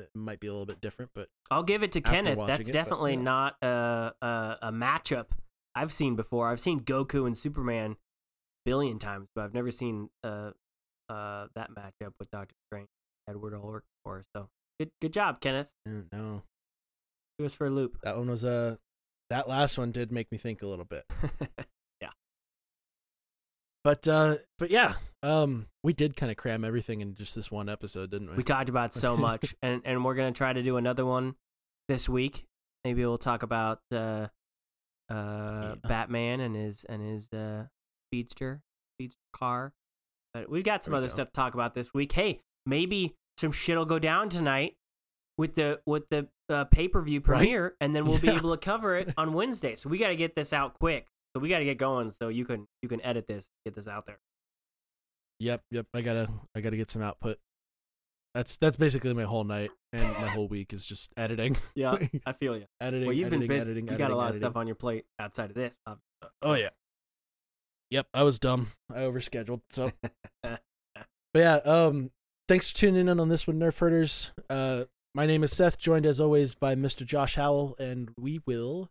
[0.00, 2.38] it might be a little bit different, but I'll give it to Kenneth.
[2.46, 3.22] That's it, but, definitely yeah.
[3.22, 5.26] not a, a a matchup
[5.74, 6.48] I've seen before.
[6.48, 7.96] I've seen Goku and Superman
[8.68, 10.50] billion times, but I've never seen uh
[11.08, 12.88] uh that matchup with Doctor Strange,
[13.28, 14.24] Edward Elric before.
[14.36, 15.70] So good good job, Kenneth.
[15.86, 16.42] no,
[17.38, 17.98] It was for a loop.
[18.02, 18.76] that one was uh,
[19.30, 21.04] that last one did make me think a little bit.
[22.00, 22.10] yeah.
[23.84, 27.68] But uh, but yeah, um, we did kind of cram everything in just this one
[27.68, 28.36] episode, didn't we?
[28.36, 31.36] We talked about so much, and and we're gonna try to do another one
[31.88, 32.44] this week.
[32.84, 34.28] Maybe we'll talk about uh,
[35.08, 35.74] uh, Yeah.
[35.82, 37.66] Batman and his and his uh,
[38.08, 38.60] speedster,
[38.96, 39.72] speedster car.
[40.34, 42.12] But we've got some There other stuff to talk about this week.
[42.12, 44.76] Hey, maybe some shit'll go down tonight
[45.36, 47.38] with the with the uh, pay per view Right?
[47.38, 49.76] premiere, and then we'll be able to cover it on Wednesday.
[49.76, 51.06] So we got to get this out quick.
[51.36, 53.86] So we got to get going so you can you can edit this, get this
[53.88, 54.18] out there.
[55.40, 55.86] Yep, yep.
[55.94, 57.38] I gotta, I gotta get some output.
[58.34, 61.56] That's that's basically my whole night and my whole week is just editing.
[61.76, 62.64] Yeah, I feel you.
[62.80, 63.06] editing.
[63.06, 63.70] Well, you've editing, been busy.
[63.70, 64.42] editing, you editing, got a lot editing.
[64.44, 65.78] of stuff on your plate outside of this.
[65.86, 66.00] ob-
[66.42, 66.70] Oh yeah.
[67.90, 68.72] Yep, I was dumb.
[68.94, 69.62] I overscheduled.
[69.70, 69.92] So,
[70.42, 70.60] but
[71.34, 71.56] yeah.
[71.56, 72.10] Um,
[72.48, 74.32] thanks for tuning in on this one, Nerf Herders.
[74.50, 74.84] Uh,
[75.14, 77.04] my name is Seth, joined as always by Mr.
[77.04, 78.90] Josh Howell, and we will,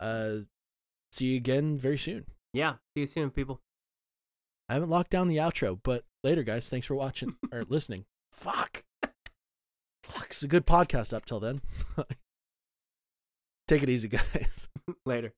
[0.00, 0.36] uh,
[1.10, 2.26] see you again very soon.
[2.52, 2.74] Yeah.
[2.94, 3.60] See you soon, people.
[4.68, 6.68] I haven't locked down the outro, but later, guys.
[6.68, 8.04] Thanks for watching or listening.
[8.32, 8.84] Fuck.
[10.04, 10.26] Fuck.
[10.30, 11.60] It's a good podcast up till then.
[13.68, 14.68] Take it easy, guys.
[15.04, 15.32] Later.